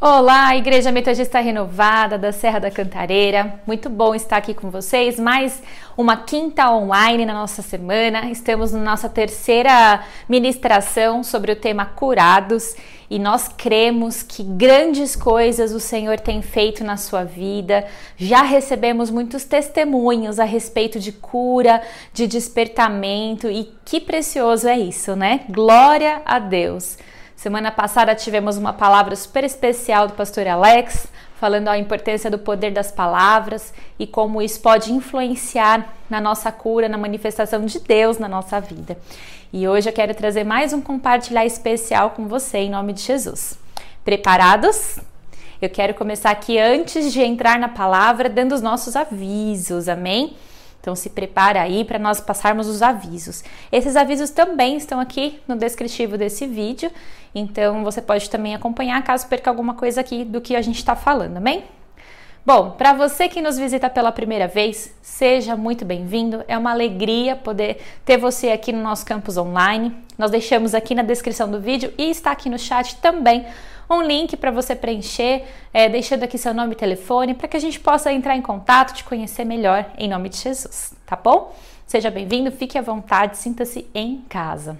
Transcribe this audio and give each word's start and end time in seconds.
Olá, 0.00 0.54
Igreja 0.54 0.92
Metodista 0.92 1.40
Renovada 1.40 2.16
da 2.16 2.30
Serra 2.30 2.60
da 2.60 2.70
Cantareira. 2.70 3.60
Muito 3.66 3.90
bom 3.90 4.14
estar 4.14 4.36
aqui 4.36 4.54
com 4.54 4.70
vocês. 4.70 5.18
Mais 5.18 5.60
uma 5.96 6.18
quinta 6.18 6.70
online 6.70 7.26
na 7.26 7.34
nossa 7.34 7.62
semana. 7.62 8.30
Estamos 8.30 8.70
na 8.70 8.78
nossa 8.78 9.08
terceira 9.08 10.04
ministração 10.28 11.24
sobre 11.24 11.50
o 11.50 11.56
tema 11.56 11.84
curados 11.84 12.76
e 13.10 13.18
nós 13.18 13.48
cremos 13.48 14.22
que 14.22 14.44
grandes 14.44 15.16
coisas 15.16 15.72
o 15.72 15.80
Senhor 15.80 16.20
tem 16.20 16.42
feito 16.42 16.84
na 16.84 16.96
sua 16.96 17.24
vida. 17.24 17.84
Já 18.16 18.42
recebemos 18.42 19.10
muitos 19.10 19.42
testemunhos 19.42 20.38
a 20.38 20.44
respeito 20.44 21.00
de 21.00 21.10
cura, 21.10 21.82
de 22.12 22.28
despertamento 22.28 23.50
e 23.50 23.72
que 23.84 23.98
precioso 23.98 24.68
é 24.68 24.78
isso, 24.78 25.16
né? 25.16 25.40
Glória 25.50 26.22
a 26.24 26.38
Deus. 26.38 26.96
Semana 27.38 27.70
passada 27.70 28.16
tivemos 28.16 28.56
uma 28.56 28.72
palavra 28.72 29.14
super 29.14 29.44
especial 29.44 30.08
do 30.08 30.14
pastor 30.14 30.44
Alex, 30.48 31.06
falando 31.36 31.68
a 31.68 31.78
importância 31.78 32.28
do 32.28 32.36
poder 32.36 32.72
das 32.72 32.90
palavras 32.90 33.72
e 33.96 34.08
como 34.08 34.42
isso 34.42 34.60
pode 34.60 34.92
influenciar 34.92 35.94
na 36.10 36.20
nossa 36.20 36.50
cura, 36.50 36.88
na 36.88 36.98
manifestação 36.98 37.64
de 37.64 37.78
Deus 37.78 38.18
na 38.18 38.26
nossa 38.26 38.60
vida. 38.60 38.98
E 39.52 39.68
hoje 39.68 39.88
eu 39.88 39.92
quero 39.92 40.12
trazer 40.14 40.42
mais 40.42 40.72
um 40.72 40.80
compartilhar 40.80 41.46
especial 41.46 42.10
com 42.10 42.26
você 42.26 42.58
em 42.58 42.70
nome 42.70 42.92
de 42.92 43.02
Jesus. 43.02 43.56
Preparados? 44.04 44.98
Eu 45.62 45.70
quero 45.70 45.94
começar 45.94 46.32
aqui 46.32 46.58
antes 46.58 47.12
de 47.12 47.22
entrar 47.22 47.56
na 47.56 47.68
palavra 47.68 48.28
dando 48.28 48.52
os 48.52 48.60
nossos 48.60 48.96
avisos, 48.96 49.88
amém? 49.88 50.36
Então 50.88 50.96
se 50.96 51.10
prepara 51.10 51.60
aí 51.60 51.84
para 51.84 51.98
nós 51.98 52.18
passarmos 52.18 52.66
os 52.66 52.80
avisos. 52.80 53.44
Esses 53.70 53.94
avisos 53.94 54.30
também 54.30 54.78
estão 54.78 54.98
aqui 54.98 55.38
no 55.46 55.54
descritivo 55.54 56.16
desse 56.16 56.46
vídeo, 56.46 56.90
então 57.34 57.84
você 57.84 58.00
pode 58.00 58.30
também 58.30 58.54
acompanhar 58.54 59.04
caso 59.04 59.26
perca 59.28 59.50
alguma 59.50 59.74
coisa 59.74 60.00
aqui 60.00 60.24
do 60.24 60.40
que 60.40 60.56
a 60.56 60.62
gente 60.62 60.78
está 60.78 60.96
falando, 60.96 61.36
amém? 61.36 61.64
Bom, 62.46 62.70
para 62.70 62.94
você 62.94 63.28
que 63.28 63.42
nos 63.42 63.58
visita 63.58 63.90
pela 63.90 64.10
primeira 64.10 64.48
vez, 64.48 64.94
seja 65.02 65.54
muito 65.54 65.84
bem-vindo. 65.84 66.42
É 66.48 66.56
uma 66.56 66.70
alegria 66.70 67.36
poder 67.36 67.82
ter 68.02 68.16
você 68.16 68.48
aqui 68.48 68.72
no 68.72 68.82
nosso 68.82 69.04
campus 69.04 69.36
online. 69.36 69.94
Nós 70.16 70.30
deixamos 70.30 70.74
aqui 70.74 70.94
na 70.94 71.02
descrição 71.02 71.50
do 71.50 71.60
vídeo 71.60 71.92
e 71.98 72.08
está 72.08 72.30
aqui 72.30 72.48
no 72.48 72.58
chat 72.58 72.96
também 72.96 73.44
um 73.88 74.02
link 74.02 74.36
para 74.36 74.50
você 74.50 74.74
preencher, 74.76 75.44
é, 75.72 75.88
deixando 75.88 76.22
aqui 76.22 76.36
seu 76.36 76.52
nome 76.52 76.72
e 76.72 76.76
telefone, 76.76 77.34
para 77.34 77.48
que 77.48 77.56
a 77.56 77.60
gente 77.60 77.80
possa 77.80 78.12
entrar 78.12 78.36
em 78.36 78.42
contato, 78.42 78.94
te 78.94 79.04
conhecer 79.04 79.44
melhor, 79.44 79.90
em 79.96 80.08
nome 80.08 80.28
de 80.28 80.36
Jesus, 80.36 80.92
tá 81.06 81.16
bom? 81.16 81.54
Seja 81.86 82.10
bem-vindo, 82.10 82.52
fique 82.52 82.76
à 82.76 82.82
vontade, 82.82 83.38
sinta-se 83.38 83.88
em 83.94 84.24
casa. 84.28 84.78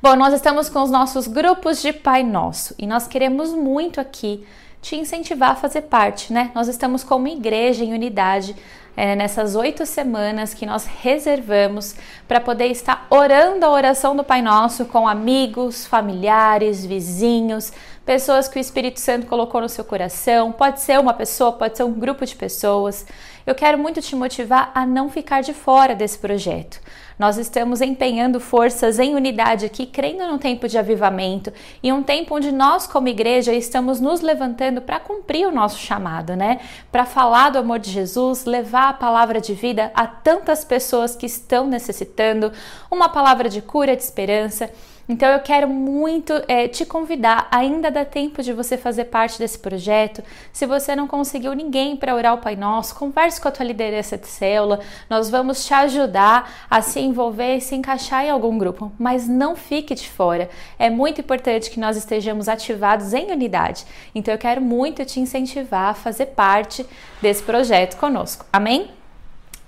Bom, 0.00 0.16
nós 0.16 0.32
estamos 0.34 0.68
com 0.68 0.82
os 0.82 0.90
nossos 0.90 1.26
grupos 1.26 1.80
de 1.82 1.92
Pai 1.92 2.22
Nosso 2.22 2.74
e 2.78 2.86
nós 2.86 3.06
queremos 3.06 3.52
muito 3.52 4.00
aqui 4.00 4.44
te 4.80 4.96
incentivar 4.96 5.50
a 5.50 5.54
fazer 5.54 5.82
parte, 5.82 6.32
né? 6.32 6.50
Nós 6.54 6.66
estamos 6.66 7.04
como 7.04 7.28
igreja 7.28 7.84
em 7.84 7.94
unidade 7.94 8.56
é, 8.96 9.16
nessas 9.16 9.54
oito 9.54 9.86
semanas 9.86 10.52
que 10.52 10.66
nós 10.66 10.84
reservamos 10.84 11.94
para 12.28 12.40
poder 12.40 12.66
estar 12.66 13.06
orando 13.08 13.64
a 13.64 13.70
oração 13.70 14.14
do 14.14 14.22
Pai 14.22 14.42
Nosso 14.42 14.84
com 14.84 15.08
amigos, 15.08 15.86
familiares, 15.86 16.84
vizinhos, 16.84 17.72
pessoas 18.04 18.48
que 18.48 18.58
o 18.58 18.60
Espírito 18.60 19.00
Santo 19.00 19.26
colocou 19.26 19.60
no 19.60 19.68
seu 19.68 19.84
coração. 19.84 20.52
Pode 20.52 20.80
ser 20.80 21.00
uma 21.00 21.14
pessoa, 21.14 21.52
pode 21.52 21.76
ser 21.76 21.84
um 21.84 21.92
grupo 21.92 22.26
de 22.26 22.36
pessoas. 22.36 23.06
Eu 23.46 23.54
quero 23.54 23.78
muito 23.78 24.02
te 24.02 24.14
motivar 24.14 24.70
a 24.74 24.84
não 24.84 25.08
ficar 25.08 25.40
de 25.40 25.54
fora 25.54 25.94
desse 25.94 26.18
projeto. 26.18 26.80
Nós 27.18 27.36
estamos 27.38 27.80
empenhando 27.80 28.40
forças 28.40 28.98
em 28.98 29.14
unidade 29.14 29.66
aqui, 29.66 29.86
crendo 29.86 30.26
num 30.26 30.38
tempo 30.38 30.68
de 30.68 30.78
avivamento 30.78 31.52
e 31.82 31.92
um 31.92 32.02
tempo 32.02 32.36
onde 32.36 32.50
nós, 32.50 32.86
como 32.86 33.08
igreja, 33.08 33.52
estamos 33.52 34.00
nos 34.00 34.20
levantando 34.20 34.80
para 34.80 34.98
cumprir 35.00 35.46
o 35.46 35.52
nosso 35.52 35.78
chamado, 35.78 36.34
né? 36.34 36.60
Para 36.90 37.04
falar 37.04 37.50
do 37.50 37.58
amor 37.58 37.78
de 37.78 37.90
Jesus, 37.90 38.44
levar 38.44 38.90
a 38.90 38.94
palavra 38.94 39.40
de 39.40 39.54
vida 39.54 39.90
a 39.94 40.06
tantas 40.06 40.64
pessoas 40.64 41.14
que 41.14 41.26
estão 41.26 41.66
necessitando, 41.66 42.52
uma 42.90 43.08
palavra 43.08 43.48
de 43.48 43.60
cura, 43.60 43.96
de 43.96 44.02
esperança. 44.02 44.70
Então 45.12 45.28
eu 45.28 45.40
quero 45.40 45.68
muito 45.68 46.32
é, 46.48 46.66
te 46.66 46.86
convidar, 46.86 47.46
ainda 47.50 47.90
dá 47.90 48.02
tempo 48.02 48.42
de 48.42 48.50
você 48.50 48.78
fazer 48.78 49.04
parte 49.04 49.38
desse 49.38 49.58
projeto. 49.58 50.22
Se 50.50 50.64
você 50.64 50.96
não 50.96 51.06
conseguiu 51.06 51.52
ninguém 51.52 51.98
para 51.98 52.14
orar 52.14 52.32
o 52.32 52.38
Pai 52.38 52.56
Nosso, 52.56 52.94
converse 52.94 53.38
com 53.38 53.46
a 53.46 53.50
tua 53.50 53.66
liderança 53.66 54.16
de 54.16 54.26
célula. 54.26 54.80
Nós 55.10 55.28
vamos 55.28 55.66
te 55.66 55.74
ajudar 55.74 56.66
a 56.70 56.80
se 56.80 56.98
envolver 56.98 57.56
e 57.56 57.60
se 57.60 57.74
encaixar 57.74 58.24
em 58.24 58.30
algum 58.30 58.56
grupo, 58.56 58.90
mas 58.98 59.28
não 59.28 59.54
fique 59.54 59.94
de 59.94 60.08
fora. 60.08 60.48
É 60.78 60.88
muito 60.88 61.20
importante 61.20 61.70
que 61.70 61.78
nós 61.78 61.98
estejamos 61.98 62.48
ativados 62.48 63.12
em 63.12 63.30
unidade. 63.30 63.84
Então 64.14 64.32
eu 64.32 64.38
quero 64.38 64.62
muito 64.62 65.04
te 65.04 65.20
incentivar 65.20 65.90
a 65.90 65.94
fazer 65.94 66.26
parte 66.28 66.86
desse 67.20 67.42
projeto 67.42 67.98
conosco. 67.98 68.46
Amém? 68.50 69.01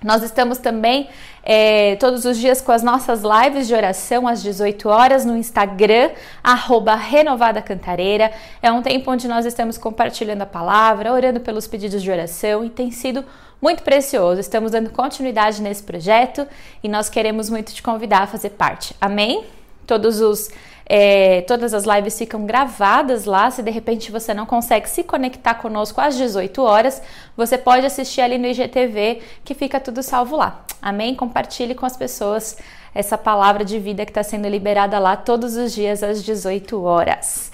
Nós 0.05 0.23
estamos 0.23 0.59
também 0.59 1.09
é, 1.43 1.97
todos 1.97 2.27
os 2.27 2.37
dias 2.37 2.61
com 2.61 2.71
as 2.71 2.83
nossas 2.83 3.23
lives 3.23 3.67
de 3.67 3.75
oração 3.75 4.29
às 4.29 4.43
18 4.43 4.87
horas 4.87 5.25
no 5.25 5.35
Instagram, 5.35 6.11
arroba 6.43 6.95
Renovada 6.95 7.63
Cantareira. 7.63 8.31
É 8.61 8.71
um 8.71 8.83
tempo 8.83 9.11
onde 9.11 9.27
nós 9.27 9.47
estamos 9.47 9.79
compartilhando 9.79 10.43
a 10.43 10.47
palavra, 10.47 11.11
orando 11.11 11.41
pelos 11.41 11.67
pedidos 11.67 12.03
de 12.03 12.11
oração 12.11 12.63
e 12.63 12.69
tem 12.69 12.91
sido 12.91 13.25
muito 13.63 13.83
precioso. 13.83 14.39
Estamos 14.39 14.73
dando 14.73 14.91
continuidade 14.91 15.63
nesse 15.63 15.83
projeto 15.83 16.47
e 16.83 16.89
nós 16.89 17.09
queremos 17.09 17.49
muito 17.49 17.73
te 17.73 17.83
convidar 17.83 18.25
a 18.25 18.27
fazer 18.27 18.51
parte. 18.51 18.95
Amém? 19.01 19.43
Todos 19.87 20.21
os 20.21 20.51
é, 20.87 21.43
todas 21.43 21.73
as 21.73 21.85
lives 21.85 22.19
ficam 22.19 22.45
gravadas 22.45 23.25
lá. 23.25 23.51
Se 23.51 23.63
de 23.63 23.71
repente 23.71 24.13
você 24.13 24.35
não 24.35 24.47
consegue 24.47 24.89
se 24.89 25.03
conectar 25.03 25.55
conosco 25.55 26.01
às 26.01 26.17
18 26.17 26.63
horas, 26.63 27.03
você 27.37 27.57
pode 27.57 27.87
assistir 27.87 28.21
ali 28.21 28.39
no 28.39 28.47
IGTV, 28.47 29.21
que 29.45 29.55
fica 29.55 29.81
tudo 29.81 30.03
salvo 30.03 30.37
lá. 30.37 30.65
Amém? 30.81 31.15
Compartilhe 31.15 31.75
com 31.75 31.87
as 31.87 31.97
pessoas 31.97 32.57
essa 32.95 33.19
palavra 33.19 33.65
de 33.65 33.79
vida 33.79 34.05
que 34.05 34.11
está 34.11 34.23
sendo 34.23 34.49
liberada 34.49 34.99
lá 34.99 35.17
todos 35.17 35.57
os 35.57 35.73
dias 35.73 36.03
às 36.03 36.23
18 36.23 36.83
horas. 36.83 37.51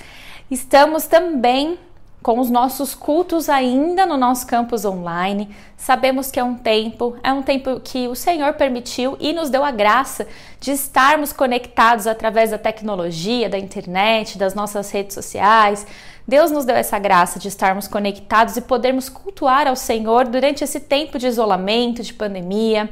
Estamos 0.51 1.07
também 1.07 1.79
com 2.23 2.39
os 2.39 2.51
nossos 2.51 2.95
cultos 2.95 3.49
ainda 3.49 4.05
no 4.05 4.17
nosso 4.17 4.47
campus 4.47 4.85
online. 4.85 5.49
Sabemos 5.77 6.31
que 6.31 6.39
é 6.39 6.45
um 6.45 6.55
tempo, 6.55 7.17
é 7.23 7.33
um 7.33 7.43
tempo 7.43 7.81
que 7.81 8.07
o 8.09 8.15
Senhor 8.15 8.53
permitiu 8.55 9.17
e 9.19 9.33
nos 9.33 9.49
deu 9.49 9.65
a 9.65 9.71
graça 9.71 10.27
de 10.61 10.71
estarmos 10.71 11.33
conectados 11.33 12.07
através 12.07 12.51
da 12.51 12.59
tecnologia, 12.59 13.49
da 13.49 13.59
internet, 13.59 14.37
das 14.37 14.55
nossas 14.55 14.91
redes 14.91 15.15
sociais, 15.15 15.87
Deus 16.31 16.53
nos 16.53 16.65
deu 16.65 16.77
essa 16.77 16.97
graça 16.97 17.41
de 17.41 17.49
estarmos 17.49 17.89
conectados 17.89 18.57
e 18.57 18.61
podermos 18.61 19.09
cultuar 19.09 19.67
ao 19.67 19.75
Senhor 19.75 20.29
durante 20.29 20.63
esse 20.63 20.79
tempo 20.79 21.19
de 21.19 21.27
isolamento, 21.27 22.05
de 22.05 22.15
pandemia. 22.15 22.89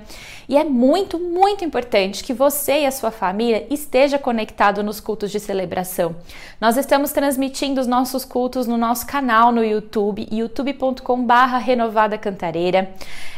E 0.49 0.57
é 0.57 0.65
muito, 0.65 1.21
muito 1.21 1.65
importante 1.65 2.25
que 2.25 2.35
você 2.35 2.81
e 2.81 2.87
a 2.87 2.91
sua 2.91 3.13
família 3.13 3.65
esteja 3.71 4.19
conectado 4.19 4.83
nos 4.83 4.99
cultos 4.99 5.31
de 5.31 5.39
celebração. 5.39 6.17
Nós 6.61 6.77
estamos 6.77 7.13
transmitindo 7.13 7.81
os 7.81 7.87
nossos 7.87 8.25
cultos 8.25 8.67
no 8.67 8.77
nosso 8.77 9.07
canal 9.07 9.53
no 9.53 9.65
YouTube, 9.65 10.27
youtube.com/renovada 10.33 12.19
cantareira. 12.19 12.91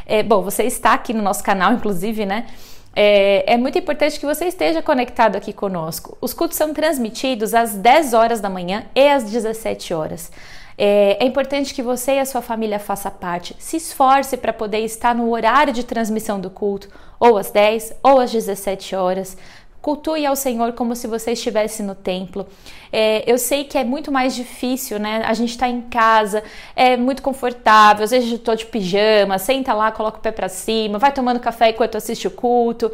É, 0.07 0.23
bom, 0.23 0.41
você 0.41 0.63
está 0.63 0.95
aqui 0.95 1.13
no 1.13 1.21
nosso 1.21 1.45
canal, 1.45 1.75
inclusive, 1.75 2.25
né? 2.25 2.47
É, 2.95 3.55
é, 3.55 3.57
muito 3.57 3.79
importante 3.79 4.19
que 4.19 4.27
você 4.27 4.47
esteja 4.47 4.83
conectado 4.83 5.37
aqui 5.37 5.53
conosco. 5.53 6.19
Os 6.21 6.35
cultos 6.35 6.57
são 6.57 6.75
transmitidos 6.75 7.55
às 7.55 7.75
10 7.75 8.15
horas 8.15 8.41
da 8.41 8.51
manhã 8.51 8.85
e 8.95 9.09
às 9.09 9.25
17 9.25 9.95
horas. 9.95 10.31
É, 10.77 11.23
é 11.23 11.27
importante 11.27 11.75
que 11.75 11.83
você 11.83 12.15
e 12.15 12.19
a 12.19 12.25
sua 12.25 12.43
família 12.43 12.79
façam 12.79 13.13
parte. 13.13 13.55
Se 13.59 13.77
esforce 13.77 14.37
para 14.37 14.53
poder 14.53 14.81
estar 14.81 15.15
no 15.15 15.31
horário 15.31 15.73
de 15.73 15.85
transmissão 15.85 16.41
do 16.41 16.51
culto, 16.51 16.89
ou 17.21 17.37
às 17.37 17.51
10 17.51 17.93
ou 18.03 18.19
às 18.19 18.33
17 18.33 18.97
horas. 18.97 19.37
Cultue 19.81 20.27
ao 20.27 20.37
Senhor 20.37 20.73
como 20.75 20.95
se 20.95 21.07
você 21.07 21.33
estivesse 21.33 21.83
no 21.83 21.95
templo. 21.95 22.47
É, 22.93 23.25
eu 23.31 23.39
sei 23.39 23.65
que 23.65 23.79
é 23.79 23.85
muito 23.85 24.13
mais 24.13 24.35
difícil, 24.35 24.99
né? 24.99 25.23
A 25.25 25.33
gente 25.33 25.51
está 25.51 25.69
em 25.69 25.81
casa, 25.83 26.43
é 26.77 26.97
muito 26.97 27.23
confortável. 27.23 28.05
Às 28.05 28.11
vezes 28.11 28.31
eu 28.31 28.39
tô 28.39 28.55
de 28.55 28.67
pijama, 28.67 29.39
senta 29.39 29.73
lá, 29.73 29.91
coloca 29.91 30.19
o 30.19 30.21
pé 30.21 30.33
para 30.33 30.49
cima, 30.49 30.99
vai 30.99 31.13
tomando 31.13 31.41
café 31.41 31.71
enquanto 31.71 31.97
assiste 31.97 32.27
o 32.27 32.31
culto. 32.31 32.93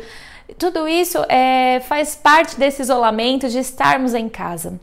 Tudo 0.58 0.86
isso 0.86 1.18
é, 1.28 1.80
faz 1.80 2.14
parte 2.14 2.56
desse 2.58 2.82
isolamento 2.82 3.48
de 3.48 3.58
estarmos 3.58 4.14
em 4.14 4.28
casa. 4.28 4.80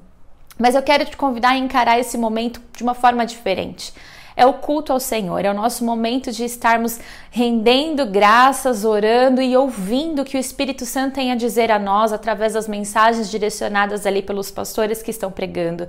Mas 0.59 0.75
eu 0.75 0.83
quero 0.83 1.05
te 1.05 1.15
convidar 1.15 1.51
a 1.51 1.57
encarar 1.57 1.99
esse 1.99 2.17
momento 2.17 2.61
de 2.75 2.83
uma 2.83 2.93
forma 2.93 3.25
diferente 3.25 3.93
é 4.35 4.45
o 4.45 4.53
culto 4.53 4.91
ao 4.91 4.99
Senhor, 4.99 5.45
é 5.45 5.51
o 5.51 5.53
nosso 5.53 5.85
momento 5.85 6.31
de 6.31 6.43
estarmos 6.43 6.99
rendendo 7.31 8.05
graças, 8.05 8.83
orando 8.85 9.41
e 9.41 9.55
ouvindo 9.55 10.21
o 10.21 10.25
que 10.25 10.37
o 10.37 10.39
Espírito 10.39 10.85
Santo 10.85 11.15
tem 11.15 11.31
a 11.31 11.35
dizer 11.35 11.71
a 11.71 11.79
nós 11.79 12.11
através 12.11 12.53
das 12.53 12.67
mensagens 12.67 13.29
direcionadas 13.29 14.05
ali 14.05 14.21
pelos 14.21 14.51
pastores 14.51 15.01
que 15.01 15.11
estão 15.11 15.31
pregando. 15.31 15.87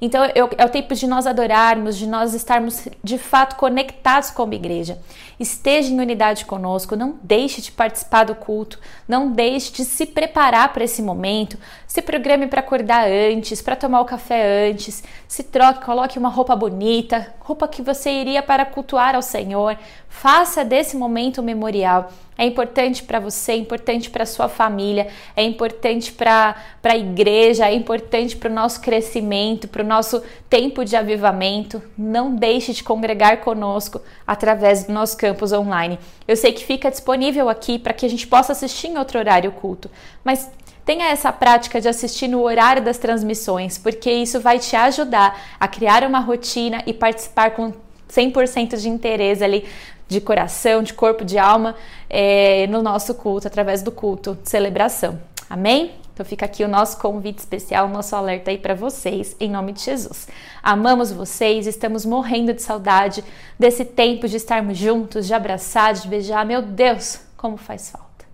Então 0.00 0.24
eu, 0.34 0.50
é 0.56 0.64
o 0.64 0.68
tempo 0.68 0.94
de 0.94 1.06
nós 1.06 1.26
adorarmos, 1.26 1.96
de 1.96 2.06
nós 2.06 2.34
estarmos 2.34 2.86
de 3.02 3.18
fato 3.18 3.56
conectados 3.56 4.30
com 4.30 4.42
a 4.42 4.54
igreja. 4.54 4.98
Esteja 5.38 5.92
em 5.92 6.00
unidade 6.00 6.44
conosco, 6.44 6.96
não 6.96 7.18
deixe 7.22 7.60
de 7.60 7.70
participar 7.70 8.24
do 8.24 8.34
culto, 8.34 8.78
não 9.06 9.30
deixe 9.30 9.72
de 9.72 9.84
se 9.84 10.06
preparar 10.06 10.72
para 10.72 10.84
esse 10.84 11.02
momento. 11.02 11.58
Se 11.86 12.00
programe 12.00 12.46
para 12.46 12.60
acordar 12.60 13.06
antes, 13.08 13.60
para 13.60 13.76
tomar 13.76 14.00
o 14.00 14.06
café 14.06 14.70
antes, 14.70 15.02
se 15.28 15.42
troque, 15.42 15.84
coloque 15.84 16.18
uma 16.18 16.28
roupa 16.28 16.56
bonita, 16.56 17.34
roupa 17.40 17.68
que 17.68 17.82
você 17.82 18.10
iria 18.10 18.42
para 18.42 18.64
cultuar 18.64 19.14
ao 19.14 19.22
Senhor. 19.22 19.76
Faça 20.08 20.64
desse 20.64 20.96
momento 20.96 21.40
um 21.40 21.44
memorial. 21.44 22.10
É 22.38 22.44
importante 22.44 23.02
para 23.02 23.18
você, 23.18 23.52
é 23.52 23.56
importante 23.56 24.10
para 24.10 24.26
sua 24.26 24.48
família, 24.48 25.08
é 25.34 25.42
importante 25.42 26.12
para 26.12 26.54
a 26.84 26.96
igreja, 26.96 27.66
é 27.66 27.74
importante 27.74 28.36
para 28.36 28.50
o 28.50 28.54
nosso 28.54 28.80
crescimento, 28.80 29.66
para 29.68 29.82
o 29.82 29.86
nosso 29.86 30.22
tempo 30.48 30.84
de 30.84 30.96
avivamento. 30.96 31.82
Não 31.96 32.34
deixe 32.34 32.74
de 32.74 32.84
congregar 32.84 33.38
conosco 33.40 34.02
através 34.26 34.84
do 34.84 34.92
nosso 34.92 35.16
campus 35.16 35.52
online. 35.52 35.98
Eu 36.28 36.36
sei 36.36 36.52
que 36.52 36.64
fica 36.64 36.90
disponível 36.90 37.48
aqui 37.48 37.78
para 37.78 37.94
que 37.94 38.04
a 38.04 38.10
gente 38.10 38.26
possa 38.26 38.52
assistir 38.52 38.88
em 38.88 38.98
outro 38.98 39.18
horário 39.18 39.50
culto, 39.52 39.90
mas 40.22 40.50
tenha 40.84 41.08
essa 41.08 41.32
prática 41.32 41.80
de 41.80 41.88
assistir 41.88 42.28
no 42.28 42.42
horário 42.42 42.82
das 42.82 42.98
transmissões, 42.98 43.78
porque 43.78 44.10
isso 44.10 44.40
vai 44.40 44.58
te 44.58 44.76
ajudar 44.76 45.56
a 45.58 45.66
criar 45.66 46.04
uma 46.04 46.20
rotina 46.20 46.82
e 46.86 46.92
participar 46.92 47.52
com 47.52 47.72
100% 48.08 48.76
de 48.76 48.88
interesse 48.88 49.42
ali 49.42 49.64
de 50.08 50.20
coração, 50.20 50.82
de 50.82 50.94
corpo, 50.94 51.24
de 51.24 51.38
alma 51.38 51.74
é, 52.08 52.66
no 52.68 52.82
nosso 52.82 53.14
culto, 53.14 53.46
através 53.46 53.82
do 53.82 53.90
culto 53.90 54.38
celebração. 54.44 55.20
Amém? 55.48 55.92
Então 56.16 56.24
fica 56.24 56.46
aqui 56.46 56.64
o 56.64 56.68
nosso 56.68 56.98
convite 56.98 57.40
especial, 57.40 57.86
o 57.86 57.90
nosso 57.90 58.16
alerta 58.16 58.50
aí 58.50 58.56
para 58.56 58.74
vocês, 58.74 59.36
em 59.38 59.50
nome 59.50 59.72
de 59.72 59.82
Jesus. 59.82 60.26
Amamos 60.62 61.12
vocês, 61.12 61.66
estamos 61.66 62.06
morrendo 62.06 62.54
de 62.54 62.62
saudade 62.62 63.22
desse 63.58 63.84
tempo 63.84 64.26
de 64.26 64.38
estarmos 64.38 64.78
juntos, 64.78 65.26
de 65.26 65.34
abraçar, 65.34 65.92
de 65.92 66.08
beijar. 66.08 66.46
Meu 66.46 66.62
Deus, 66.62 67.20
como 67.36 67.58
faz 67.58 67.90
falta. 67.90 68.24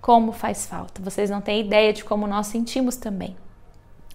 Como 0.00 0.30
faz 0.30 0.64
falta. 0.66 1.02
Vocês 1.02 1.28
não 1.28 1.40
têm 1.40 1.60
ideia 1.60 1.92
de 1.92 2.04
como 2.04 2.24
nós 2.28 2.46
sentimos 2.46 2.94
também. 2.94 3.36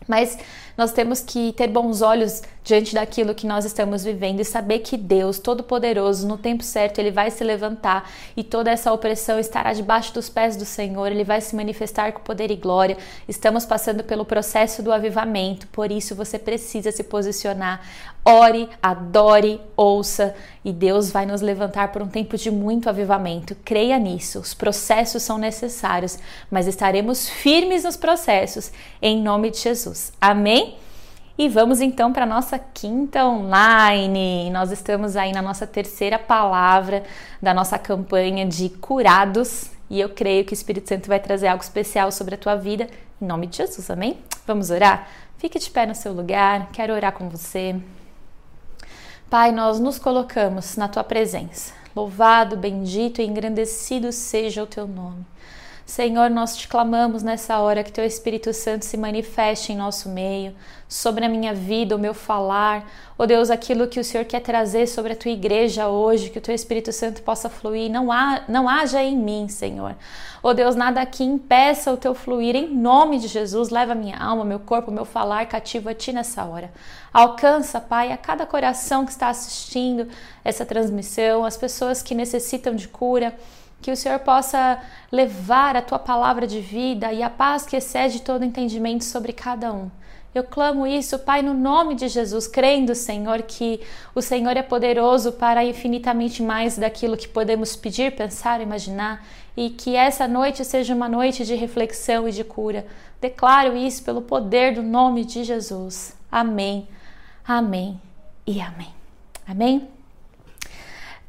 Mas 0.07 0.38
nós 0.79 0.93
temos 0.93 1.19
que 1.19 1.51
ter 1.51 1.67
bons 1.67 2.01
olhos 2.01 2.41
diante 2.63 2.93
daquilo 2.93 3.35
que 3.35 3.45
nós 3.45 3.65
estamos 3.65 4.01
vivendo 4.01 4.39
e 4.39 4.45
saber 4.45 4.79
que 4.79 4.95
Deus, 4.95 5.37
Todo-Poderoso, 5.37 6.25
no 6.25 6.37
tempo 6.37 6.63
certo, 6.63 6.99
ele 6.99 7.11
vai 7.11 7.29
se 7.29 7.43
levantar 7.43 8.09
e 8.37 8.45
toda 8.45 8.71
essa 8.71 8.93
opressão 8.93 9.37
estará 9.37 9.73
debaixo 9.73 10.13
dos 10.13 10.29
pés 10.29 10.55
do 10.55 10.63
Senhor, 10.63 11.11
ele 11.11 11.25
vai 11.25 11.41
se 11.41 11.53
manifestar 11.53 12.13
com 12.13 12.21
poder 12.21 12.49
e 12.49 12.55
glória. 12.55 12.97
Estamos 13.27 13.65
passando 13.65 14.05
pelo 14.05 14.23
processo 14.23 14.81
do 14.81 14.93
avivamento, 14.93 15.67
por 15.67 15.91
isso 15.91 16.15
você 16.15 16.39
precisa 16.39 16.93
se 16.93 17.03
posicionar. 17.03 17.81
Ore, 18.23 18.69
adore, 18.81 19.59
ouça 19.75 20.33
e 20.63 20.71
Deus 20.71 21.11
vai 21.11 21.25
nos 21.25 21.41
levantar 21.41 21.91
por 21.91 22.01
um 22.01 22.07
tempo 22.07 22.37
de 22.37 22.49
muito 22.49 22.87
avivamento. 22.87 23.55
Creia 23.65 23.99
nisso. 23.99 24.39
Os 24.39 24.53
processos 24.53 25.23
são 25.23 25.37
necessários, 25.37 26.17
mas 26.49 26.67
estaremos 26.67 27.27
firmes 27.27 27.83
nos 27.83 27.97
processos 27.97 28.71
em 29.01 29.21
nome 29.21 29.51
de 29.51 29.57
Jesus. 29.57 30.13
Amém? 30.21 30.69
E 31.39 31.47
vamos 31.47 31.80
então 31.80 32.12
para 32.12 32.24
a 32.24 32.27
nossa 32.27 32.59
quinta 32.59 33.25
online. 33.25 34.50
Nós 34.50 34.71
estamos 34.71 35.15
aí 35.15 35.31
na 35.31 35.41
nossa 35.41 35.65
terceira 35.65 36.19
palavra 36.19 37.03
da 37.41 37.53
nossa 37.53 37.80
campanha 37.80 38.45
de 38.45 38.68
curados. 38.68 39.71
E 39.89 40.01
eu 40.01 40.09
creio 40.09 40.44
que 40.44 40.51
o 40.51 40.53
Espírito 40.53 40.89
Santo 40.89 41.07
vai 41.07 41.18
trazer 41.18 41.47
algo 41.47 41.63
especial 41.63 42.12
sobre 42.12 42.36
a 42.36 42.38
tua 42.38 42.57
vida. 42.57 42.89
Em 43.21 43.25
nome 43.25 43.47
de 43.47 43.56
Jesus, 43.56 43.89
amém? 43.89 44.18
Vamos 44.45 44.69
orar? 44.69 45.07
Fique 45.38 45.57
de 45.57 45.69
pé 45.69 45.86
no 45.86 45.95
seu 45.95 46.12
lugar, 46.12 46.68
quero 46.74 46.94
orar 46.94 47.13
com 47.13 47.30
você. 47.30 47.74
Pai, 49.30 49.53
nós 49.53 49.80
nos 49.80 49.97
colocamos 49.97 50.75
na 50.75 50.89
tua 50.89 51.06
presença. 51.06 51.71
Louvado, 51.95 52.57
bendito 52.57 53.21
e 53.21 53.25
engrandecido 53.25 54.12
seja 54.12 54.62
o 54.62 54.68
teu 54.68 54.86
nome. 54.86 55.25
Senhor, 55.89 56.30
nós 56.30 56.56
te 56.56 56.68
clamamos 56.68 57.24
nessa 57.24 57.57
hora 57.57 57.83
que 57.83 57.91
teu 57.91 58.06
Espírito 58.06 58.53
Santo 58.53 58.86
se 58.86 58.95
manifeste 58.95 59.74
em 59.74 59.75
nosso 59.75 60.07
meio, 60.07 60.53
sobre 60.88 61.25
a 61.25 61.30
minha 61.30 61.51
vida, 61.51 61.95
o 61.95 62.00
meu 62.00 62.13
falar. 62.13 62.88
Ó 63.18 63.24
oh 63.24 63.25
Deus, 63.25 63.50
aquilo 63.50 63.88
que 63.88 64.00
o 64.00 64.03
Senhor 64.03 64.24
quer 64.24 64.39
trazer 64.41 64.86
sobre 64.86 65.13
a 65.13 65.15
tua 65.15 65.31
igreja 65.31 65.88
hoje, 65.88 66.30
que 66.30 66.38
o 66.38 66.41
teu 66.41 66.53
Espírito 66.53 66.91
Santo 66.91 67.24
possa 67.24 67.50
fluir. 67.50 67.89
Não, 67.89 68.12
há, 68.12 68.44
não 68.47 68.69
haja 68.69 69.01
em 69.01 69.18
mim, 69.18 69.47
Senhor. 69.47 69.95
Ó 70.44 70.50
oh 70.50 70.53
Deus, 70.53 70.75
nada 70.75 71.01
aqui 71.01 71.24
impeça 71.24 71.91
o 71.91 71.97
teu 71.97 72.13
fluir. 72.13 72.56
Em 72.56 72.69
nome 72.69 73.18
de 73.18 73.27
Jesus, 73.27 73.71
leva 73.71 73.95
minha 73.95 74.19
alma, 74.19 74.45
meu 74.45 74.59
corpo, 74.59 74.91
meu 74.91 75.06
falar 75.06 75.47
cativo 75.47 75.89
a 75.89 75.95
ti 75.95 76.13
nessa 76.13 76.45
hora. 76.45 76.71
Alcança, 77.12 77.81
Pai, 77.81 78.12
a 78.12 78.18
cada 78.18 78.45
coração 78.45 79.06
que 79.06 79.12
está 79.12 79.30
assistindo 79.30 80.07
essa 80.45 80.63
transmissão, 80.68 81.44
as 81.44 81.57
pessoas 81.57 82.03
que 82.03 82.13
necessitam 82.13 82.75
de 82.75 82.88
cura 82.88 83.36
que 83.81 83.91
o 83.91 83.95
Senhor 83.95 84.19
possa 84.19 84.81
levar 85.11 85.75
a 85.75 85.81
tua 85.81 85.99
palavra 85.99 86.45
de 86.45 86.59
vida 86.59 87.11
e 87.13 87.23
a 87.23 87.29
paz 87.29 87.65
que 87.65 87.75
excede 87.75 88.21
todo 88.21 88.45
entendimento 88.45 89.03
sobre 89.03 89.33
cada 89.33 89.71
um. 89.71 89.89
Eu 90.33 90.43
clamo 90.43 90.85
isso, 90.85 91.17
Pai, 91.17 91.41
no 91.41 91.55
nome 91.55 91.95
de 91.95 92.07
Jesus, 92.07 92.47
crendo, 92.47 92.93
Senhor, 92.93 93.41
que 93.41 93.81
o 94.13 94.21
Senhor 94.21 94.55
é 94.55 94.61
poderoso 94.61 95.31
para 95.31 95.65
infinitamente 95.65 96.43
mais 96.43 96.77
daquilo 96.77 97.17
que 97.17 97.27
podemos 97.27 97.75
pedir, 97.75 98.15
pensar, 98.15 98.61
imaginar, 98.61 99.25
e 99.57 99.71
que 99.71 99.95
essa 99.95 100.27
noite 100.27 100.63
seja 100.63 100.93
uma 100.93 101.09
noite 101.09 101.43
de 101.43 101.55
reflexão 101.55 102.27
e 102.27 102.31
de 102.31 102.43
cura. 102.43 102.85
Declaro 103.19 103.75
isso 103.75 104.03
pelo 104.03 104.21
poder 104.21 104.75
do 104.75 104.83
nome 104.83 105.25
de 105.25 105.43
Jesus. 105.43 106.15
Amém, 106.31 106.87
amém 107.43 107.99
e 108.45 108.61
amém. 108.61 108.93
Amém? 109.47 109.99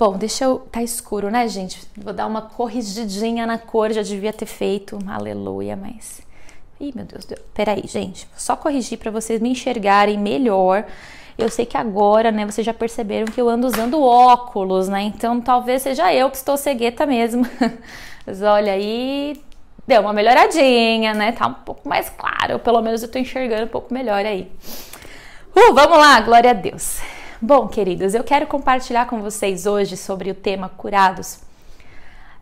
Bom, 0.00 0.17
deixa 0.17 0.47
eu. 0.47 0.61
Tá 0.73 0.82
escuro, 0.82 1.31
né, 1.31 1.47
gente? 1.47 1.87
Vou 1.94 2.14
dar 2.14 2.26
uma 2.26 2.41
corrigidinha 2.41 3.47
na 3.47 3.58
cor, 3.58 3.93
já 3.93 4.00
devia 4.00 4.32
ter 4.32 4.47
feito. 4.47 4.99
Aleluia, 5.06 5.76
mas. 5.76 6.23
Ih, 6.81 6.91
meu 6.97 7.05
Deus, 7.05 7.26
peraí, 7.52 7.82
gente. 7.85 8.26
Só 8.35 8.56
corrigir 8.56 8.97
para 8.97 9.11
vocês 9.11 9.38
me 9.43 9.50
enxergarem 9.50 10.17
melhor. 10.17 10.87
Eu 11.37 11.50
sei 11.50 11.67
que 11.67 11.76
agora, 11.76 12.32
né, 12.32 12.47
vocês 12.47 12.64
já 12.64 12.73
perceberam 12.73 13.26
que 13.26 13.38
eu 13.38 13.47
ando 13.47 13.67
usando 13.67 14.02
óculos, 14.02 14.88
né? 14.88 15.02
Então 15.02 15.38
talvez 15.38 15.82
seja 15.82 16.14
eu 16.14 16.31
que 16.31 16.38
estou 16.38 16.56
cegueta 16.56 17.05
mesmo. 17.05 17.47
Mas 18.25 18.41
olha 18.41 18.73
aí, 18.73 19.38
deu 19.87 20.00
uma 20.00 20.14
melhoradinha, 20.14 21.12
né? 21.12 21.32
Tá 21.32 21.47
um 21.47 21.52
pouco 21.52 21.87
mais 21.87 22.08
claro. 22.08 22.58
Pelo 22.58 22.81
menos 22.81 23.02
eu 23.02 23.11
tô 23.11 23.19
enxergando 23.19 23.64
um 23.64 23.69
pouco 23.69 23.93
melhor 23.93 24.25
aí. 24.25 24.50
Uh, 25.55 25.75
vamos 25.75 25.99
lá, 25.99 26.23
glória 26.23 26.52
a 26.52 26.55
Deus. 26.55 27.20
Bom, 27.43 27.69
queridos, 27.69 28.13
eu 28.13 28.23
quero 28.23 28.47
compartilhar 28.47 29.07
com 29.07 29.23
vocês 29.23 29.65
hoje 29.65 29.97
sobre 29.97 30.31
o 30.31 30.35
tema 30.35 30.69
curados. 30.69 31.39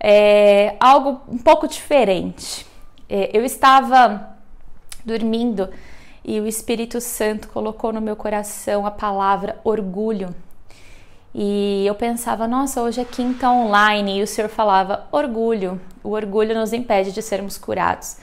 É 0.00 0.75
algo 0.81 1.21
um 1.29 1.39
pouco 1.39 1.69
diferente. 1.69 2.67
É, 3.09 3.31
eu 3.33 3.45
estava 3.45 4.37
dormindo 5.05 5.69
e 6.25 6.41
o 6.41 6.49
Espírito 6.49 7.00
Santo 7.00 7.47
colocou 7.47 7.93
no 7.93 8.00
meu 8.00 8.17
coração 8.17 8.85
a 8.85 8.91
palavra 8.91 9.61
orgulho. 9.62 10.35
E 11.32 11.87
eu 11.87 11.94
pensava, 11.94 12.49
nossa, 12.49 12.82
hoje 12.82 13.01
é 13.01 13.05
quinta 13.05 13.49
online, 13.49 14.19
e 14.19 14.22
o 14.25 14.27
Senhor 14.27 14.49
falava 14.49 15.06
orgulho. 15.13 15.81
O 16.03 16.11
orgulho 16.11 16.56
nos 16.56 16.72
impede 16.72 17.13
de 17.13 17.22
sermos 17.22 17.56
curados. 17.56 18.17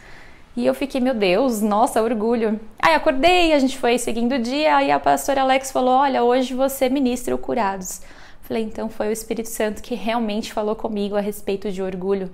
E 0.55 0.65
eu 0.65 0.73
fiquei, 0.73 1.01
meu 1.01 1.13
Deus, 1.13 1.61
nossa, 1.61 2.01
orgulho. 2.01 2.59
Aí 2.79 2.95
acordei, 2.95 3.53
a 3.53 3.59
gente 3.59 3.77
foi 3.77 3.97
seguindo 3.97 4.35
o 4.35 4.39
dia, 4.39 4.77
aí 4.77 4.89
a 4.89 4.99
pastora 4.99 5.41
Alex 5.41 5.71
falou: 5.71 5.95
Olha, 5.95 6.23
hoje 6.23 6.53
você 6.53 6.87
ministra 6.87 7.35
o 7.35 7.37
curados. 7.37 8.01
Falei, 8.41 8.63
então 8.63 8.87
foi 8.87 9.09
o 9.09 9.11
Espírito 9.11 9.49
Santo 9.49 9.81
que 9.81 9.95
realmente 9.95 10.53
falou 10.53 10.75
comigo 10.75 11.15
a 11.15 11.19
respeito 11.19 11.71
de 11.71 11.81
orgulho. 11.81 12.31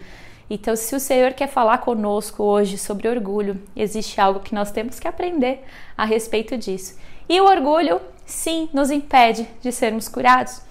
Então, 0.49 0.75
se 0.75 0.93
o 0.93 0.99
Senhor 0.99 1.31
quer 1.31 1.47
falar 1.47 1.77
conosco 1.77 2.43
hoje 2.43 2.77
sobre 2.77 3.07
orgulho, 3.07 3.57
existe 3.73 4.19
algo 4.19 4.41
que 4.41 4.53
nós 4.53 4.69
temos 4.69 4.99
que 4.99 5.07
aprender 5.07 5.63
a 5.97 6.03
respeito 6.03 6.57
disso. 6.57 6.97
E 7.29 7.39
o 7.39 7.45
orgulho, 7.45 8.01
sim, 8.25 8.67
nos 8.73 8.91
impede 8.91 9.47
de 9.61 9.71
sermos 9.71 10.09
curados. 10.09 10.61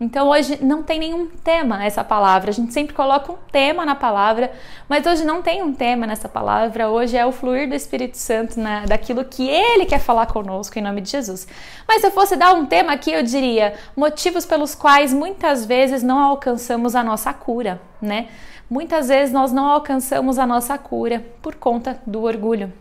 Então 0.00 0.28
hoje 0.28 0.58
não 0.62 0.82
tem 0.82 0.98
nenhum 0.98 1.26
tema 1.26 1.84
essa 1.84 2.02
palavra. 2.02 2.50
A 2.50 2.52
gente 2.52 2.72
sempre 2.72 2.92
coloca 2.94 3.30
um 3.30 3.36
tema 3.52 3.86
na 3.86 3.94
palavra, 3.94 4.52
mas 4.88 5.06
hoje 5.06 5.24
não 5.24 5.40
tem 5.40 5.62
um 5.62 5.72
tema 5.72 6.06
nessa 6.06 6.28
palavra. 6.28 6.88
Hoje 6.88 7.16
é 7.16 7.24
o 7.24 7.30
fluir 7.30 7.68
do 7.68 7.74
Espírito 7.74 8.16
Santo 8.16 8.58
na, 8.58 8.86
daquilo 8.86 9.24
que 9.24 9.48
ele 9.48 9.86
quer 9.86 10.00
falar 10.00 10.26
conosco 10.26 10.78
em 10.78 10.82
nome 10.82 11.00
de 11.00 11.10
Jesus. 11.10 11.46
Mas 11.86 12.00
se 12.00 12.08
eu 12.08 12.10
fosse 12.10 12.34
dar 12.34 12.54
um 12.54 12.66
tema 12.66 12.92
aqui, 12.92 13.12
eu 13.12 13.22
diria 13.22 13.74
motivos 13.96 14.44
pelos 14.44 14.74
quais 14.74 15.12
muitas 15.12 15.64
vezes 15.64 16.02
não 16.02 16.18
alcançamos 16.18 16.96
a 16.96 17.04
nossa 17.04 17.32
cura, 17.32 17.80
né? 18.02 18.28
Muitas 18.68 19.08
vezes 19.08 19.32
nós 19.32 19.52
não 19.52 19.66
alcançamos 19.66 20.38
a 20.38 20.46
nossa 20.46 20.76
cura 20.76 21.24
por 21.40 21.54
conta 21.54 22.00
do 22.04 22.22
orgulho. 22.22 22.72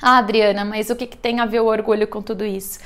Ah, 0.00 0.18
Adriana, 0.18 0.64
mas 0.64 0.90
o 0.90 0.94
que, 0.94 1.06
que 1.06 1.16
tem 1.16 1.40
a 1.40 1.46
ver 1.46 1.60
o 1.60 1.66
orgulho 1.66 2.06
com 2.06 2.20
tudo 2.20 2.44
isso? 2.44 2.78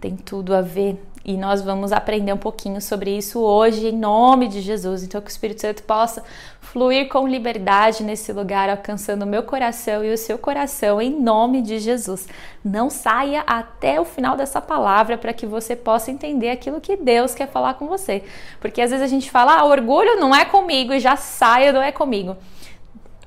tem 0.00 0.16
tudo 0.16 0.54
a 0.54 0.60
ver 0.60 1.02
e 1.26 1.36
nós 1.36 1.60
vamos 1.60 1.90
aprender 1.90 2.32
um 2.32 2.38
pouquinho 2.38 2.80
sobre 2.80 3.10
isso 3.10 3.40
hoje, 3.40 3.88
em 3.88 3.92
nome 3.92 4.46
de 4.46 4.60
Jesus. 4.60 5.02
Então, 5.02 5.20
que 5.20 5.26
o 5.26 5.28
Espírito 5.28 5.60
Santo 5.60 5.82
possa 5.82 6.22
fluir 6.60 7.08
com 7.08 7.26
liberdade 7.26 8.04
nesse 8.04 8.32
lugar, 8.32 8.70
alcançando 8.70 9.24
o 9.24 9.26
meu 9.26 9.42
coração 9.42 10.04
e 10.04 10.12
o 10.12 10.16
seu 10.16 10.38
coração, 10.38 11.02
em 11.02 11.10
nome 11.10 11.62
de 11.62 11.80
Jesus. 11.80 12.28
Não 12.64 12.88
saia 12.88 13.42
até 13.44 14.00
o 14.00 14.04
final 14.04 14.36
dessa 14.36 14.60
palavra 14.60 15.18
para 15.18 15.32
que 15.32 15.46
você 15.46 15.74
possa 15.74 16.12
entender 16.12 16.50
aquilo 16.50 16.80
que 16.80 16.96
Deus 16.96 17.34
quer 17.34 17.48
falar 17.48 17.74
com 17.74 17.88
você. 17.88 18.22
Porque 18.60 18.80
às 18.80 18.90
vezes 18.90 19.04
a 19.04 19.08
gente 19.08 19.28
fala, 19.28 19.58
ah, 19.58 19.64
orgulho 19.64 20.20
não 20.20 20.32
é 20.32 20.44
comigo 20.44 20.92
e 20.92 21.00
já 21.00 21.16
saia, 21.16 21.72
não 21.72 21.82
é 21.82 21.90
comigo. 21.90 22.36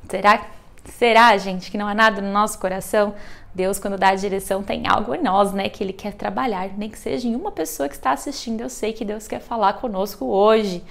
Será? 0.08 0.46
Será, 0.86 1.38
gente, 1.38 1.70
que 1.70 1.77
não 1.77 1.88
há 1.88 1.94
nada 1.94 2.22
no 2.22 2.32
nosso 2.32 2.58
coração? 2.60 3.13
Deus, 3.53 3.79
quando 3.79 3.98
dá 3.98 4.10
a 4.10 4.15
direção, 4.15 4.62
tem 4.63 4.88
algo 4.88 5.13
em 5.15 5.22
nós, 5.22 5.51
né? 5.53 5.70
Que 5.70 5.84
Ele 5.84 5.94
quer 5.94 6.13
trabalhar, 6.13 6.70
nem 6.77 6.89
que 6.89 7.00
seja 7.00 7.27
em 7.27 7.36
uma 7.36 7.51
pessoa 7.51 7.89
que 7.89 7.96
está 7.96 8.12
assistindo. 8.12 8.62
Eu 8.62 8.70
sei 8.70 8.94
que 8.94 9.03
Deus 9.03 9.27
quer 9.27 9.39
falar 9.39 9.74
conosco 9.74 10.25
hoje. 10.25 10.84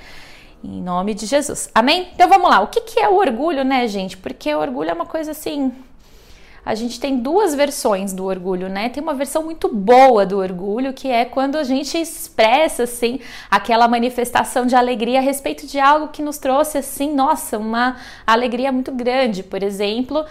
Em 0.62 0.82
nome 0.82 1.14
de 1.14 1.24
Jesus. 1.24 1.70
Amém? 1.72 2.08
Então 2.14 2.28
vamos 2.28 2.50
lá. 2.50 2.60
O 2.60 2.66
que, 2.66 2.80
que 2.80 2.98
é 2.98 3.08
o 3.08 3.14
orgulho, 3.14 3.64
né, 3.64 3.86
gente? 3.86 4.16
Porque 4.16 4.52
o 4.52 4.58
orgulho 4.58 4.90
é 4.90 4.92
uma 4.92 5.06
coisa 5.06 5.30
assim. 5.30 5.72
A 6.66 6.74
gente 6.74 7.00
tem 7.00 7.16
duas 7.16 7.54
versões 7.54 8.12
do 8.12 8.26
orgulho, 8.26 8.68
né? 8.68 8.90
Tem 8.90 9.02
uma 9.02 9.14
versão 9.14 9.42
muito 9.42 9.74
boa 9.74 10.26
do 10.26 10.36
orgulho, 10.36 10.92
que 10.92 11.08
é 11.08 11.24
quando 11.24 11.56
a 11.56 11.64
gente 11.64 11.96
expressa, 11.96 12.82
assim, 12.82 13.20
aquela 13.50 13.88
manifestação 13.88 14.66
de 14.66 14.74
alegria 14.74 15.20
a 15.20 15.22
respeito 15.22 15.66
de 15.66 15.78
algo 15.78 16.08
que 16.08 16.20
nos 16.20 16.36
trouxe, 16.36 16.76
assim, 16.76 17.14
nossa, 17.14 17.56
uma 17.56 17.96
alegria 18.26 18.70
muito 18.70 18.92
grande. 18.92 19.42
Por 19.42 19.62
exemplo, 19.62 20.26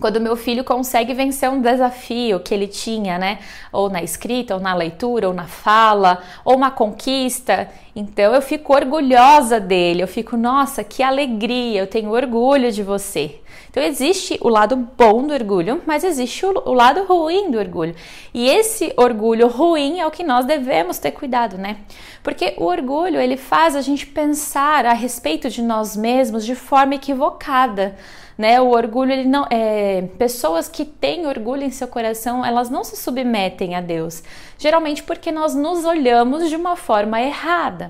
quando 0.00 0.20
meu 0.20 0.36
filho 0.36 0.64
consegue 0.64 1.14
vencer 1.14 1.48
um 1.48 1.60
desafio 1.60 2.40
que 2.40 2.52
ele 2.52 2.66
tinha, 2.66 3.18
né? 3.18 3.38
Ou 3.72 3.88
na 3.88 4.02
escrita, 4.02 4.54
ou 4.54 4.60
na 4.60 4.74
leitura, 4.74 5.28
ou 5.28 5.34
na 5.34 5.46
fala, 5.46 6.22
ou 6.44 6.56
uma 6.56 6.70
conquista. 6.70 7.68
Então 7.96 8.34
eu 8.34 8.42
fico 8.42 8.74
orgulhosa 8.74 9.60
dele, 9.60 10.02
eu 10.02 10.08
fico, 10.08 10.36
nossa, 10.36 10.82
que 10.82 11.00
alegria, 11.00 11.80
eu 11.80 11.86
tenho 11.86 12.10
orgulho 12.10 12.72
de 12.72 12.82
você. 12.82 13.36
Então 13.70 13.80
existe 13.80 14.36
o 14.40 14.48
lado 14.48 14.74
bom 14.76 15.24
do 15.24 15.32
orgulho, 15.32 15.80
mas 15.86 16.02
existe 16.02 16.44
o, 16.44 16.62
o 16.64 16.72
lado 16.72 17.04
ruim 17.04 17.52
do 17.52 17.58
orgulho. 17.58 17.94
E 18.32 18.48
esse 18.48 18.92
orgulho 18.96 19.46
ruim 19.46 20.00
é 20.00 20.06
o 20.06 20.10
que 20.10 20.24
nós 20.24 20.44
devemos 20.44 20.98
ter 20.98 21.12
cuidado, 21.12 21.56
né? 21.56 21.78
Porque 22.22 22.54
o 22.56 22.64
orgulho, 22.64 23.20
ele 23.20 23.36
faz 23.36 23.76
a 23.76 23.80
gente 23.80 24.06
pensar 24.06 24.86
a 24.86 24.92
respeito 24.92 25.48
de 25.48 25.62
nós 25.62 25.96
mesmos 25.96 26.44
de 26.44 26.56
forma 26.56 26.96
equivocada 26.96 27.94
né? 28.36 28.60
O 28.60 28.68
orgulho, 28.70 29.12
ele 29.12 29.28
não 29.28 29.46
é 29.48 30.02
pessoas 30.18 30.68
que 30.68 30.84
têm 30.84 31.26
orgulho 31.26 31.62
em 31.62 31.70
seu 31.70 31.88
coração, 31.88 32.44
elas 32.44 32.68
não 32.68 32.82
se 32.84 32.96
submetem 32.96 33.74
a 33.74 33.80
Deus. 33.80 34.22
Geralmente 34.58 35.02
porque 35.02 35.30
nós 35.30 35.54
nos 35.54 35.84
olhamos 35.84 36.48
de 36.48 36.56
uma 36.56 36.76
forma 36.76 37.20
errada. 37.20 37.83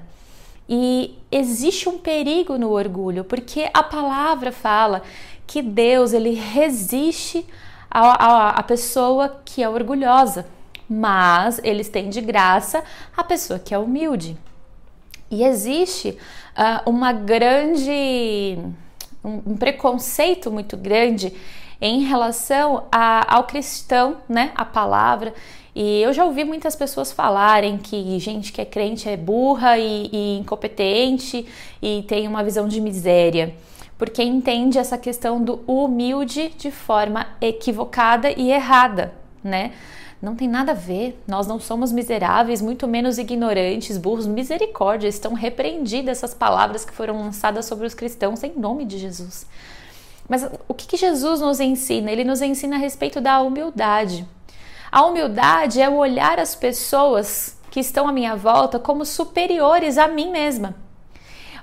E 0.68 1.18
existe 1.30 1.88
um 1.88 1.99
perigo 1.99 2.56
no 2.56 2.71
orgulho, 2.71 3.25
porque 3.25 3.68
a 3.75 3.83
palavra 3.83 4.50
fala 4.50 5.02
que 5.47 5.61
Deus 5.61 6.12
ele 6.12 6.35
resiste 6.35 7.44
a, 7.90 8.00
a, 8.00 8.49
a 8.50 8.62
pessoa 8.62 9.40
que 9.44 9.62
é 9.62 9.68
orgulhosa, 9.68 10.47
mas 10.88 11.61
ele 11.62 11.83
estende 11.83 12.21
graça 12.21 12.83
à 13.16 13.23
pessoa 13.23 13.59
que 13.59 13.75
é 13.75 13.78
humilde. 13.78 14.37
E 15.30 15.44
existe 15.44 16.11
uh, 16.56 16.88
uma 16.88 17.12
grande 17.12 18.59
um, 19.25 19.52
um 19.52 19.56
preconceito 19.56 20.50
muito 20.50 20.76
grande 20.76 21.33
em 21.80 22.02
relação 22.02 22.85
a, 22.92 23.35
ao 23.35 23.44
cristão, 23.44 24.18
né? 24.28 24.52
A 24.54 24.64
palavra. 24.64 25.35
E 25.75 26.00
eu 26.00 26.12
já 26.12 26.25
ouvi 26.25 26.45
muitas 26.45 26.76
pessoas 26.76 27.11
falarem 27.11 27.76
que 27.76 28.19
gente 28.19 28.52
que 28.52 28.61
é 28.61 28.64
crente 28.64 29.09
é 29.09 29.16
burra 29.16 29.76
e, 29.76 30.09
e 30.12 30.38
incompetente 30.38 31.47
e 31.83 32.04
tem 32.07 32.28
uma 32.28 32.45
visão 32.45 32.69
de 32.69 32.81
miséria, 32.81 33.54
porque 33.99 34.23
entende 34.23 34.78
essa 34.78 34.97
questão 34.97 35.43
do 35.43 35.61
humilde 35.66 36.52
de 36.57 36.71
forma 36.71 37.26
equivocada 37.40 38.31
e 38.31 38.52
errada, 38.52 39.12
né? 39.43 39.73
Não 40.25 40.35
tem 40.35 40.49
nada 40.49 40.73
a 40.73 40.75
ver. 40.75 41.21
Nós 41.28 41.47
não 41.47 41.61
somos 41.61 41.93
miseráveis, 41.93 42.62
muito 42.62 42.88
menos 42.88 43.19
ignorantes, 43.19 43.99
burros. 43.99 44.26
Misericórdia, 44.26 45.07
estão 45.07 45.35
repreendidas 45.35 46.16
essas 46.16 46.33
palavras 46.33 46.83
que 46.83 46.95
foram 46.95 47.21
lançadas 47.21 47.66
sobre 47.66 47.87
os 47.87 47.93
cristãos 47.93 48.43
em 48.43 48.52
nome 48.57 48.87
de 48.87 48.97
Jesus. 48.97 49.47
Mas 50.26 50.49
o 50.66 50.73
que, 50.73 50.87
que 50.87 50.97
Jesus 50.97 51.40
nos 51.40 51.61
ensina? 51.61 52.11
Ele 52.11 52.25
nos 52.25 52.40
ensina 52.40 52.76
a 52.76 52.78
respeito 52.78 53.21
da 53.21 53.43
humildade. 53.43 54.26
A 54.94 55.04
humildade 55.04 55.82
é 55.82 55.88
o 55.88 55.96
olhar 55.96 56.38
as 56.38 56.54
pessoas 56.54 57.58
que 57.68 57.80
estão 57.80 58.06
à 58.06 58.12
minha 58.12 58.36
volta 58.36 58.78
como 58.78 59.04
superiores 59.04 59.98
a 59.98 60.06
mim 60.06 60.30
mesma. 60.30 60.76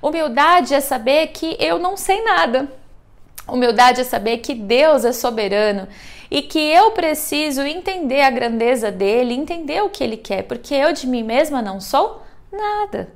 Humildade 0.02 0.74
é 0.74 0.82
saber 0.82 1.28
que 1.28 1.56
eu 1.58 1.80
não 1.80 1.96
sei 1.96 2.22
nada. 2.26 2.70
Humildade 3.48 4.02
é 4.02 4.04
saber 4.04 4.40
que 4.40 4.54
Deus 4.54 5.06
é 5.06 5.14
soberano 5.14 5.88
e 6.30 6.42
que 6.42 6.60
eu 6.60 6.92
preciso 6.92 7.62
entender 7.62 8.20
a 8.20 8.30
grandeza 8.30 8.92
dele, 8.92 9.34
entender 9.34 9.82
o 9.82 9.90
que 9.90 10.04
ele 10.04 10.18
quer, 10.18 10.44
porque 10.44 10.76
eu 10.76 10.92
de 10.92 11.08
mim 11.08 11.24
mesma 11.24 11.62
não 11.62 11.80
sou 11.80 12.22
nada. 12.52 13.14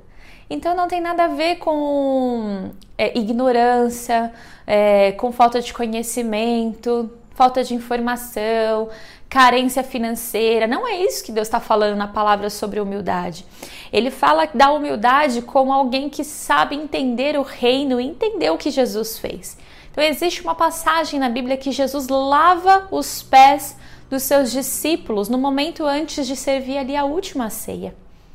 Então 0.48 0.74
não 0.74 0.88
tem 0.88 0.98
nada 0.98 1.24
a 1.24 1.28
ver 1.28 1.56
com 1.56 2.70
é, 2.96 3.18
ignorância, 3.18 4.32
é, 4.66 5.12
com 5.12 5.30
falta 5.30 5.60
de 5.60 5.74
conhecimento, 5.74 7.10
falta 7.36 7.62
de 7.62 7.74
informação, 7.74 8.88
carência 9.28 9.82
financeira. 9.82 10.66
Não 10.66 10.86
é 10.86 10.96
isso 10.96 11.24
que 11.24 11.32
Deus 11.32 11.46
está 11.46 11.60
falando 11.60 11.96
na 11.96 12.08
palavra 12.08 12.48
sobre 12.50 12.80
humildade. 12.80 13.44
Ele 13.92 14.10
fala 14.10 14.48
da 14.52 14.72
humildade 14.72 15.42
como 15.42 15.72
alguém 15.72 16.08
que 16.08 16.24
sabe 16.24 16.74
entender 16.74 17.38
o 17.38 17.42
reino 17.42 18.00
e 18.00 18.06
entender 18.06 18.50
o 18.50 18.58
que 18.58 18.70
Jesus 18.70 19.18
fez. 19.18 19.56
Então, 19.90 20.04
existe 20.04 20.42
uma 20.42 20.54
passagem 20.54 21.18
na 21.18 21.28
Bíblia 21.28 21.56
que 21.56 21.72
Jesus 21.72 22.08
lava 22.08 22.86
os 22.90 23.22
pés 23.22 23.76
dos 24.10 24.22
seus 24.22 24.52
discípulos 24.52 25.28
no 25.28 25.38
momento 25.38 25.84
antes 25.84 26.26
de 26.26 26.36
servir 26.36 26.78
ali 26.78 26.94
a 26.94 27.04
última 27.04 27.50
ceia. 27.50 27.94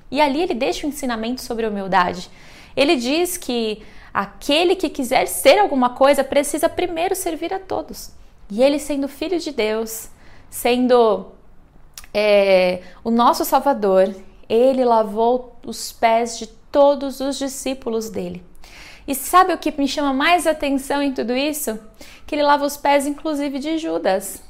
E 0.09 0.19
ali 0.19 0.41
ele 0.41 0.53
deixa 0.53 0.85
o 0.85 0.89
um 0.89 0.93
ensinamento 0.93 1.41
sobre 1.41 1.65
humildade. 1.65 2.29
Ele 2.75 2.95
diz 2.95 3.37
que 3.37 3.81
aquele 4.13 4.75
que 4.75 4.89
quiser 4.89 5.27
ser 5.27 5.57
alguma 5.57 5.91
coisa 5.91 6.23
precisa 6.23 6.67
primeiro 6.67 7.15
servir 7.15 7.53
a 7.53 7.59
todos. 7.59 8.11
E 8.49 8.61
ele, 8.61 8.79
sendo 8.79 9.07
filho 9.07 9.39
de 9.39 9.51
Deus, 9.51 10.09
sendo 10.51 11.27
é, 12.13 12.81
o 13.03 13.09
nosso 13.09 13.45
Salvador, 13.45 14.13
ele 14.47 14.83
lavou 14.83 15.55
os 15.65 15.93
pés 15.93 16.37
de 16.37 16.45
todos 16.45 17.21
os 17.21 17.39
discípulos 17.39 18.09
dele. 18.09 18.43
E 19.07 19.15
sabe 19.15 19.53
o 19.53 19.57
que 19.57 19.73
me 19.75 19.87
chama 19.87 20.13
mais 20.13 20.45
atenção 20.45 21.01
em 21.01 21.13
tudo 21.13 21.33
isso? 21.33 21.79
Que 22.27 22.35
ele 22.35 22.43
lava 22.43 22.65
os 22.65 22.77
pés, 22.77 23.07
inclusive, 23.07 23.59
de 23.59 23.77
Judas. 23.77 24.43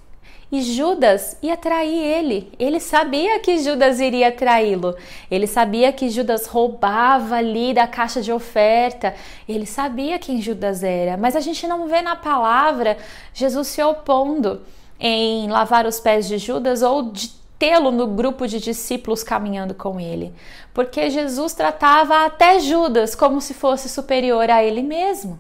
E 0.52 0.62
Judas 0.62 1.38
ia 1.42 1.56
trair 1.56 2.04
ele. 2.04 2.52
Ele 2.60 2.80
sabia 2.80 3.40
que 3.40 3.60
Judas 3.60 4.02
iria 4.02 4.32
traí-lo. 4.32 4.96
Ele 5.30 5.48
sabia 5.48 5.94
que 5.94 6.10
Judas 6.10 6.48
roubava 6.48 7.36
ali 7.36 7.74
da 7.74 7.88
caixa 7.88 8.22
de 8.22 8.34
oferta. 8.34 9.16
Ele 9.48 9.66
sabia 9.66 10.20
quem 10.20 10.42
Judas 10.42 10.84
era. 10.84 11.16
Mas 11.16 11.38
a 11.38 11.40
gente 11.40 11.66
não 11.68 11.88
vê 11.88 12.02
na 12.02 12.18
palavra 12.18 12.98
Jesus 13.34 13.70
se 13.70 13.82
opondo 13.82 14.62
em 15.02 15.50
lavar 15.50 15.88
os 15.88 16.00
pés 16.00 16.28
de 16.28 16.38
Judas 16.38 16.84
ou 16.84 17.12
de 17.12 17.30
tê-lo 17.58 17.92
no 17.92 18.08
grupo 18.08 18.48
de 18.48 18.60
discípulos 18.60 19.24
caminhando 19.24 19.74
com 19.74 20.00
ele, 20.00 20.34
porque 20.74 21.10
Jesus 21.10 21.54
tratava 21.54 22.26
até 22.26 22.60
Judas 22.60 23.16
como 23.16 23.42
se 23.42 23.54
fosse 23.54 23.90
superior 23.90 24.50
a 24.50 24.64
ele 24.64 24.84
mesmo, 24.84 25.40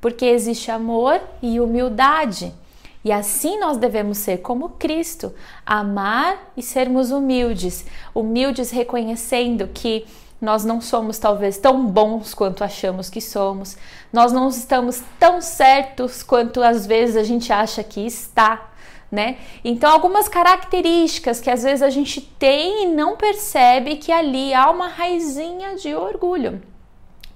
porque 0.00 0.24
existe 0.24 0.70
amor 0.70 1.20
e 1.40 1.60
humildade. 1.60 2.52
E 3.04 3.12
assim 3.12 3.58
nós 3.58 3.76
devemos 3.76 4.18
ser 4.18 4.38
como 4.38 4.70
Cristo, 4.70 5.32
amar 5.64 6.52
e 6.56 6.62
sermos 6.62 7.10
humildes, 7.10 7.86
humildes 8.12 8.70
reconhecendo 8.70 9.68
que 9.68 10.04
nós 10.40 10.64
não 10.64 10.80
somos 10.80 11.18
talvez 11.18 11.58
tão 11.58 11.86
bons 11.86 12.34
quanto 12.34 12.62
achamos 12.62 13.08
que 13.08 13.20
somos, 13.20 13.76
nós 14.12 14.32
não 14.32 14.48
estamos 14.48 15.02
tão 15.18 15.40
certos 15.40 16.22
quanto 16.22 16.62
às 16.62 16.86
vezes 16.86 17.16
a 17.16 17.24
gente 17.24 17.52
acha 17.52 17.82
que 17.82 18.06
está 18.06 18.67
né? 19.10 19.38
Então, 19.64 19.90
algumas 19.90 20.28
características 20.28 21.40
que 21.40 21.50
às 21.50 21.62
vezes 21.62 21.82
a 21.82 21.90
gente 21.90 22.20
tem 22.20 22.84
e 22.84 22.86
não 22.86 23.16
percebe 23.16 23.96
que 23.96 24.12
ali 24.12 24.52
há 24.52 24.70
uma 24.70 24.88
raizinha 24.88 25.76
de 25.76 25.94
orgulho. 25.94 26.62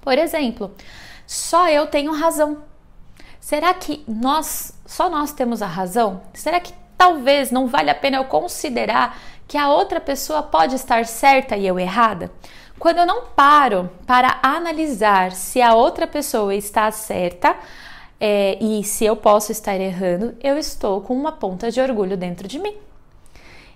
Por 0.01 0.17
exemplo, 0.17 0.71
só 1.25 1.69
eu 1.69 1.87
tenho 1.87 2.11
razão. 2.11 2.63
Será 3.39 3.73
que 3.73 4.03
nós, 4.07 4.73
só 4.85 5.09
nós 5.09 5.31
temos 5.31 5.61
a 5.61 5.67
razão? 5.67 6.21
Será 6.33 6.59
que 6.59 6.73
talvez 6.97 7.51
não 7.51 7.67
vale 7.67 7.89
a 7.89 7.95
pena 7.95 8.17
eu 8.17 8.25
considerar 8.25 9.17
que 9.47 9.57
a 9.57 9.69
outra 9.69 9.99
pessoa 9.99 10.43
pode 10.43 10.75
estar 10.75 11.05
certa 11.05 11.57
e 11.57 11.67
eu 11.67 11.79
errada? 11.79 12.31
Quando 12.79 12.99
eu 12.99 13.05
não 13.05 13.25
paro 13.27 13.89
para 14.05 14.39
analisar 14.41 15.31
se 15.31 15.61
a 15.61 15.73
outra 15.73 16.05
pessoa 16.05 16.53
está 16.53 16.89
certa, 16.91 17.55
é, 18.25 18.57
e 18.63 18.85
se 18.85 19.03
eu 19.03 19.17
posso 19.17 19.51
estar 19.51 19.75
errando, 19.75 20.33
eu 20.41 20.57
estou 20.57 21.01
com 21.01 21.13
uma 21.13 21.33
ponta 21.33 21.69
de 21.69 21.81
orgulho 21.81 22.15
dentro 22.15 22.47
de 22.47 22.57
mim. 22.57 22.73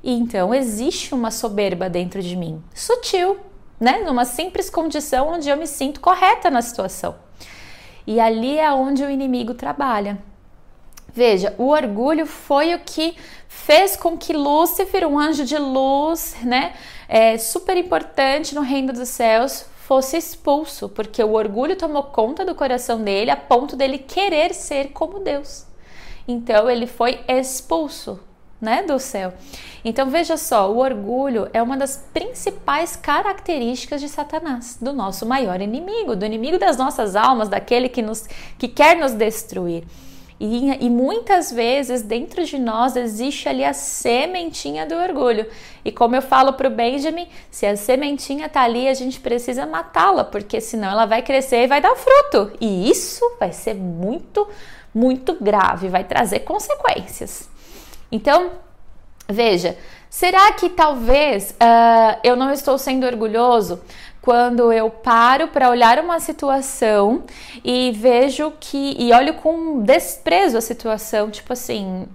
E 0.01 0.13
então 0.13 0.55
existe 0.55 1.13
uma 1.13 1.31
soberba 1.31 1.89
dentro 1.89 2.23
de 2.23 2.33
mim, 2.37 2.63
sutil, 2.73 3.35
né? 3.77 4.03
Numa 4.05 4.23
simples 4.23 4.69
condição 4.69 5.27
onde 5.27 5.49
eu 5.49 5.57
me 5.57 5.67
sinto 5.67 5.99
correta 5.99 6.49
na 6.49 6.61
situação. 6.61 7.15
E 8.07 8.21
ali 8.21 8.57
é 8.57 8.71
onde 8.71 9.03
o 9.03 9.09
inimigo 9.09 9.53
trabalha. 9.53 10.17
Veja, 11.13 11.53
o 11.57 11.67
orgulho 11.67 12.25
foi 12.25 12.73
o 12.73 12.79
que 12.79 13.17
fez 13.49 13.97
com 13.97 14.17
que 14.17 14.31
Lúcifer, 14.31 15.05
um 15.05 15.19
anjo 15.19 15.43
de 15.43 15.57
luz, 15.57 16.37
né, 16.41 16.73
é, 17.09 17.37
super 17.37 17.75
importante 17.75 18.55
no 18.55 18.61
reino 18.61 18.93
dos 18.93 19.09
céus, 19.09 19.65
fosse 19.87 20.17
expulso, 20.17 20.89
porque 20.89 21.23
o 21.23 21.31
orgulho 21.31 21.77
tomou 21.77 22.03
conta 22.03 22.43
do 22.43 22.53
coração 22.53 23.01
dele 23.01 23.31
a 23.31 23.37
ponto 23.37 23.73
dele 23.73 23.97
querer 23.97 24.53
ser 24.53 24.89
como 24.89 25.21
Deus. 25.21 25.65
Então 26.27 26.69
ele 26.69 26.85
foi 26.85 27.21
expulso, 27.25 28.19
né, 28.59 28.83
do 28.83 28.99
céu. 28.99 29.33
Então 29.85 30.09
veja 30.09 30.35
só, 30.35 30.69
o 30.69 30.79
orgulho 30.79 31.47
é 31.53 31.63
uma 31.63 31.77
das 31.77 32.05
principais 32.13 32.97
características 32.97 34.01
de 34.01 34.09
Satanás, 34.09 34.77
do 34.81 34.91
nosso 34.91 35.25
maior 35.25 35.61
inimigo, 35.61 36.17
do 36.17 36.25
inimigo 36.25 36.59
das 36.59 36.75
nossas 36.75 37.15
almas, 37.15 37.47
daquele 37.47 37.87
que 37.87 38.01
nos 38.01 38.27
que 38.59 38.67
quer 38.67 38.97
nos 38.97 39.13
destruir. 39.13 39.85
E, 40.39 40.85
e, 40.85 40.89
muitas 40.89 41.51
vezes 41.51 42.03
dentro 42.03 42.45
de 42.45 42.59
nós 42.59 42.95
existe 42.95 43.49
ali 43.49 43.63
a 43.63 43.73
sementinha 43.73 44.85
do 44.85 44.93
orgulho. 44.93 45.47
E 45.83 45.91
como 45.91 46.15
eu 46.15 46.21
falo 46.21 46.53
para 46.53 46.67
o 46.67 46.71
Benjamin, 46.71 47.27
se 47.49 47.65
a 47.65 47.75
sementinha 47.75 48.45
está 48.45 48.61
ali, 48.61 48.87
a 48.87 48.93
gente 48.93 49.19
precisa 49.19 49.65
matá-la, 49.65 50.23
porque 50.23 50.61
senão 50.61 50.91
ela 50.91 51.07
vai 51.07 51.23
crescer 51.23 51.63
e 51.63 51.67
vai 51.67 51.81
dar 51.81 51.95
fruto. 51.95 52.51
E 52.61 52.87
isso 52.87 53.23
vai 53.39 53.51
ser 53.51 53.73
muito, 53.73 54.47
muito 54.93 55.35
grave, 55.41 55.89
vai 55.89 56.03
trazer 56.03 56.41
consequências. 56.41 57.49
Então, 58.11 58.51
veja, 59.27 59.75
será 60.07 60.51
que 60.53 60.69
talvez 60.69 61.51
uh, 61.51 62.19
eu 62.23 62.35
não 62.35 62.51
estou 62.51 62.77
sendo 62.77 63.07
orgulhoso 63.07 63.81
quando 64.27 64.73
eu 64.73 64.89
paro 64.89 65.47
para 65.47 65.69
olhar 65.69 65.99
uma 65.99 66.19
situação 66.19 67.23
e 67.63 67.93
vejo 67.93 68.51
que 68.59 68.93
e 68.99 69.13
olho 69.13 69.35
com 69.35 69.81
desprezo 69.81 70.57
a 70.57 70.61
situação, 70.61 71.31
tipo 71.31 71.53
assim, 71.53 72.05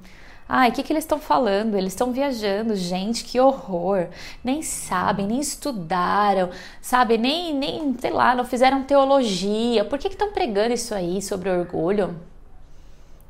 Ai, 0.47 0.69
o 0.69 0.73
que, 0.73 0.83
que 0.83 0.93
eles 0.93 1.05
estão 1.05 1.19
falando? 1.19 1.75
Eles 1.75 1.95
estão 1.95 2.13
viajando, 2.13 2.77
gente, 2.77 3.25
que 3.25 3.41
horror. 3.41 4.09
Nem 4.45 4.61
sabem, 4.61 5.27
nem 5.27 5.41
estudaram, 5.41 6.51
sabe? 6.83 7.17
Nem, 7.17 7.55
nem, 7.55 7.97
sei 7.99 8.11
lá, 8.11 8.35
não 8.35 8.45
fizeram 8.45 8.83
teologia. 8.83 9.83
Por 9.83 9.99
que 9.99 10.09
estão 10.09 10.33
pregando 10.33 10.75
isso 10.75 10.95
aí 10.95 11.23
sobre 11.23 11.49
orgulho? 11.49 12.15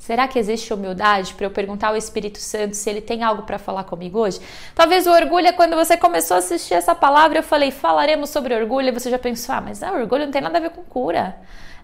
Será 0.03 0.27
que 0.27 0.37
existe 0.37 0.75
humildade 0.75 1.33
para 1.35 1.47
eu 1.47 1.51
perguntar 1.53 1.91
ao 1.91 1.97
Espírito 1.97 2.39
Santo 2.39 2.75
se 2.75 2.91
ele 2.91 3.01
tem 3.01 3.23
algo 3.23 3.45
para 3.45 3.57
falar 3.57 3.85
comigo 3.85 4.19
hoje? 4.19 4.41
Talvez 4.75 5.07
o 5.07 5.13
orgulho 5.13 5.47
é 5.47 5.53
quando 5.53 5.77
você 5.77 5.97
começou 5.97 6.35
a 6.35 6.39
assistir 6.39 6.75
essa 6.75 6.93
palavra, 6.93 7.39
eu 7.39 7.43
falei, 7.45 7.71
falaremos 7.71 8.31
sobre 8.31 8.53
orgulho, 8.53 8.89
e 8.89 8.91
você 8.91 9.09
já 9.09 9.17
pensou, 9.17 9.55
ah, 9.55 9.61
mas 9.61 9.81
ah, 9.81 9.93
orgulho 9.93 10.25
não 10.25 10.33
tem 10.33 10.43
nada 10.43 10.59
a 10.59 10.61
ver 10.61 10.71
com 10.71 10.83
cura. 10.83 11.37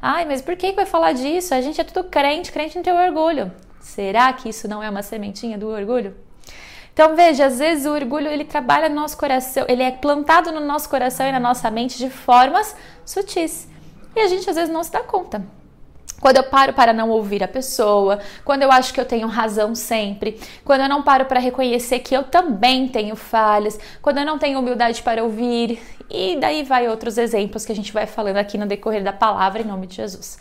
Ai, 0.03 0.25
mas 0.25 0.43
por 0.43 0.57
que 0.57 0.73
vai 0.73 0.85
falar 0.85 1.13
disso? 1.13 1.55
A 1.55 1.61
gente 1.61 1.81
é 1.81 1.85
tudo 1.85 2.09
crente, 2.09 2.51
crente 2.51 2.75
não 2.75 2.83
tem 2.83 2.93
orgulho. 2.93 3.53
Será 3.79 4.33
que 4.33 4.49
isso 4.49 4.67
não 4.67 4.83
é 4.83 4.91
uma 4.91 5.05
sementinha 5.05 5.57
do 5.57 5.69
orgulho? 5.69 6.17
Então 6.93 7.15
veja, 7.15 7.47
às 7.47 7.61
vezes 7.61 7.87
o 7.87 7.93
orgulho 7.93 8.27
ele 8.27 8.45
trabalha 8.45 8.89
no 8.89 8.97
nosso 8.97 9.17
coração, 9.17 9.65
ele 9.69 9.85
é 9.85 9.93
plantado 9.93 10.51
no 10.51 10.59
nosso 10.59 10.91
coração 10.91 11.25
e 11.25 11.31
na 11.31 11.39
nossa 11.39 11.71
mente 11.71 11.97
de 11.97 12.11
formas 12.11 12.75
sutis. 13.07 13.69
E 14.17 14.19
a 14.19 14.27
gente 14.27 14.51
às 14.51 14.57
vezes 14.57 14.75
não 14.75 14.83
se 14.83 14.91
dá 14.91 15.05
conta. 15.05 15.57
Quando 16.21 16.37
eu 16.37 16.43
paro 16.43 16.73
para 16.73 16.93
não 16.93 17.11
ouvir 17.11 17.45
a 17.45 17.49
pessoa, 17.49 18.19
quando 18.45 18.63
eu 18.63 18.73
acho 18.73 18.93
que 18.93 19.01
eu 19.01 19.05
tenho 19.05 19.29
razão 19.29 19.75
sempre, 19.75 20.41
quando 20.65 20.81
eu 20.81 20.89
não 20.89 21.03
paro 21.03 21.27
para 21.27 21.39
reconhecer 21.39 22.01
que 22.01 22.15
eu 22.15 22.25
também 22.25 22.89
tenho 22.89 23.15
falhas, 23.15 23.79
quando 24.03 24.19
eu 24.19 24.27
não 24.27 24.37
tenho 24.39 24.59
humildade 24.59 25.01
para 25.03 25.23
ouvir, 25.23 25.81
e 26.11 26.37
daí 26.37 26.65
vai 26.65 26.89
outros 26.89 27.19
exemplos 27.19 27.65
que 27.65 27.71
a 27.71 27.75
gente 27.75 27.93
vai 27.93 28.07
falando 28.07 28.39
aqui 28.39 28.59
no 28.59 28.67
decorrer 28.67 29.03
da 29.05 29.13
palavra 29.13 29.63
em 29.63 29.65
nome 29.65 29.87
de 29.87 29.95
Jesus, 29.95 30.39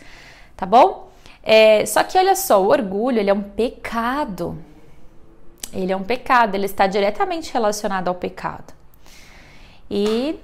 tá 0.56 0.66
bom? 0.66 1.08
É, 1.42 1.86
só 1.86 2.02
que 2.02 2.18
olha 2.18 2.34
só, 2.34 2.60
o 2.60 2.68
orgulho 2.68 3.18
ele 3.20 3.30
é 3.30 3.34
um 3.34 3.42
pecado. 3.42 4.58
Ele 5.72 5.92
é 5.92 5.96
um 5.96 6.02
pecado, 6.02 6.54
ele 6.54 6.66
está 6.66 6.86
diretamente 6.86 7.52
relacionado 7.52 8.08
ao 8.08 8.14
pecado. 8.14 8.74
E 9.90 10.38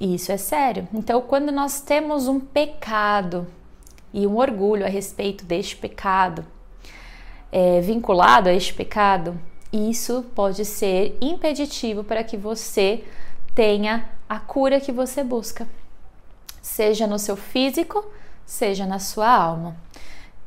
isso 0.00 0.32
é 0.32 0.36
sério. 0.36 0.88
Então, 0.94 1.20
quando 1.20 1.52
nós 1.52 1.80
temos 1.80 2.28
um 2.28 2.40
pecado 2.40 3.46
e 4.18 4.26
um 4.26 4.36
orgulho 4.36 4.84
a 4.84 4.88
respeito 4.88 5.44
deste 5.44 5.76
pecado, 5.76 6.44
é, 7.52 7.80
vinculado 7.80 8.48
a 8.48 8.52
este 8.52 8.74
pecado, 8.74 9.38
isso 9.72 10.24
pode 10.34 10.64
ser 10.64 11.16
impeditivo 11.20 12.02
para 12.02 12.24
que 12.24 12.36
você 12.36 13.04
tenha 13.54 14.08
a 14.28 14.40
cura 14.40 14.80
que 14.80 14.90
você 14.90 15.22
busca, 15.22 15.68
seja 16.60 17.06
no 17.06 17.18
seu 17.18 17.36
físico, 17.36 18.04
seja 18.44 18.86
na 18.86 18.98
sua 18.98 19.28
alma. 19.28 19.76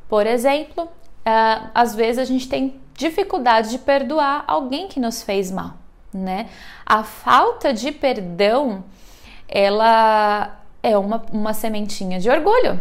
Por 0.06 0.26
exemplo, 0.26 0.84
uh, 0.84 1.70
às 1.74 1.94
vezes 1.94 2.18
a 2.18 2.24
gente 2.24 2.48
tem 2.48 2.78
dificuldade 2.94 3.70
de 3.70 3.78
perdoar 3.78 4.44
alguém 4.46 4.86
que 4.86 5.00
nos 5.00 5.22
fez 5.22 5.50
mal, 5.50 5.74
né? 6.12 6.50
A 6.84 7.02
falta 7.02 7.72
de 7.72 7.90
perdão, 7.90 8.84
ela 9.48 10.60
é 10.82 10.96
uma, 10.98 11.24
uma 11.32 11.54
sementinha 11.54 12.20
de 12.20 12.28
orgulho, 12.28 12.78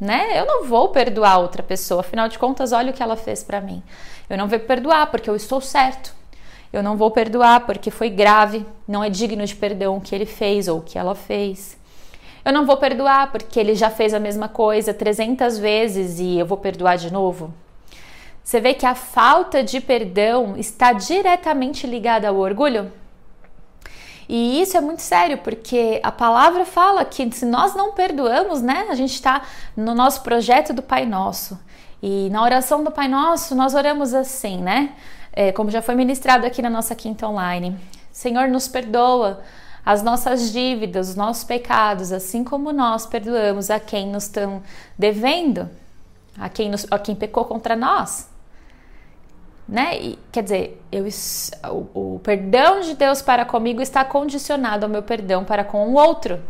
né? 0.00 0.40
Eu 0.40 0.46
não 0.46 0.64
vou 0.64 0.88
perdoar 0.88 1.38
outra 1.38 1.62
pessoa, 1.62 2.00
afinal 2.00 2.28
de 2.28 2.38
contas, 2.38 2.72
olha 2.72 2.90
o 2.90 2.94
que 2.94 3.02
ela 3.02 3.16
fez 3.16 3.44
para 3.44 3.60
mim. 3.60 3.82
Eu 4.28 4.38
não 4.38 4.48
vou 4.48 4.58
perdoar 4.58 5.10
porque 5.10 5.28
eu 5.28 5.36
estou 5.36 5.60
certo. 5.60 6.14
Eu 6.72 6.82
não 6.82 6.96
vou 6.96 7.10
perdoar 7.10 7.66
porque 7.66 7.90
foi 7.90 8.08
grave, 8.08 8.64
não 8.86 9.02
é 9.02 9.10
digno 9.10 9.44
de 9.44 9.56
perdão 9.56 9.96
o 9.96 10.00
que 10.00 10.14
ele 10.14 10.24
fez 10.24 10.68
ou 10.68 10.78
o 10.78 10.82
que 10.82 10.98
ela 10.98 11.14
fez. 11.14 11.76
Eu 12.44 12.52
não 12.52 12.64
vou 12.64 12.76
perdoar 12.76 13.30
porque 13.32 13.60
ele 13.60 13.74
já 13.74 13.90
fez 13.90 14.14
a 14.14 14.20
mesma 14.20 14.48
coisa 14.48 14.94
300 14.94 15.58
vezes 15.58 16.18
e 16.18 16.38
eu 16.38 16.46
vou 16.46 16.56
perdoar 16.56 16.96
de 16.96 17.12
novo. 17.12 17.52
Você 18.42 18.60
vê 18.60 18.72
que 18.72 18.86
a 18.86 18.94
falta 18.94 19.62
de 19.62 19.80
perdão 19.80 20.56
está 20.56 20.92
diretamente 20.92 21.86
ligada 21.86 22.28
ao 22.28 22.36
orgulho? 22.36 22.90
E 24.32 24.62
isso 24.62 24.76
é 24.76 24.80
muito 24.80 25.02
sério, 25.02 25.38
porque 25.38 25.98
a 26.04 26.12
palavra 26.12 26.64
fala 26.64 27.04
que 27.04 27.28
se 27.32 27.44
nós 27.44 27.74
não 27.74 27.94
perdoamos, 27.94 28.62
né, 28.62 28.86
a 28.88 28.94
gente 28.94 29.12
está 29.12 29.42
no 29.76 29.92
nosso 29.92 30.22
projeto 30.22 30.72
do 30.72 30.80
Pai 30.80 31.04
Nosso. 31.04 31.58
E 32.00 32.30
na 32.30 32.40
oração 32.40 32.84
do 32.84 32.92
Pai 32.92 33.08
Nosso, 33.08 33.56
nós 33.56 33.74
oramos 33.74 34.14
assim, 34.14 34.58
né? 34.58 34.92
É, 35.32 35.50
como 35.50 35.68
já 35.68 35.82
foi 35.82 35.96
ministrado 35.96 36.46
aqui 36.46 36.62
na 36.62 36.70
nossa 36.70 36.94
quinta 36.94 37.26
online. 37.26 37.76
Senhor, 38.12 38.46
nos 38.46 38.68
perdoa 38.68 39.40
as 39.84 40.00
nossas 40.00 40.52
dívidas, 40.52 41.08
os 41.08 41.16
nossos 41.16 41.42
pecados, 41.42 42.12
assim 42.12 42.44
como 42.44 42.72
nós 42.72 43.06
perdoamos 43.06 43.68
a 43.68 43.80
quem 43.80 44.06
nos 44.06 44.26
estão 44.26 44.62
devendo, 44.96 45.68
a 46.38 46.48
quem, 46.48 46.70
nos, 46.70 46.86
a 46.88 47.00
quem 47.00 47.16
pecou 47.16 47.46
contra 47.46 47.74
nós 47.74 48.30
né? 49.70 49.96
E, 50.00 50.18
quer 50.32 50.42
dizer, 50.42 50.82
eu, 50.90 51.06
o, 51.70 52.16
o 52.16 52.18
perdão 52.18 52.80
de 52.80 52.94
Deus 52.94 53.22
para 53.22 53.44
comigo 53.44 53.80
está 53.80 54.04
condicionado 54.04 54.84
ao 54.84 54.90
meu 54.90 55.02
perdão 55.02 55.44
para 55.44 55.62
com 55.62 55.88
o 55.88 55.94
outro. 55.94 56.40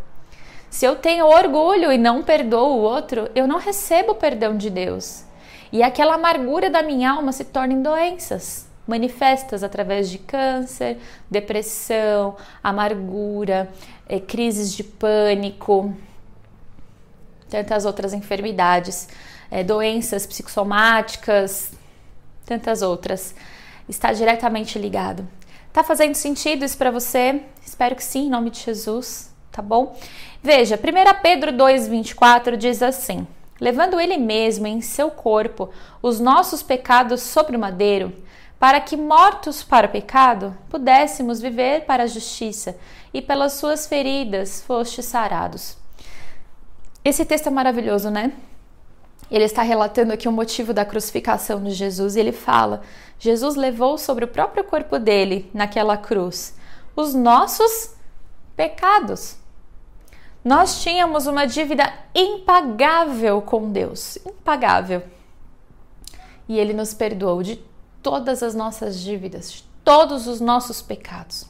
Se 0.71 0.87
eu 0.87 0.97
tenho 0.97 1.27
orgulho 1.27 1.93
e 1.93 1.99
não 1.99 2.23
perdoo 2.23 2.79
o 2.79 2.81
outro, 2.81 3.29
eu 3.35 3.47
não 3.47 3.59
recebo 3.59 4.13
o 4.13 4.15
perdão 4.15 4.57
de 4.57 4.71
Deus. 4.71 5.25
E 5.71 5.83
aquela 5.83 6.15
amargura 6.15 6.71
da 6.71 6.83
minha 6.83 7.11
alma 7.11 7.31
se 7.31 7.45
torna 7.45 7.75
em 7.75 7.83
doenças 7.83 8.71
manifestas 8.87 9.63
através 9.63 10.11
de 10.11 10.19
câncer, 10.19 10.99
depressão, 11.31 12.37
amargura, 12.63 13.69
é, 14.09 14.19
crises 14.19 14.73
de 14.73 14.83
pânico, 14.83 15.95
tantas 17.49 17.85
outras 17.85 18.13
enfermidades, 18.13 19.09
é, 19.49 19.63
doenças 19.63 20.27
psicossomáticas, 20.27 21.73
tantas 22.51 22.83
outras. 22.83 23.33
Está 23.89 24.13
diretamente 24.13 24.77
ligado. 24.77 25.27
Tá 25.73 25.85
fazendo 25.85 26.17
sentido 26.17 26.65
isso 26.65 26.77
para 26.77 26.91
você? 26.91 27.43
Espero 27.65 27.95
que 27.95 28.03
sim, 28.03 28.27
em 28.27 28.31
nome 28.31 28.51
de 28.51 28.59
Jesus, 28.59 29.33
tá 29.53 29.63
bom? 29.63 29.97
Veja, 30.43 30.75
1 30.75 31.23
Pedro 31.23 31.53
2,24 31.53 32.57
diz 32.57 32.83
assim: 32.83 33.25
Levando 33.61 34.01
ele 34.01 34.17
mesmo 34.17 34.67
em 34.67 34.81
seu 34.81 35.13
corpo 35.13 35.71
os 36.03 36.19
nossos 36.19 36.61
pecados 36.61 37.21
sobre 37.23 37.57
o 37.57 37.61
madeiro, 37.61 38.13
para 38.59 38.81
que, 38.81 38.97
mortos 38.97 39.63
para 39.63 39.87
o 39.87 39.91
pecado, 39.91 40.57
pudéssemos 40.69 41.41
viver 41.41 41.85
para 41.85 42.03
a 42.03 42.09
justiça, 42.09 42.77
e 43.15 43.23
pelas 43.23 43.53
suas 43.55 43.87
feridas 43.87 44.61
fostes 44.63 45.05
sarados. 45.05 45.77
Esse 47.05 47.25
texto 47.25 47.47
é 47.47 47.51
maravilhoso, 47.51 48.11
né? 48.11 48.33
Ele 49.31 49.45
está 49.45 49.63
relatando 49.63 50.13
aqui 50.13 50.29
o 50.29 50.33
motivo 50.33 50.73
da 50.75 50.85
crucificação 50.85 51.63
de 51.63 51.71
Jesus 51.71 52.17
e 52.17 52.21
ele 52.21 52.33
fala: 52.33 52.83
Jesus 53.19 53.55
levou 53.55 53.97
sobre 53.97 54.25
o 54.25 54.29
próprio 54.29 54.65
corpo 54.65 54.99
dele, 54.99 55.49
naquela 55.55 55.97
cruz, 55.97 56.57
os 56.97 57.15
nossos 57.15 57.95
pecados. 58.57 59.37
Nós 60.45 60.83
tínhamos 60.83 61.27
uma 61.27 61.47
dívida 61.47 61.93
impagável 62.15 63.43
com 63.43 63.71
Deus, 63.71 64.17
impagável. 64.27 65.03
E 66.49 66.59
ele 66.59 66.73
nos 66.73 66.95
perdoou 66.95 67.43
de 67.43 67.63
todas 68.03 68.43
as 68.43 68.55
nossas 68.55 68.99
dívidas, 68.99 69.53
de 69.53 69.65
todos 69.85 70.27
os 70.27 70.41
nossos 70.41 70.81
pecados. 70.81 71.47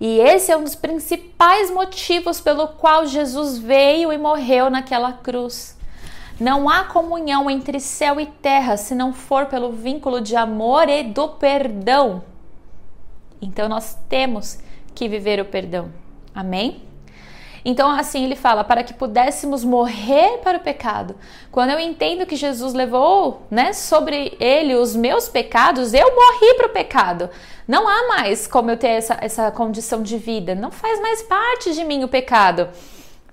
E 0.00 0.20
esse 0.20 0.50
é 0.50 0.56
um 0.56 0.64
dos 0.64 0.74
principais 0.74 1.70
motivos 1.70 2.40
pelo 2.40 2.68
qual 2.68 3.06
Jesus 3.06 3.58
veio 3.58 4.12
e 4.12 4.18
morreu 4.18 4.70
naquela 4.70 5.12
cruz. 5.12 5.76
Não 6.38 6.68
há 6.68 6.84
comunhão 6.84 7.48
entre 7.48 7.78
céu 7.78 8.20
e 8.20 8.26
terra 8.26 8.76
se 8.76 8.94
não 8.94 9.12
for 9.12 9.46
pelo 9.46 9.72
vínculo 9.72 10.20
de 10.20 10.34
amor 10.34 10.88
e 10.88 11.04
do 11.04 11.28
perdão. 11.28 12.24
Então 13.40 13.68
nós 13.68 13.96
temos 14.08 14.58
que 14.94 15.08
viver 15.08 15.40
o 15.40 15.44
perdão. 15.44 15.92
Amém? 16.34 16.82
Então, 17.64 17.90
assim 17.90 18.24
ele 18.24 18.36
fala, 18.36 18.62
para 18.62 18.84
que 18.84 18.92
pudéssemos 18.92 19.64
morrer 19.64 20.38
para 20.42 20.58
o 20.58 20.60
pecado. 20.60 21.16
Quando 21.50 21.70
eu 21.70 21.80
entendo 21.80 22.26
que 22.26 22.36
Jesus 22.36 22.74
levou, 22.74 23.46
né, 23.50 23.72
sobre 23.72 24.36
ele 24.38 24.74
os 24.74 24.94
meus 24.94 25.30
pecados, 25.30 25.94
eu 25.94 26.14
morri 26.14 26.54
para 26.56 26.66
o 26.66 26.70
pecado. 26.70 27.30
Não 27.66 27.88
há 27.88 28.08
mais 28.08 28.46
como 28.46 28.70
eu 28.70 28.76
ter 28.76 28.88
essa, 28.88 29.16
essa 29.18 29.50
condição 29.50 30.02
de 30.02 30.18
vida. 30.18 30.54
Não 30.54 30.70
faz 30.70 31.00
mais 31.00 31.22
parte 31.22 31.72
de 31.72 31.84
mim 31.84 32.04
o 32.04 32.08
pecado. 32.08 32.68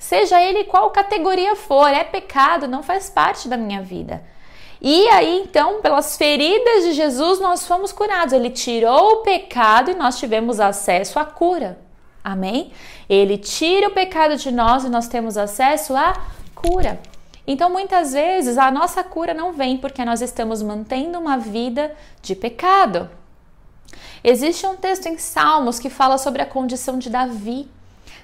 Seja 0.02 0.42
ele 0.42 0.64
qual 0.64 0.90
categoria 0.90 1.56
for, 1.56 1.88
é 1.88 2.04
pecado, 2.04 2.68
não 2.68 2.82
faz 2.82 3.08
parte 3.08 3.48
da 3.48 3.56
minha 3.56 3.84
vida. 3.84 4.24
E 4.82 5.08
aí, 5.10 5.44
então, 5.44 5.80
pelas 5.80 6.18
feridas 6.18 6.86
de 6.86 6.94
Jesus, 6.94 7.40
nós 7.40 7.68
fomos 7.68 7.92
curados. 7.92 8.34
Ele 8.34 8.50
tirou 8.50 9.12
o 9.12 9.18
pecado 9.18 9.92
e 9.92 9.94
nós 9.94 10.18
tivemos 10.18 10.60
acesso 10.60 11.20
à 11.20 11.24
cura. 11.24 11.78
Amém? 12.24 12.72
Ele 13.08 13.38
tira 13.38 13.90
o 13.90 13.92
pecado 13.92 14.38
de 14.38 14.52
nós 14.52 14.84
e 14.84 14.90
nós 14.90 15.08
temos 15.08 15.38
acesso 15.38 15.96
à 15.96 16.20
cura. 16.56 17.00
Então, 17.46 17.70
muitas 17.70 18.14
vezes, 18.14 18.58
a 18.58 18.72
nossa 18.72 19.04
cura 19.04 19.36
não 19.36 19.54
vem 19.54 19.78
porque 19.78 20.04
nós 20.04 20.20
estamos 20.20 20.64
mantendo 20.64 21.20
uma 21.20 21.38
vida 21.38 21.96
de 22.24 22.36
pecado. 22.36 23.08
Existe 24.24 24.66
um 24.66 24.76
texto 24.76 25.06
em 25.06 25.20
Salmos 25.20 25.78
que 25.78 25.92
fala 25.92 26.18
sobre 26.18 26.42
a 26.42 26.46
condição 26.48 26.98
de 26.98 27.08
Davi. 27.08 27.70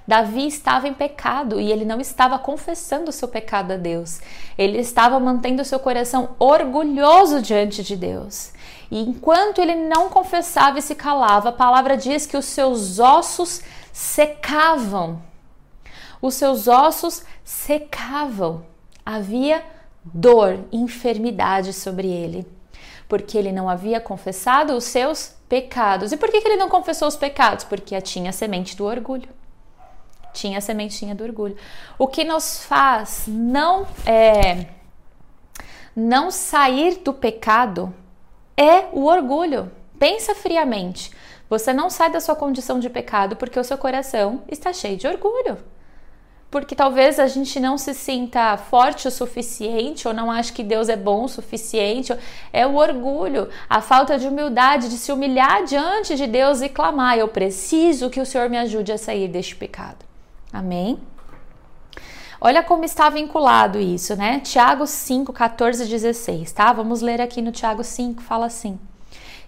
Davi 0.08 0.48
estava 0.48 0.88
em 0.88 0.94
pecado 0.94 1.60
e 1.60 1.70
ele 1.70 1.84
não 1.84 2.00
estava 2.00 2.40
confessando 2.40 3.10
o 3.10 3.14
seu 3.14 3.28
pecado 3.28 3.74
a 3.74 3.78
Deus. 3.78 4.22
Ele 4.58 4.78
estava 4.78 5.20
mantendo 5.20 5.66
seu 5.66 5.80
coração 5.80 6.30
orgulhoso 6.40 7.42
diante 7.42 7.84
de 7.84 7.98
Deus. 7.98 8.54
E 8.90 9.02
enquanto 9.02 9.60
ele 9.60 9.76
não 9.76 10.08
confessava 10.08 10.80
e 10.80 10.82
se 10.82 10.96
calava, 10.96 11.50
a 11.50 11.52
palavra 11.52 11.98
diz 11.98 12.26
que 12.26 12.38
os 12.38 12.46
seus 12.46 13.00
ossos 13.00 13.62
secavam. 13.92 15.22
Os 16.22 16.36
seus 16.36 16.70
ossos 16.70 17.24
secavam. 17.44 18.66
Havia 19.06 19.62
dor, 20.06 20.60
enfermidade 20.72 21.74
sobre 21.74 22.08
ele, 22.08 22.48
porque 23.10 23.38
ele 23.38 23.52
não 23.52 23.68
havia 23.68 24.00
confessado 24.00 24.74
os 24.74 24.86
seus 24.86 25.36
pecados. 25.50 26.14
E 26.14 26.18
por 26.18 26.30
que, 26.30 26.38
ele 26.38 26.56
não 26.56 26.70
confessou 26.70 27.10
os 27.10 27.18
pecados? 27.18 27.66
Porque 27.66 28.00
tinha 28.00 28.30
a 28.30 28.34
semente 28.34 28.76
do 28.76 28.86
orgulho. 28.86 29.37
Tinha 30.38 30.60
a 30.60 30.62
sementinha 30.62 31.16
do 31.16 31.24
orgulho. 31.24 31.58
O 31.98 32.08
que 32.08 32.24
nos 32.24 32.64
faz 32.64 33.24
não 33.28 33.88
é, 34.06 34.68
não 35.96 36.30
sair 36.30 37.00
do 37.00 37.12
pecado 37.12 37.92
é 38.56 38.86
o 38.94 39.06
orgulho. 39.06 39.72
Pensa 39.98 40.36
friamente. 40.36 41.12
Você 41.50 41.74
não 41.74 41.90
sai 41.90 42.12
da 42.12 42.20
sua 42.20 42.36
condição 42.36 42.80
de 42.80 42.88
pecado 42.88 43.36
porque 43.36 43.60
o 43.60 43.64
seu 43.64 43.80
coração 43.80 44.44
está 44.48 44.72
cheio 44.72 44.96
de 44.96 45.08
orgulho. 45.08 45.58
Porque 46.52 46.76
talvez 46.76 47.20
a 47.20 47.26
gente 47.26 47.60
não 47.60 47.76
se 47.76 47.96
sinta 47.96 48.56
forte 48.58 49.08
o 49.08 49.12
suficiente 49.12 50.08
ou 50.08 50.14
não 50.14 50.30
ache 50.30 50.54
que 50.54 50.64
Deus 50.64 50.88
é 50.88 50.96
bom 50.96 51.24
o 51.24 51.28
suficiente. 51.28 52.16
É 52.54 52.68
o 52.68 52.76
orgulho, 52.76 53.50
a 53.68 53.82
falta 53.82 54.20
de 54.20 54.28
humildade, 54.28 54.88
de 54.88 55.00
se 55.00 55.12
humilhar 55.12 55.64
diante 55.64 56.16
de 56.16 56.28
Deus 56.28 56.62
e 56.62 56.70
clamar: 56.70 57.18
Eu 57.18 57.28
preciso 57.28 58.12
que 58.12 58.22
o 58.22 58.26
Senhor 58.26 58.52
me 58.52 58.58
ajude 58.58 58.92
a 58.92 59.00
sair 59.00 59.28
deste 59.28 59.56
pecado. 59.56 60.06
Amém? 60.58 61.00
Olha 62.42 62.64
como 62.64 62.84
está 62.84 63.10
vinculado 63.10 63.80
isso, 63.80 64.16
né? 64.16 64.40
Tiago 64.40 64.88
5, 64.88 65.32
14 65.32 65.84
e 65.84 65.88
16, 65.88 66.52
tá? 66.52 66.74
Vamos 66.74 67.02
ler 67.02 67.22
aqui 67.22 67.44
no 67.44 67.52
Tiago 67.52 67.84
5, 67.84 68.24
fala 68.24 68.48
assim. 68.48 68.80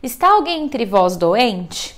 Está 0.04 0.30
alguém 0.30 0.64
entre 0.64 0.86
vós 0.86 1.18
doente? 1.18 1.96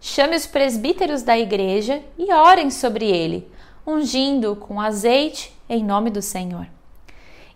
Chame 0.00 0.36
os 0.36 0.46
presbíteros 0.46 1.22
da 1.22 1.36
igreja 1.36 2.02
e 2.16 2.32
orem 2.32 2.70
sobre 2.70 3.04
ele, 3.04 3.50
ungindo 3.84 4.54
com 4.54 4.80
azeite 4.80 5.52
em 5.68 5.84
nome 5.84 6.08
do 6.08 6.22
Senhor. 6.22 6.66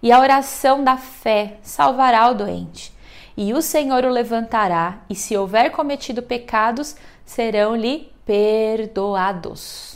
E 0.03 0.11
a 0.11 0.19
oração 0.21 0.83
da 0.83 0.97
fé 0.97 1.59
salvará 1.63 2.29
o 2.31 2.35
doente, 2.35 2.93
e 3.37 3.55
o 3.55 3.63
Senhor 3.63 4.05
o 4.05 4.11
levantará, 4.11 4.99
e 5.09 5.15
se 5.15 5.37
houver 5.37 5.71
cometido 5.71 6.23
pecados, 6.23 6.97
serão-lhe 7.25 8.13
perdoados. 8.25 9.96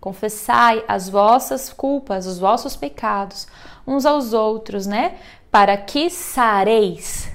Confessai 0.00 0.82
as 0.88 1.08
vossas 1.08 1.72
culpas, 1.72 2.26
os 2.26 2.38
vossos 2.38 2.74
pecados, 2.74 3.46
uns 3.86 4.06
aos 4.06 4.32
outros, 4.32 4.86
né? 4.86 5.18
Para 5.50 5.76
que 5.76 6.08
sareis. 6.08 7.30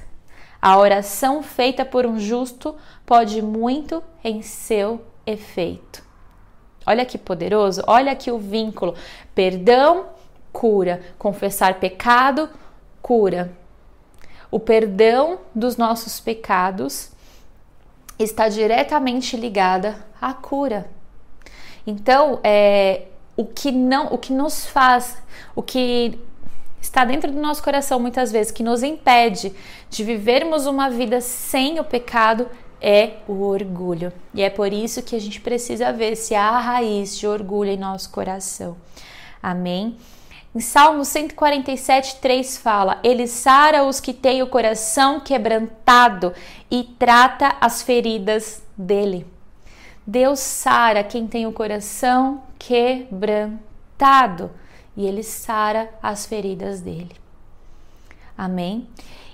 A 0.60 0.76
oração 0.78 1.42
feita 1.42 1.84
por 1.84 2.04
um 2.04 2.18
justo 2.18 2.74
pode 3.04 3.40
muito 3.40 4.02
em 4.24 4.42
seu 4.42 5.00
efeito. 5.24 6.02
Olha 6.84 7.04
que 7.04 7.18
poderoso, 7.18 7.82
olha 7.86 8.12
aqui 8.12 8.30
o 8.30 8.38
vínculo. 8.38 8.94
Perdão, 9.34 10.06
cura. 10.52 11.02
Confessar 11.18 11.78
pecado, 11.78 12.48
cura. 13.00 13.52
O 14.50 14.58
perdão 14.58 15.38
dos 15.54 15.76
nossos 15.76 16.18
pecados 16.18 17.10
está 18.18 18.48
diretamente 18.48 19.36
ligada 19.36 19.96
à 20.20 20.32
cura. 20.32 20.95
Então, 21.86 22.40
é, 22.42 23.02
o 23.36 23.44
que 23.44 23.70
não, 23.70 24.06
o 24.06 24.18
que 24.18 24.32
nos 24.32 24.66
faz, 24.66 25.18
o 25.54 25.62
que 25.62 26.18
está 26.80 27.04
dentro 27.04 27.30
do 27.30 27.40
nosso 27.40 27.62
coração 27.62 28.00
muitas 28.00 28.32
vezes, 28.32 28.50
que 28.50 28.62
nos 28.62 28.82
impede 28.82 29.52
de 29.90 30.04
vivermos 30.04 30.66
uma 30.66 30.88
vida 30.88 31.20
sem 31.20 31.78
o 31.78 31.84
pecado, 31.84 32.48
é 32.80 33.14
o 33.26 33.42
orgulho. 33.42 34.12
E 34.34 34.42
é 34.42 34.50
por 34.50 34.72
isso 34.72 35.02
que 35.02 35.16
a 35.16 35.20
gente 35.20 35.40
precisa 35.40 35.92
ver 35.92 36.16
se 36.16 36.34
há 36.34 36.58
raiz 36.58 37.18
de 37.18 37.26
orgulho 37.26 37.70
em 37.70 37.76
nosso 37.76 38.10
coração. 38.10 38.76
Amém? 39.42 39.96
Em 40.54 40.60
Salmo 40.60 41.04
147, 41.04 42.16
3 42.16 42.58
fala: 42.58 42.98
Ele 43.02 43.26
sara 43.26 43.84
os 43.84 44.00
que 44.00 44.12
têm 44.12 44.42
o 44.42 44.46
coração 44.46 45.20
quebrantado 45.20 46.32
e 46.70 46.84
trata 46.98 47.56
as 47.60 47.82
feridas 47.82 48.62
dele. 48.76 49.26
Deus 50.06 50.38
sara 50.38 51.02
quem 51.02 51.26
tem 51.26 51.46
o 51.46 51.52
coração 51.52 52.42
quebrantado 52.58 54.50
e 54.96 55.04
ele 55.04 55.22
sara 55.22 55.90
as 56.02 56.24
feridas 56.24 56.80
dele. 56.80 57.10
Amém? 58.38 58.86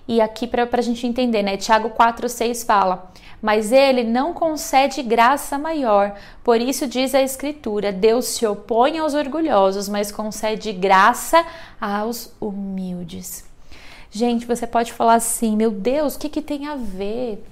E 0.08 0.20
aqui 0.20 0.46
para 0.46 0.68
a 0.70 0.82
gente 0.82 1.06
entender, 1.06 1.42
né? 1.42 1.56
Tiago 1.56 1.90
4,6 1.90 2.64
fala: 2.64 3.12
Mas 3.40 3.70
ele 3.70 4.02
não 4.02 4.32
concede 4.32 5.02
graça 5.02 5.58
maior. 5.58 6.14
Por 6.42 6.60
isso 6.60 6.86
diz 6.86 7.14
a 7.14 7.22
Escritura: 7.22 7.92
Deus 7.92 8.26
se 8.26 8.46
opõe 8.46 8.98
aos 8.98 9.14
orgulhosos, 9.14 9.88
mas 9.88 10.10
concede 10.10 10.72
graça 10.72 11.44
aos 11.80 12.32
humildes. 12.40 13.44
Gente, 14.10 14.44
você 14.44 14.66
pode 14.66 14.92
falar 14.92 15.14
assim: 15.14 15.56
Meu 15.56 15.70
Deus, 15.70 16.16
o 16.16 16.18
que, 16.18 16.28
que 16.28 16.42
tem 16.42 16.66
a 16.66 16.74
ver? 16.74 17.44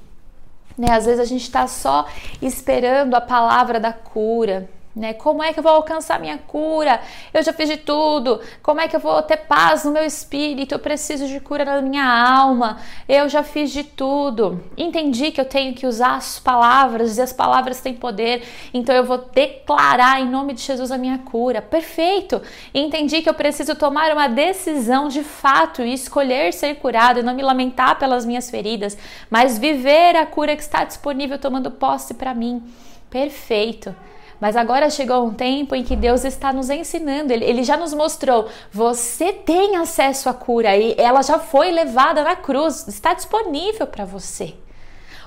Né? 0.76 0.90
Às 0.90 1.06
vezes 1.06 1.20
a 1.20 1.24
gente 1.24 1.42
está 1.42 1.66
só 1.66 2.06
esperando 2.40 3.14
a 3.14 3.20
palavra 3.20 3.78
da 3.78 3.92
cura. 3.92 4.68
Né? 4.94 5.14
Como 5.14 5.40
é 5.40 5.52
que 5.52 5.60
eu 5.60 5.62
vou 5.62 5.70
alcançar 5.70 6.18
minha 6.18 6.36
cura? 6.36 7.00
Eu 7.32 7.44
já 7.44 7.52
fiz 7.52 7.68
de 7.68 7.76
tudo. 7.76 8.40
Como 8.60 8.80
é 8.80 8.88
que 8.88 8.96
eu 8.96 9.00
vou 9.00 9.22
ter 9.22 9.36
paz 9.36 9.84
no 9.84 9.92
meu 9.92 10.04
espírito? 10.04 10.74
Eu 10.74 10.80
preciso 10.80 11.28
de 11.28 11.38
cura 11.38 11.64
na 11.64 11.80
minha 11.80 12.04
alma. 12.04 12.78
Eu 13.08 13.28
já 13.28 13.44
fiz 13.44 13.70
de 13.70 13.84
tudo. 13.84 14.60
Entendi 14.76 15.30
que 15.30 15.40
eu 15.40 15.44
tenho 15.44 15.74
que 15.74 15.86
usar 15.86 16.16
as 16.16 16.40
palavras 16.40 17.18
e 17.18 17.22
as 17.22 17.32
palavras 17.32 17.80
têm 17.80 17.94
poder. 17.94 18.42
Então 18.74 18.92
eu 18.92 19.04
vou 19.04 19.18
declarar 19.18 20.20
em 20.20 20.28
nome 20.28 20.54
de 20.54 20.62
Jesus 20.62 20.90
a 20.90 20.98
minha 20.98 21.18
cura. 21.18 21.62
Perfeito. 21.62 22.42
Entendi 22.74 23.22
que 23.22 23.28
eu 23.28 23.34
preciso 23.34 23.76
tomar 23.76 24.10
uma 24.12 24.28
decisão 24.28 25.06
de 25.06 25.22
fato 25.22 25.82
e 25.82 25.94
escolher 25.94 26.52
ser 26.52 26.74
curado 26.74 27.20
e 27.20 27.22
não 27.22 27.34
me 27.34 27.42
lamentar 27.42 27.96
pelas 27.96 28.26
minhas 28.26 28.50
feridas, 28.50 28.98
mas 29.30 29.56
viver 29.56 30.16
a 30.16 30.26
cura 30.26 30.56
que 30.56 30.62
está 30.62 30.82
disponível 30.82 31.38
tomando 31.38 31.70
posse 31.70 32.14
para 32.14 32.34
mim. 32.34 32.60
Perfeito. 33.08 33.94
Mas 34.40 34.56
agora 34.56 34.88
chegou 34.88 35.26
um 35.26 35.34
tempo 35.34 35.74
em 35.74 35.84
que 35.84 35.94
Deus 35.94 36.24
está 36.24 36.52
nos 36.52 36.70
ensinando, 36.70 37.32
ele, 37.32 37.44
ele 37.44 37.62
já 37.62 37.76
nos 37.76 37.92
mostrou: 37.92 38.48
você 38.72 39.32
tem 39.32 39.76
acesso 39.76 40.28
à 40.28 40.34
cura 40.34 40.76
e 40.76 40.94
ela 40.96 41.22
já 41.22 41.38
foi 41.38 41.70
levada 41.70 42.24
na 42.24 42.34
cruz, 42.34 42.88
está 42.88 43.12
disponível 43.12 43.86
para 43.86 44.04
você. 44.04 44.54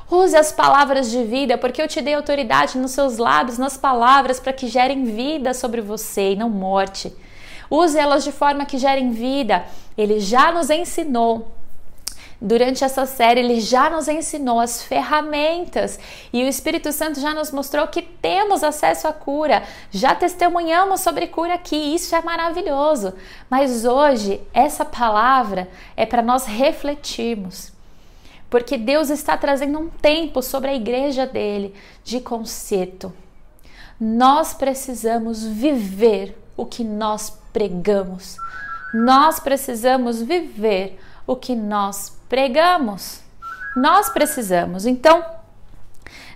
Use 0.09 0.35
as 0.35 0.51
palavras 0.51 1.09
de 1.09 1.23
vida, 1.23 1.57
porque 1.57 1.81
eu 1.81 1.87
te 1.87 2.01
dei 2.01 2.13
autoridade 2.13 2.77
nos 2.77 2.91
seus 2.91 3.17
lábios, 3.17 3.57
nas 3.57 3.77
palavras, 3.77 4.39
para 4.39 4.53
que 4.53 4.67
gerem 4.67 5.05
vida 5.05 5.53
sobre 5.53 5.81
você 5.81 6.31
e 6.33 6.35
não 6.35 6.49
morte. 6.49 7.15
Use 7.69 7.97
elas 7.97 8.23
de 8.23 8.31
forma 8.31 8.65
que 8.65 8.77
gerem 8.77 9.11
vida. 9.11 9.63
Ele 9.97 10.19
já 10.19 10.51
nos 10.51 10.69
ensinou 10.69 11.47
Durante 12.45 12.83
essa 12.83 13.05
série, 13.05 13.39
ele 13.39 13.61
já 13.61 13.89
nos 13.89 14.09
ensinou 14.09 14.59
as 14.59 14.83
ferramentas 14.83 15.97
e 16.33 16.43
o 16.43 16.47
Espírito 16.47 16.91
Santo 16.91 17.21
já 17.21 17.33
nos 17.33 17.51
mostrou 17.51 17.87
que 17.87 18.01
temos 18.01 18.65
acesso 18.65 19.07
à 19.07 19.13
cura. 19.13 19.63
Já 19.89 20.13
testemunhamos 20.13 20.99
sobre 20.99 21.27
cura 21.27 21.53
aqui, 21.53 21.77
isso 21.77 22.13
é 22.13 22.21
maravilhoso. 22.21 23.13
Mas 23.49 23.85
hoje, 23.85 24.41
essa 24.53 24.83
palavra 24.83 25.69
é 25.95 26.05
para 26.05 26.21
nós 26.21 26.45
refletirmos. 26.45 27.71
Porque 28.49 28.77
Deus 28.77 29.09
está 29.09 29.37
trazendo 29.37 29.79
um 29.79 29.87
tempo 29.87 30.41
sobre 30.41 30.71
a 30.71 30.75
igreja 30.75 31.25
dele 31.25 31.73
de 32.03 32.19
conserto. 32.19 33.13
Nós 33.97 34.53
precisamos 34.53 35.45
viver 35.45 36.37
o 36.57 36.65
que 36.65 36.83
nós 36.83 37.39
pregamos. 37.53 38.35
Nós 38.93 39.39
precisamos 39.39 40.21
viver 40.21 40.99
o 41.25 41.37
que 41.37 41.55
nós 41.55 42.11
pregamos. 42.33 43.21
Nós 43.75 44.09
precisamos. 44.09 44.87
Então, 44.87 45.23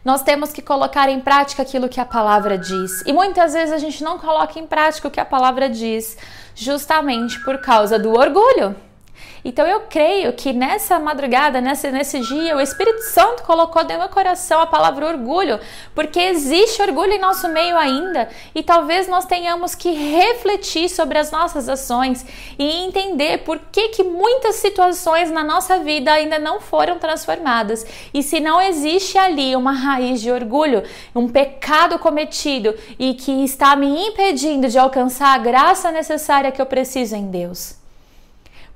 nós 0.05 0.21
temos 0.21 0.53
que 0.53 0.62
colocar 0.62 1.10
em 1.10 1.19
prática 1.19 1.63
aquilo 1.63 1.89
que 1.89 1.99
a 1.99 2.05
palavra 2.05 2.55
diz. 2.55 3.01
E 3.03 3.12
muitas 3.12 3.53
vezes 3.53 3.73
a 3.73 3.79
gente 3.79 4.03
não 4.03 4.19
coloca 4.19 4.60
em 4.60 4.67
prática 4.67 5.07
o 5.07 5.12
que 5.12 5.19
a 5.19 5.25
palavra 5.25 5.67
diz, 5.67 6.15
justamente 6.53 7.39
por 7.39 7.57
causa 7.57 7.97
do 7.97 8.12
orgulho. 8.12 8.75
Então 9.47 9.65
eu 9.65 9.79
creio 9.89 10.33
que 10.33 10.51
nessa 10.51 10.99
madrugada, 10.99 11.62
nesse, 11.62 12.19
dia, 12.19 12.57
o 12.57 12.60
Espírito 12.60 13.01
Santo 13.03 13.43
colocou 13.43 13.81
dentro 13.81 13.99
do 13.99 13.99
meu 13.99 14.10
coração 14.10 14.60
a 14.60 14.67
palavra 14.67 15.07
orgulho, 15.07 15.57
porque 15.95 16.19
existe 16.19 16.81
orgulho 16.81 17.13
em 17.13 17.19
nosso 17.19 17.47
meio 17.47 17.77
ainda 17.77 18.27
e 18.53 18.62
talvez 18.62 19.07
nós 19.07 19.23
tenhamos 19.23 19.73
que 19.73 19.89
refletir 19.89 20.89
sobre 20.89 21.17
as 21.17 21.31
nossas 21.31 21.69
ações 21.69 22.25
e 22.60 22.83
entender 22.83 23.38
por 23.45 23.57
que, 23.71 23.88
que 23.88 24.03
muitas 24.03 24.55
situações 24.55 25.31
na 25.31 25.45
nossa 25.45 25.79
vida 25.79 26.12
ainda 26.12 26.38
não 26.38 26.60
foram 26.60 26.99
transformadas. 26.99 27.86
E 28.13 28.21
se 28.21 28.41
não 28.41 28.60
existe 28.60 29.17
ali 29.17 29.55
uma 29.55 29.71
raiz 29.71 30.19
de 30.19 30.29
orgulho, 30.29 30.83
um 31.15 31.29
pecado 31.29 31.97
cometido 31.99 32.75
e 32.99 33.13
que 33.13 33.45
está 33.45 33.77
me 33.77 34.07
impedindo 34.07 34.67
de 34.67 34.77
alcançar 34.77 35.33
a 35.36 35.38
graça 35.38 35.89
necessária 35.89 36.51
que 36.51 36.62
eu 36.62 36.65
preciso 36.65 37.15
em 37.15 37.31
Deus. 37.31 37.76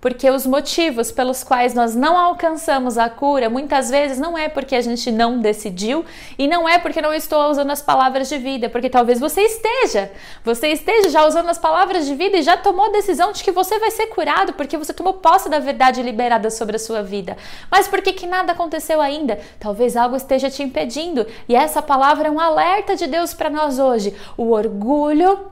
Porque 0.01 0.31
os 0.31 0.47
motivos 0.47 1.11
pelos 1.11 1.43
quais 1.43 1.75
nós 1.75 1.95
não 1.95 2.17
alcançamos 2.17 2.97
a 2.97 3.07
cura 3.07 3.51
muitas 3.51 3.91
vezes 3.91 4.17
não 4.17 4.35
é 4.35 4.49
porque 4.49 4.75
a 4.75 4.81
gente 4.81 5.11
não 5.11 5.39
decidiu 5.39 6.03
e 6.39 6.47
não 6.47 6.67
é 6.67 6.79
porque 6.79 6.99
não 7.03 7.13
estou 7.13 7.51
usando 7.51 7.69
as 7.69 7.83
palavras 7.83 8.27
de 8.27 8.39
vida, 8.39 8.67
porque 8.67 8.89
talvez 8.89 9.19
você 9.19 9.41
esteja, 9.41 10.11
você 10.43 10.69
esteja 10.69 11.09
já 11.09 11.27
usando 11.27 11.49
as 11.49 11.59
palavras 11.59 12.07
de 12.07 12.15
vida 12.15 12.37
e 12.37 12.41
já 12.41 12.57
tomou 12.57 12.87
a 12.87 12.91
decisão 12.91 13.31
de 13.31 13.43
que 13.43 13.51
você 13.51 13.77
vai 13.77 13.91
ser 13.91 14.07
curado 14.07 14.53
porque 14.53 14.75
você 14.75 14.91
tomou 14.91 15.13
posse 15.13 15.47
da 15.47 15.59
verdade 15.59 16.01
liberada 16.01 16.49
sobre 16.49 16.77
a 16.77 16.79
sua 16.79 17.03
vida. 17.03 17.37
Mas 17.69 17.87
por 17.87 18.01
que, 18.01 18.25
nada 18.25 18.53
aconteceu 18.53 18.99
ainda? 18.99 19.39
Talvez 19.59 19.95
algo 19.95 20.15
esteja 20.15 20.49
te 20.49 20.63
impedindo 20.63 21.27
e 21.47 21.55
essa 21.55 21.81
palavra 21.81 22.27
é 22.27 22.31
um 22.31 22.39
alerta 22.39 22.95
de 22.95 23.05
Deus 23.05 23.35
para 23.35 23.51
nós 23.51 23.77
hoje. 23.77 24.15
O 24.35 24.49
orgulho 24.49 25.51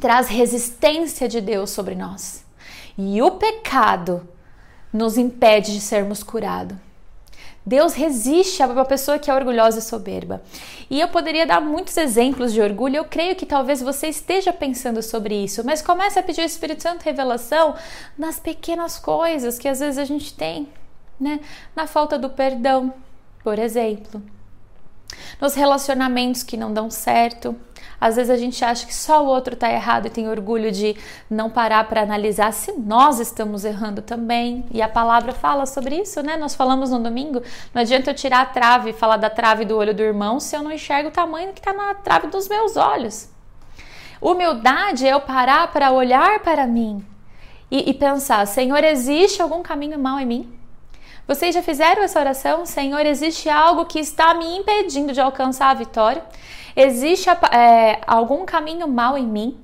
traz 0.00 0.28
resistência 0.28 1.28
de 1.28 1.40
Deus 1.40 1.70
sobre 1.70 1.96
nós. 1.96 2.41
E 2.96 3.20
o 3.22 3.32
pecado 3.32 4.28
nos 4.92 5.16
impede 5.16 5.72
de 5.72 5.80
sermos 5.80 6.22
curados. 6.22 6.76
Deus 7.64 7.94
resiste 7.94 8.60
a 8.60 8.66
uma 8.66 8.84
pessoa 8.84 9.20
que 9.20 9.30
é 9.30 9.34
orgulhosa 9.34 9.78
e 9.78 9.82
soberba. 9.82 10.42
E 10.90 11.00
eu 11.00 11.06
poderia 11.08 11.46
dar 11.46 11.60
muitos 11.60 11.96
exemplos 11.96 12.52
de 12.52 12.60
orgulho. 12.60 12.96
Eu 12.96 13.04
creio 13.04 13.36
que 13.36 13.46
talvez 13.46 13.80
você 13.80 14.08
esteja 14.08 14.52
pensando 14.52 15.00
sobre 15.00 15.44
isso, 15.44 15.64
mas 15.64 15.80
comece 15.80 16.18
a 16.18 16.22
pedir 16.22 16.40
ao 16.40 16.46
Espírito 16.46 16.82
Santo 16.82 17.04
revelação 17.04 17.76
nas 18.18 18.40
pequenas 18.40 18.98
coisas 18.98 19.60
que 19.60 19.68
às 19.68 19.78
vezes 19.78 19.98
a 19.98 20.04
gente 20.04 20.34
tem, 20.34 20.68
né? 21.20 21.38
Na 21.74 21.86
falta 21.86 22.18
do 22.18 22.28
perdão, 22.28 22.92
por 23.44 23.58
exemplo. 23.60 24.20
Nos 25.40 25.54
relacionamentos 25.54 26.42
que 26.42 26.56
não 26.56 26.72
dão 26.72 26.90
certo, 26.90 27.54
às 28.02 28.16
vezes 28.16 28.30
a 28.30 28.36
gente 28.36 28.64
acha 28.64 28.84
que 28.84 28.92
só 28.92 29.24
o 29.24 29.28
outro 29.28 29.54
está 29.54 29.70
errado 29.70 30.06
e 30.06 30.10
tem 30.10 30.28
orgulho 30.28 30.72
de 30.72 30.96
não 31.30 31.48
parar 31.48 31.86
para 31.86 32.02
analisar 32.02 32.52
se 32.52 32.72
nós 32.72 33.20
estamos 33.20 33.64
errando 33.64 34.02
também. 34.02 34.64
E 34.72 34.82
a 34.82 34.88
palavra 34.88 35.32
fala 35.32 35.66
sobre 35.66 35.94
isso, 36.00 36.20
né? 36.20 36.36
Nós 36.36 36.52
falamos 36.52 36.90
no 36.90 36.98
domingo. 36.98 37.40
Não 37.72 37.80
adianta 37.80 38.10
eu 38.10 38.14
tirar 38.14 38.40
a 38.40 38.46
trave 38.46 38.90
e 38.90 38.92
falar 38.92 39.18
da 39.18 39.30
trave 39.30 39.64
do 39.64 39.76
olho 39.76 39.94
do 39.94 40.02
irmão 40.02 40.40
se 40.40 40.56
eu 40.56 40.64
não 40.64 40.72
enxergo 40.72 41.10
o 41.10 41.12
tamanho 41.12 41.52
que 41.52 41.60
está 41.60 41.72
na 41.72 41.94
trave 41.94 42.26
dos 42.26 42.48
meus 42.48 42.76
olhos. 42.76 43.28
Humildade 44.20 45.06
é 45.06 45.12
eu 45.12 45.20
parar 45.20 45.70
para 45.70 45.92
olhar 45.92 46.40
para 46.40 46.66
mim 46.66 47.06
e, 47.70 47.88
e 47.88 47.94
pensar: 47.94 48.44
Senhor, 48.48 48.82
existe 48.82 49.40
algum 49.40 49.62
caminho 49.62 49.96
mal 49.96 50.18
em 50.18 50.26
mim? 50.26 50.58
Vocês 51.24 51.54
já 51.54 51.62
fizeram 51.62 52.02
essa 52.02 52.18
oração? 52.18 52.66
Senhor, 52.66 53.06
existe 53.06 53.48
algo 53.48 53.84
que 53.84 54.00
está 54.00 54.34
me 54.34 54.56
impedindo 54.56 55.12
de 55.12 55.20
alcançar 55.20 55.70
a 55.70 55.74
vitória? 55.74 56.20
Existe 56.76 57.28
é, 57.30 58.00
algum 58.06 58.44
caminho 58.44 58.88
mal 58.88 59.16
em 59.16 59.26
mim? 59.26 59.58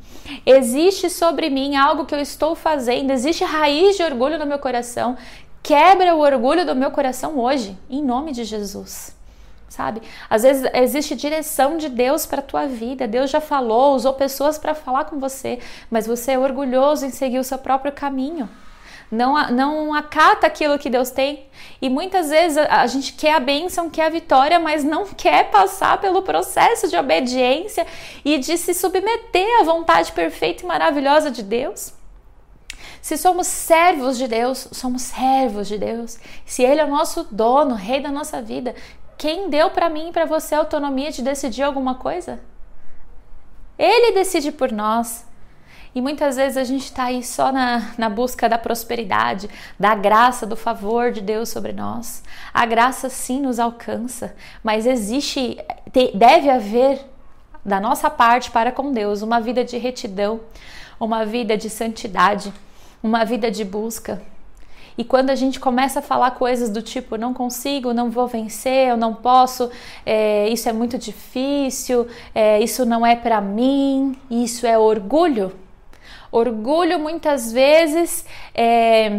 Existe 0.45 1.09
sobre 1.09 1.49
mim 1.49 1.77
algo 1.77 2.05
que 2.05 2.15
eu 2.15 2.21
estou 2.21 2.55
fazendo? 2.55 3.11
Existe 3.11 3.45
raiz 3.45 3.97
de 3.97 4.03
orgulho 4.03 4.39
no 4.39 4.47
meu 4.47 4.59
coração? 4.59 5.17
Quebra 5.63 6.15
o 6.15 6.21
orgulho 6.21 6.65
do 6.65 6.75
meu 6.75 6.91
coração 6.91 7.39
hoje, 7.39 7.77
em 7.89 8.03
nome 8.03 8.33
de 8.33 8.45
Jesus. 8.45 9.17
Sabe? 9.69 10.01
Às 10.31 10.43
vezes 10.43 10.71
existe 10.73 11.15
direção 11.15 11.77
de 11.77 11.89
Deus 11.89 12.25
para 12.25 12.41
a 12.41 12.43
tua 12.43 12.67
vida. 12.67 13.07
Deus 13.07 13.31
já 13.31 13.41
falou, 13.41 13.95
usou 13.95 14.15
pessoas 14.15 14.57
para 14.59 14.75
falar 14.75 15.05
com 15.05 15.19
você, 15.19 15.59
mas 15.91 16.07
você 16.07 16.33
é 16.33 16.39
orgulhoso 16.39 17.05
em 17.05 17.11
seguir 17.11 17.39
o 17.39 17.45
seu 17.45 17.59
próprio 17.59 17.93
caminho 17.93 18.49
não, 19.11 19.51
não 19.51 19.95
acata 19.95 20.47
aquilo 20.47 20.79
que 20.79 20.91
Deus 20.91 21.11
tem. 21.11 21.47
E 21.81 21.89
muitas 21.89 22.29
vezes 22.29 22.59
a, 22.59 22.83
a 22.83 22.87
gente 22.87 23.15
quer 23.15 23.35
a 23.35 23.41
bênção, 23.41 23.91
quer 23.91 24.07
a 24.07 24.11
vitória, 24.11 24.59
mas 24.59 24.85
não 24.85 25.07
quer 25.07 25.51
passar 25.51 26.01
pelo 26.01 26.23
processo 26.23 26.89
de 26.89 26.97
obediência 26.97 27.87
e 28.25 28.39
de 28.39 28.59
se 28.59 28.75
submeter 28.75 29.61
à 29.61 29.65
vontade 29.65 30.13
perfeita 30.13 30.63
e 30.63 30.67
maravilhosa 30.67 31.31
de 31.31 31.43
Deus. 31.43 31.95
Se 33.01 33.17
somos 33.17 33.47
servos 33.47 34.19
de 34.19 34.29
Deus, 34.29 34.69
somos 34.73 35.03
servos 35.03 35.69
de 35.69 35.79
Deus. 35.79 36.19
Se 36.45 36.63
Ele 36.63 36.81
é 36.81 36.85
o 36.85 36.91
nosso 36.91 37.25
dono, 37.31 37.75
rei 37.75 38.01
da 38.01 38.11
nossa 38.11 38.43
vida, 38.43 38.75
quem 39.17 39.49
deu 39.49 39.71
para 39.71 39.89
mim 39.89 40.09
e 40.09 40.13
para 40.13 40.27
você 40.27 40.55
a 40.55 40.59
autonomia 40.59 41.11
de 41.11 41.23
decidir 41.23 41.63
alguma 41.63 41.95
coisa? 41.95 42.41
Ele 43.79 44.13
decide 44.13 44.53
por 44.53 44.73
nós. 44.73 45.28
E 45.99 46.01
muitas 46.01 46.37
vezes 46.37 46.57
a 46.57 46.63
gente 46.63 46.85
está 46.85 47.07
aí 47.07 47.25
só 47.25 47.51
na, 47.51 47.91
na 47.99 48.09
busca 48.09 48.49
da 48.49 48.57
prosperidade, 48.57 49.51
da 49.77 49.97
graça, 49.97 50.47
do 50.47 50.55
favor 50.55 51.11
de 51.11 51.21
Deus 51.21 51.49
sobre 51.49 51.73
nós. 51.73 52.23
A 52.55 52.65
graça 52.65 53.09
sim 53.09 53.41
nos 53.41 53.59
alcança, 53.59 54.33
mas 54.63 54.87
existe, 54.87 55.59
deve 56.15 56.49
haver 56.51 57.05
da 57.65 57.81
nossa 57.81 58.09
parte 58.09 58.49
para 58.49 58.71
com 58.71 58.93
Deus 58.93 59.23
uma 59.23 59.41
vida 59.41 59.65
de 59.65 59.77
retidão, 59.77 60.39
uma 61.01 61.27
vida 61.27 61.57
de 61.57 61.69
santidade, 61.69 62.53
uma 63.03 63.25
vida 63.25 63.51
de 63.51 63.65
busca. 63.65 64.23
E 64.97 65.03
quando 65.03 65.31
a 65.31 65.35
gente 65.35 65.59
começa 65.59 65.99
a 65.99 66.03
falar 66.03 66.31
coisas 66.31 66.71
do 66.71 66.81
tipo 66.81 67.17
não 67.17 67.35
consigo, 67.35 67.93
não 67.93 68.09
vou 68.09 68.29
vencer, 68.29 68.91
eu 68.91 68.97
não 68.97 69.13
posso, 69.13 69.69
é, 70.07 70.49
isso 70.49 70.69
é 70.69 70.73
muito 70.73 70.97
difícil, 70.97 72.07
é, 72.33 72.61
isso 72.61 72.87
não 72.87 73.05
é 73.05 73.17
para 73.17 73.41
mim, 73.41 74.17
isso 74.31 74.65
é 74.65 74.79
orgulho, 74.79 75.53
Orgulho 76.31 76.99
muitas 76.99 77.53
vezes 77.53 78.25
é 78.55 79.11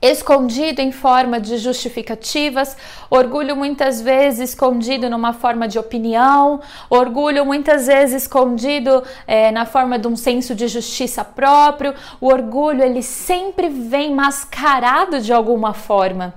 escondido 0.00 0.80
em 0.80 0.92
forma 0.92 1.40
de 1.40 1.56
justificativas, 1.56 2.76
orgulho 3.08 3.56
muitas 3.56 4.00
vezes 4.00 4.50
escondido 4.50 5.08
numa 5.08 5.32
forma 5.32 5.66
de 5.66 5.78
opinião, 5.78 6.60
orgulho 6.90 7.44
muitas 7.46 7.86
vezes 7.86 8.22
escondido 8.22 9.02
é, 9.26 9.50
na 9.50 9.64
forma 9.64 9.98
de 9.98 10.06
um 10.06 10.16
senso 10.16 10.54
de 10.54 10.68
justiça 10.68 11.24
próprio. 11.24 11.94
O 12.20 12.26
orgulho 12.26 12.82
ele 12.82 13.02
sempre 13.02 13.68
vem 13.68 14.14
mascarado 14.14 15.20
de 15.20 15.32
alguma 15.32 15.72
forma. 15.72 16.34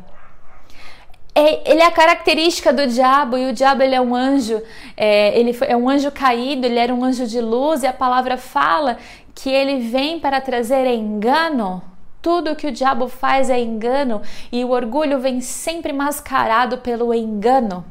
É, 1.35 1.71
ele 1.71 1.81
é 1.81 1.85
a 1.85 1.91
característica 1.91 2.73
do 2.73 2.85
diabo 2.87 3.37
e 3.37 3.49
o 3.49 3.53
diabo 3.53 3.81
ele 3.81 3.95
é 3.95 4.01
um 4.01 4.13
anjo, 4.13 4.61
é, 4.97 5.39
ele 5.39 5.57
é 5.61 5.77
um 5.77 5.87
anjo 5.87 6.11
caído, 6.11 6.65
ele 6.65 6.77
era 6.77 6.93
um 6.93 7.01
anjo 7.01 7.25
de 7.25 7.39
luz 7.39 7.83
e 7.83 7.87
a 7.87 7.93
palavra 7.93 8.35
fala 8.35 8.97
que 9.41 9.49
ele 9.49 9.89
vem 9.89 10.19
para 10.19 10.41
trazer 10.41 10.85
engano. 10.87 11.81
Tudo 12.21 12.55
que 12.55 12.67
o 12.67 12.71
diabo 12.71 13.07
faz 13.07 13.49
é 13.49 13.59
engano 13.59 14.21
e 14.51 14.65
o 14.65 14.71
orgulho 14.71 15.19
vem 15.19 15.39
sempre 15.39 15.93
mascarado 15.93 16.79
pelo 16.79 17.13
engano. 17.13 17.85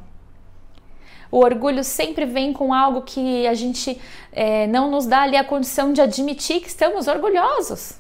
O 1.31 1.39
orgulho 1.39 1.83
sempre 1.83 2.27
vem 2.27 2.53
com 2.53 2.75
algo 2.75 3.01
que 3.03 3.47
a 3.47 3.55
gente 3.55 3.99
é, 4.33 4.67
não 4.67 4.91
nos 4.91 5.07
dá 5.07 5.23
ali 5.23 5.37
a 5.37 5.45
condição 5.45 5.93
de 5.93 6.03
admitir 6.03 6.61
que 6.61 6.69
estamos 6.69 7.09
orgulhosos. 7.09 7.95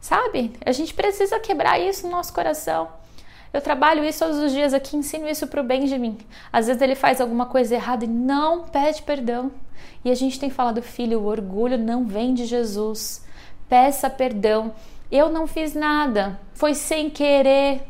Sabe? 0.00 0.52
A 0.64 0.70
gente 0.70 0.94
precisa 0.94 1.40
quebrar 1.40 1.80
isso 1.80 2.06
no 2.06 2.12
nosso 2.12 2.32
coração. 2.32 2.88
Eu 3.52 3.60
trabalho 3.60 4.04
isso 4.04 4.20
todos 4.20 4.38
os 4.38 4.52
dias 4.52 4.74
aqui, 4.74 4.96
ensino 4.96 5.28
isso 5.28 5.46
para 5.48 5.60
o 5.60 5.64
Benjamin. 5.64 6.18
Às 6.52 6.66
vezes 6.66 6.82
ele 6.82 6.94
faz 6.94 7.20
alguma 7.20 7.46
coisa 7.46 7.74
errada 7.74 8.04
e 8.04 8.08
não 8.08 8.62
pede 8.64 9.02
perdão. 9.02 9.50
E 10.04 10.10
a 10.10 10.14
gente 10.14 10.38
tem 10.38 10.50
falado, 10.50 10.82
filho, 10.82 11.20
o 11.20 11.26
orgulho 11.26 11.78
não 11.78 12.04
vem 12.04 12.34
de 12.34 12.44
Jesus. 12.44 13.24
Peça 13.68 14.10
perdão. 14.10 14.74
Eu 15.10 15.28
não 15.28 15.46
fiz 15.46 15.74
nada, 15.74 16.40
foi 16.54 16.74
sem 16.74 17.08
querer. 17.08 17.82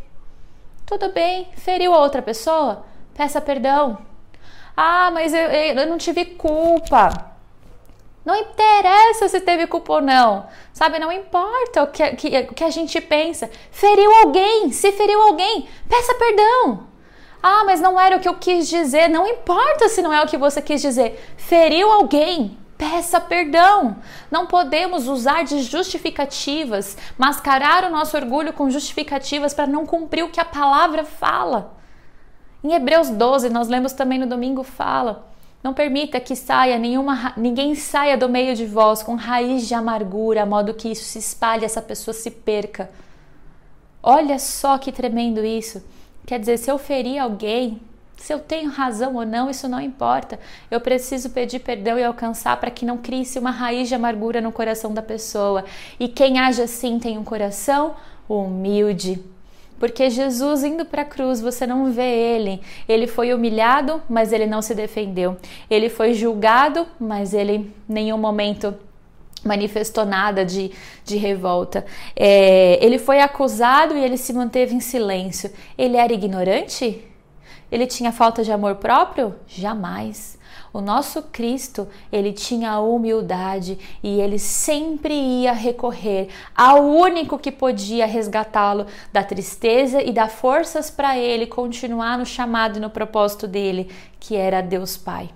Tudo 0.84 1.10
bem, 1.10 1.48
feriu 1.56 1.94
a 1.94 2.00
outra 2.00 2.20
pessoa? 2.20 2.84
Peça 3.14 3.40
perdão. 3.40 3.98
Ah, 4.76 5.10
mas 5.12 5.32
eu, 5.32 5.40
eu 5.40 5.86
não 5.86 5.96
tive 5.96 6.24
culpa. 6.24 7.34
Não 8.24 8.34
interessa 8.34 9.28
se 9.28 9.40
teve 9.40 9.66
culpa 9.66 9.94
ou 9.94 10.00
não, 10.00 10.46
sabe? 10.72 10.98
Não 10.98 11.12
importa 11.12 11.82
o 11.82 11.86
que, 11.88 12.16
que, 12.16 12.42
que 12.44 12.64
a 12.64 12.70
gente 12.70 13.00
pensa. 13.00 13.50
Feriu 13.70 14.10
alguém, 14.16 14.72
se 14.72 14.90
feriu 14.92 15.20
alguém, 15.20 15.68
peça 15.88 16.14
perdão. 16.14 16.86
Ah, 17.46 17.62
mas 17.66 17.78
não 17.78 18.00
era 18.00 18.16
o 18.16 18.20
que 18.20 18.28
eu 18.28 18.36
quis 18.36 18.66
dizer. 18.70 19.08
Não 19.08 19.28
importa 19.28 19.86
se 19.90 20.00
não 20.00 20.10
é 20.10 20.22
o 20.22 20.26
que 20.26 20.38
você 20.38 20.62
quis 20.62 20.80
dizer. 20.80 21.22
Feriu 21.36 21.92
alguém, 21.92 22.56
peça 22.78 23.20
perdão. 23.20 23.98
Não 24.30 24.46
podemos 24.46 25.06
usar 25.06 25.44
de 25.44 25.60
justificativas, 25.60 26.96
mascarar 27.18 27.84
o 27.84 27.90
nosso 27.90 28.16
orgulho 28.16 28.54
com 28.54 28.70
justificativas 28.70 29.52
para 29.52 29.66
não 29.66 29.84
cumprir 29.84 30.24
o 30.24 30.30
que 30.30 30.40
a 30.40 30.44
palavra 30.44 31.04
fala. 31.04 31.76
Em 32.62 32.72
Hebreus 32.72 33.10
12, 33.10 33.50
nós 33.50 33.68
lemos 33.68 33.92
também 33.92 34.18
no 34.18 34.26
domingo, 34.26 34.62
fala 34.62 35.34
não 35.64 35.72
permita 35.72 36.20
que 36.20 36.36
saia 36.36 36.78
nenhuma, 36.78 37.32
ninguém 37.38 37.74
saia 37.74 38.18
do 38.18 38.28
meio 38.28 38.54
de 38.54 38.66
vós 38.66 39.02
com 39.02 39.14
raiz 39.14 39.66
de 39.66 39.72
amargura, 39.72 40.42
a 40.42 40.46
modo 40.46 40.74
que 40.74 40.90
isso 40.90 41.04
se 41.04 41.18
espalhe, 41.18 41.64
essa 41.64 41.80
pessoa 41.80 42.12
se 42.12 42.30
perca. 42.30 42.90
Olha 44.02 44.38
só 44.38 44.76
que 44.76 44.92
tremendo 44.92 45.42
isso. 45.42 45.82
Quer 46.26 46.38
dizer, 46.38 46.58
se 46.58 46.70
eu 46.70 46.78
ferir 46.78 47.18
alguém, 47.18 47.80
se 48.16 48.32
eu 48.32 48.38
tenho 48.38 48.70
razão 48.70 49.16
ou 49.16 49.26
não, 49.26 49.50
isso 49.50 49.68
não 49.68 49.80
importa. 49.80 50.40
Eu 50.70 50.80
preciso 50.80 51.30
pedir 51.30 51.58
perdão 51.58 51.98
e 51.98 52.04
alcançar 52.04 52.58
para 52.58 52.70
que 52.70 52.86
não 52.86 52.96
crie-se 52.96 53.38
uma 53.38 53.50
raiz 53.50 53.88
de 53.88 53.94
amargura 53.94 54.40
no 54.40 54.52
coração 54.52 54.94
da 54.94 55.02
pessoa. 55.02 55.64
E 56.00 56.08
quem 56.08 56.38
age 56.38 56.62
assim 56.62 56.98
tem 56.98 57.18
um 57.18 57.24
coração 57.24 57.94
humilde. 58.28 59.22
Porque 59.78 60.08
Jesus 60.08 60.64
indo 60.64 60.86
para 60.86 61.02
a 61.02 61.04
cruz, 61.04 61.40
você 61.40 61.66
não 61.66 61.92
vê 61.92 62.08
ele. 62.08 62.62
Ele 62.88 63.06
foi 63.06 63.34
humilhado, 63.34 64.00
mas 64.08 64.32
ele 64.32 64.46
não 64.46 64.62
se 64.62 64.74
defendeu. 64.74 65.36
Ele 65.68 65.90
foi 65.90 66.14
julgado, 66.14 66.86
mas 66.98 67.34
ele 67.34 67.54
em 67.54 67.74
nenhum 67.86 68.16
momento 68.16 68.74
manifestou 69.44 70.04
nada 70.04 70.44
de, 70.44 70.70
de 71.04 71.16
revolta. 71.16 71.84
É, 72.16 72.78
ele 72.84 72.98
foi 72.98 73.20
acusado 73.20 73.96
e 73.96 74.02
ele 74.02 74.16
se 74.16 74.32
manteve 74.32 74.74
em 74.74 74.80
silêncio. 74.80 75.50
Ele 75.76 75.96
era 75.96 76.12
ignorante? 76.12 77.04
Ele 77.70 77.86
tinha 77.86 78.12
falta 78.12 78.42
de 78.42 78.52
amor 78.52 78.76
próprio? 78.76 79.34
Jamais. 79.46 80.38
O 80.72 80.80
nosso 80.80 81.22
Cristo, 81.22 81.86
ele 82.10 82.32
tinha 82.32 82.80
humildade 82.80 83.78
e 84.02 84.20
ele 84.20 84.40
sempre 84.40 85.14
ia 85.14 85.52
recorrer 85.52 86.28
ao 86.52 86.84
único 86.84 87.38
que 87.38 87.52
podia 87.52 88.06
resgatá-lo 88.06 88.86
da 89.12 89.22
tristeza 89.22 90.02
e 90.02 90.10
dar 90.10 90.28
forças 90.28 90.90
para 90.90 91.16
ele 91.16 91.46
continuar 91.46 92.18
no 92.18 92.26
chamado 92.26 92.78
e 92.78 92.80
no 92.80 92.90
propósito 92.90 93.46
dele, 93.46 93.88
que 94.18 94.34
era 94.34 94.60
Deus 94.60 94.96
Pai. 94.96 95.30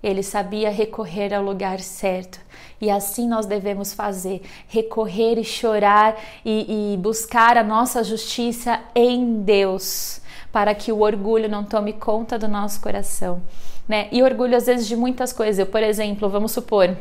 Ele 0.00 0.22
sabia 0.22 0.70
recorrer 0.70 1.34
ao 1.34 1.42
lugar 1.42 1.80
certo. 1.80 2.38
E 2.80 2.90
assim 2.90 3.28
nós 3.28 3.46
devemos 3.46 3.92
fazer: 3.92 4.42
recorrer 4.68 5.38
e 5.38 5.44
chorar 5.44 6.16
e, 6.44 6.94
e 6.94 6.96
buscar 6.96 7.56
a 7.56 7.64
nossa 7.64 8.04
justiça 8.04 8.80
em 8.94 9.42
Deus, 9.42 10.20
para 10.52 10.74
que 10.74 10.92
o 10.92 11.00
orgulho 11.00 11.48
não 11.48 11.64
tome 11.64 11.92
conta 11.92 12.38
do 12.38 12.48
nosso 12.48 12.80
coração 12.80 13.42
né? 13.88 14.06
E 14.12 14.22
orgulho 14.22 14.56
às 14.56 14.66
vezes 14.66 14.86
de 14.86 14.94
muitas 14.94 15.32
coisas. 15.32 15.58
Eu, 15.58 15.66
por 15.66 15.82
exemplo, 15.82 16.28
vamos 16.28 16.52
supor, 16.52 16.94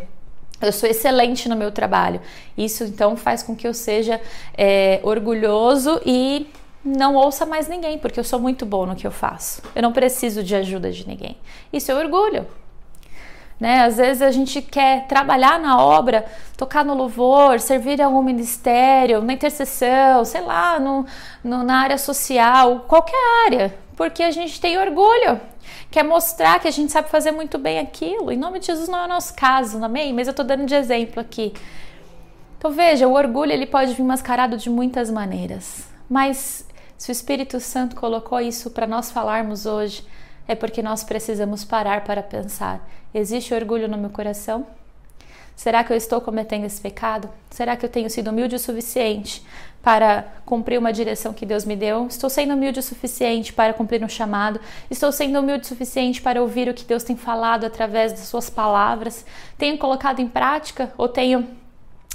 eu 0.62 0.72
sou 0.72 0.90
excelente 0.90 1.50
no 1.50 1.56
meu 1.56 1.72
trabalho. 1.72 2.22
Isso 2.58 2.86
então 2.86 3.18
faz 3.18 3.44
com 3.44 3.56
que 3.56 3.68
eu 3.68 3.74
seja 3.74 4.22
é, 4.58 5.00
orgulhoso 5.04 6.02
e 6.06 6.48
não 6.84 7.16
ouça 7.16 7.46
mais 7.46 7.68
ninguém, 7.68 7.98
porque 7.98 8.20
eu 8.20 8.24
sou 8.24 8.40
muito 8.40 8.66
bom 8.66 8.86
no 8.86 8.96
que 8.96 9.06
eu 9.06 9.12
faço. 9.12 9.62
Eu 9.76 9.82
não 9.82 9.92
preciso 9.92 10.42
de 10.42 10.56
ajuda 10.56 10.90
de 10.90 11.06
ninguém. 11.06 11.36
Isso 11.74 11.92
é 11.92 11.96
orgulho. 11.96 12.48
Né? 13.60 13.82
Às 13.84 13.98
vezes 13.98 14.22
a 14.22 14.30
gente 14.30 14.62
quer 14.62 15.08
trabalhar 15.08 15.60
na 15.60 15.82
obra, 15.82 16.26
tocar 16.56 16.86
no 16.86 16.94
louvor, 16.94 17.60
servir 17.60 18.00
em 18.00 18.04
algum 18.04 18.22
ministério, 18.22 19.22
na 19.22 19.34
intercessão, 19.34 20.24
sei 20.24 20.42
lá, 20.42 20.80
no, 20.80 21.06
no, 21.44 21.64
na 21.64 21.80
área 21.80 21.98
social, 21.98 22.86
qualquer 22.88 23.46
área, 23.46 23.76
porque 23.96 24.22
a 24.22 24.32
gente 24.32 24.62
tem 24.62 24.78
orgulho 24.78 25.40
quer 25.90 26.04
mostrar 26.04 26.60
que 26.60 26.68
a 26.68 26.72
gente 26.72 26.92
sabe 26.92 27.10
fazer 27.10 27.32
muito 27.32 27.58
bem 27.58 27.80
aquilo. 27.80 28.32
Em 28.32 28.38
nome 28.38 28.60
de 28.60 28.68
Jesus 28.68 28.90
não 28.90 29.00
é 29.00 29.06
o 29.06 29.08
nosso 29.08 29.34
caso, 29.34 29.84
amém? 29.84 30.14
Mas 30.14 30.28
eu 30.28 30.32
estou 30.32 30.46
dando 30.46 30.66
de 30.66 30.76
exemplo 30.76 31.20
aqui. 31.20 31.54
Então 32.58 32.72
veja, 32.72 33.08
o 33.08 33.14
orgulho 33.14 33.52
ele 33.52 33.66
pode 33.66 33.94
vir 33.94 34.04
mascarado 34.04 34.58
de 34.58 34.70
muitas 34.70 35.12
maneiras, 35.12 35.88
mas 36.10 36.68
se 36.98 37.12
o 37.12 37.14
Espírito 37.14 37.60
Santo 37.60 37.96
colocou 37.96 38.40
isso 38.42 38.72
para 38.72 38.88
nós 38.88 39.12
falarmos 39.12 39.68
hoje, 39.68 40.04
é 40.48 40.56
porque 40.56 40.82
nós 40.82 41.04
precisamos 41.04 41.64
parar 41.64 42.04
para 42.04 42.24
pensar: 42.24 42.82
existe 43.18 43.54
orgulho 43.54 43.88
no 43.88 43.98
meu 43.98 44.10
coração? 44.10 44.66
Será 45.56 45.84
que 45.84 45.92
eu 45.92 45.98
estou 45.98 46.22
cometendo 46.22 46.66
esse 46.66 46.80
pecado? 46.80 47.28
Será 47.50 47.76
que 47.76 47.84
eu 47.84 47.90
tenho 47.90 48.10
sido 48.12 48.30
humilde 48.30 48.56
o 48.56 48.60
suficiente 48.60 49.44
para 49.82 50.24
cumprir 50.46 50.78
uma 50.78 50.94
direção 50.94 51.34
que 51.34 51.48
Deus 51.48 51.66
me 51.66 51.76
deu? 51.76 52.06
Estou 52.06 52.30
sendo 52.30 52.54
humilde 52.54 52.80
o 52.80 52.84
suficiente 52.84 53.52
para 53.52 53.74
cumprir 53.74 54.04
um 54.04 54.08
chamado? 54.08 54.60
Estou 54.90 55.12
sendo 55.12 55.40
humilde 55.40 55.64
o 55.64 55.68
suficiente 55.68 56.22
para 56.22 56.40
ouvir 56.42 56.70
o 56.70 56.76
que 56.76 56.84
Deus 56.84 57.04
tem 57.04 57.18
falado 57.18 57.66
através 57.66 58.12
das 58.12 58.28
suas 58.28 58.52
palavras? 58.52 59.26
Tenho 59.58 59.80
colocado 59.80 60.20
em 60.20 60.28
prática 60.28 60.94
ou 60.96 61.10
tenho 61.10 61.48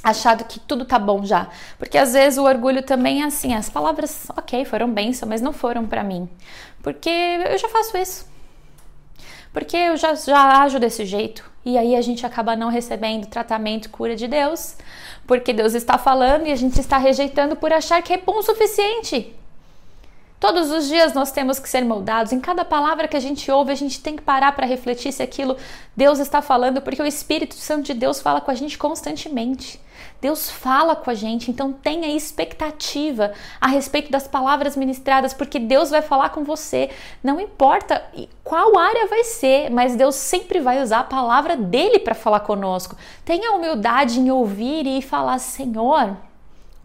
achado 0.05 0.45
que 0.45 0.61
tudo 0.61 0.85
tá 0.85 0.99
bom 0.99 1.25
já. 1.25 1.49
Porque 1.79 1.99
às 1.99 2.13
vezes 2.13 2.39
o 2.39 2.45
orgulho 2.45 2.83
também 2.83 3.23
é 3.23 3.25
assim, 3.25 3.55
as 3.55 3.69
palavras, 3.69 4.29
ok, 4.37 4.65
foram 4.65 4.89
bênção, 4.89 5.29
mas 5.29 5.41
não 5.41 5.53
foram 5.53 5.85
para 5.85 6.05
mim. 6.05 6.29
Porque 6.81 7.11
eu 7.11 7.59
já 7.59 7.69
faço 7.69 7.97
isso. 7.97 8.32
Porque 9.53 9.77
eu 9.77 9.97
já, 9.97 10.15
já 10.15 10.63
ajo 10.63 10.79
desse 10.79 11.05
jeito. 11.05 11.51
E 11.65 11.79
aí 11.79 11.95
a 11.95 12.01
gente 12.01 12.27
acaba 12.27 12.57
não 12.57 12.69
recebendo 12.69 13.27
tratamento 13.27 13.91
cura 13.91 14.17
de 14.17 14.27
Deus, 14.27 14.77
porque 15.27 15.53
Deus 15.53 15.75
está 15.75 15.97
falando 15.97 16.47
e 16.47 16.53
a 16.53 16.57
gente 16.57 16.81
está 16.81 16.99
rejeitando 16.99 17.55
por 17.55 17.73
achar 17.73 18.03
que 18.03 18.13
é 18.13 18.19
bom 18.19 18.39
o 18.39 18.43
suficiente. 18.43 19.35
Todos 20.41 20.73
os 20.73 20.89
dias 20.89 21.13
nós 21.13 21.31
temos 21.31 21.61
que 21.61 21.69
ser 21.69 21.85
moldados. 21.85 22.33
Em 22.33 22.41
cada 22.41 22.65
palavra 22.65 23.07
que 23.07 23.17
a 23.17 23.21
gente 23.21 23.49
ouve, 23.49 23.71
a 23.71 23.77
gente 23.77 24.01
tem 24.01 24.17
que 24.17 24.23
parar 24.23 24.51
para 24.57 24.67
refletir 24.67 25.13
se 25.13 25.23
aquilo 25.23 25.57
Deus 25.97 26.19
está 26.19 26.43
falando, 26.43 26.83
porque 26.83 27.01
o 27.01 27.07
Espírito 27.07 27.55
Santo 27.55 27.85
de 27.85 27.95
Deus 27.95 28.21
fala 28.21 28.41
com 28.41 28.51
a 28.51 28.55
gente 28.55 28.77
constantemente. 28.77 29.81
Deus 30.23 30.49
fala 30.49 30.95
com 30.95 31.11
a 31.11 31.15
gente, 31.15 31.51
então 31.51 31.73
tenha 31.73 32.07
expectativa 32.17 33.33
a 33.61 33.67
respeito 33.67 34.09
das 34.09 34.29
palavras 34.29 34.77
ministradas, 34.77 35.35
porque 35.35 35.59
Deus 35.59 35.91
vai 35.91 36.01
falar 36.01 36.29
com 36.29 36.45
você. 36.45 36.91
Não 37.25 37.41
importa 37.41 38.01
qual 38.45 38.79
área 38.79 39.09
vai 39.09 39.25
ser, 39.25 39.69
mas 39.69 39.97
Deus 39.97 40.15
sempre 40.15 40.61
vai 40.61 40.81
usar 40.81 41.01
a 41.01 41.05
palavra 41.05 41.57
dele 41.57 41.99
para 41.99 42.15
falar 42.15 42.39
conosco. 42.39 42.97
Tenha 43.25 43.51
humildade 43.51 44.21
em 44.21 44.31
ouvir 44.31 44.87
e 44.87 45.03
falar: 45.03 45.41
Senhor, 45.41 46.17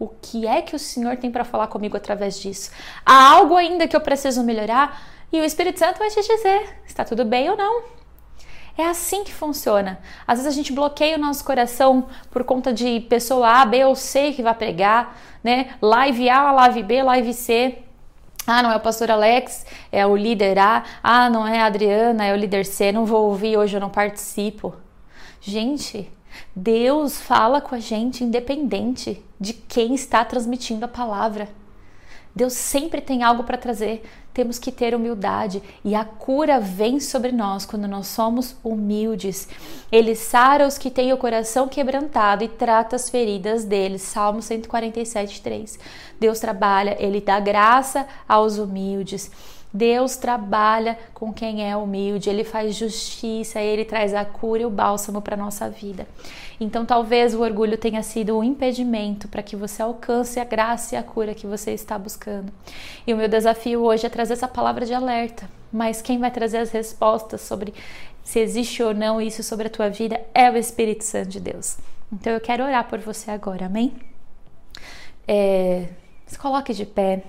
o 0.00 0.08
que 0.08 0.44
é 0.44 0.60
que 0.60 0.74
o 0.74 0.78
Senhor 0.78 1.16
tem 1.16 1.30
para 1.30 1.44
falar 1.44 1.68
comigo 1.68 1.96
através 1.96 2.40
disso? 2.40 2.72
Há 3.06 3.30
algo 3.34 3.54
ainda 3.54 3.86
que 3.86 3.94
eu 3.94 4.00
preciso 4.00 4.42
melhorar? 4.42 5.00
E 5.32 5.40
o 5.40 5.44
Espírito 5.44 5.78
Santo 5.78 6.00
vai 6.00 6.10
te 6.10 6.20
dizer: 6.20 6.80
está 6.84 7.04
tudo 7.04 7.24
bem 7.24 7.48
ou 7.48 7.56
não. 7.56 7.97
É 8.78 8.86
assim 8.86 9.24
que 9.24 9.34
funciona. 9.34 9.98
Às 10.24 10.38
vezes 10.38 10.52
a 10.52 10.54
gente 10.54 10.72
bloqueia 10.72 11.16
o 11.16 11.20
nosso 11.20 11.44
coração 11.44 12.06
por 12.30 12.44
conta 12.44 12.72
de 12.72 13.00
pessoa 13.00 13.60
A, 13.60 13.66
B 13.66 13.84
ou 13.84 13.96
C 13.96 14.30
que 14.30 14.40
vai 14.40 14.54
pregar, 14.54 15.18
né? 15.42 15.70
Live 15.82 16.30
A, 16.30 16.52
live 16.52 16.84
B, 16.84 17.02
live 17.02 17.34
C. 17.34 17.78
Ah, 18.46 18.62
não 18.62 18.70
é 18.70 18.76
o 18.76 18.80
pastor 18.80 19.10
Alex, 19.10 19.66
é 19.90 20.06
o 20.06 20.16
líder 20.16 20.60
A. 20.60 20.84
Ah, 21.02 21.28
não 21.28 21.44
é 21.44 21.60
a 21.60 21.66
Adriana, 21.66 22.24
é 22.24 22.32
o 22.32 22.36
líder 22.36 22.64
C. 22.64 22.92
Não 22.92 23.04
vou 23.04 23.26
ouvir 23.26 23.56
hoje, 23.56 23.76
eu 23.76 23.80
não 23.80 23.90
participo. 23.90 24.72
Gente, 25.40 26.08
Deus 26.54 27.20
fala 27.20 27.60
com 27.60 27.74
a 27.74 27.80
gente 27.80 28.22
independente 28.22 29.20
de 29.40 29.54
quem 29.54 29.92
está 29.92 30.24
transmitindo 30.24 30.84
a 30.84 30.88
palavra. 30.88 31.48
Deus 32.38 32.52
sempre 32.52 33.00
tem 33.00 33.24
algo 33.24 33.42
para 33.42 33.58
trazer. 33.58 34.00
Temos 34.32 34.60
que 34.60 34.70
ter 34.70 34.94
humildade 34.94 35.60
e 35.84 35.92
a 35.96 36.04
cura 36.04 36.60
vem 36.60 37.00
sobre 37.00 37.32
nós 37.32 37.66
quando 37.66 37.88
nós 37.88 38.06
somos 38.06 38.54
humildes. 38.62 39.48
Ele 39.90 40.14
sara 40.14 40.64
os 40.64 40.78
que 40.78 40.88
têm 40.88 41.12
o 41.12 41.16
coração 41.16 41.66
quebrantado 41.66 42.44
e 42.44 42.48
trata 42.48 42.94
as 42.94 43.10
feridas 43.10 43.64
deles. 43.64 44.02
Salmo 44.02 44.40
147, 44.40 45.42
3. 45.42 45.80
Deus 46.20 46.38
trabalha, 46.38 46.96
ele 47.00 47.20
dá 47.20 47.40
graça 47.40 48.06
aos 48.28 48.56
humildes. 48.56 49.32
Deus 49.72 50.16
trabalha 50.16 50.98
com 51.12 51.32
quem 51.32 51.68
é 51.68 51.76
humilde, 51.76 52.30
ele 52.30 52.44
faz 52.44 52.74
justiça, 52.74 53.60
ele 53.60 53.84
traz 53.84 54.14
a 54.14 54.24
cura 54.24 54.62
e 54.62 54.66
o 54.66 54.70
bálsamo 54.70 55.20
para 55.20 55.36
nossa 55.36 55.68
vida. 55.68 56.06
Então, 56.60 56.84
talvez 56.84 57.34
o 57.34 57.42
orgulho 57.42 57.76
tenha 57.78 58.02
sido 58.02 58.36
um 58.36 58.42
impedimento 58.42 59.28
para 59.28 59.42
que 59.42 59.54
você 59.54 59.82
alcance 59.82 60.40
a 60.40 60.44
graça 60.44 60.94
e 60.94 60.98
a 60.98 61.02
cura 61.02 61.34
que 61.34 61.46
você 61.46 61.72
está 61.72 61.98
buscando. 61.98 62.52
E 63.06 63.14
o 63.14 63.16
meu 63.16 63.28
desafio 63.28 63.82
hoje 63.82 64.06
é 64.06 64.08
trazer 64.08 64.32
essa 64.32 64.48
palavra 64.48 64.84
de 64.84 64.94
alerta, 64.94 65.48
mas 65.72 66.02
quem 66.02 66.18
vai 66.18 66.30
trazer 66.30 66.58
as 66.58 66.70
respostas 66.70 67.42
sobre 67.42 67.72
se 68.24 68.40
existe 68.40 68.82
ou 68.82 68.92
não 68.92 69.20
isso 69.20 69.42
sobre 69.42 69.68
a 69.68 69.70
tua 69.70 69.88
vida 69.88 70.20
é 70.34 70.50
o 70.50 70.56
Espírito 70.56 71.04
Santo 71.04 71.28
de 71.28 71.40
Deus. 71.40 71.78
Então, 72.12 72.32
eu 72.32 72.40
quero 72.40 72.64
orar 72.64 72.88
por 72.88 72.98
você 72.98 73.30
agora, 73.30 73.66
amém? 73.66 73.92
é, 75.28 75.88
se 76.26 76.38
coloque 76.38 76.72
de 76.72 76.86
pé. 76.86 77.22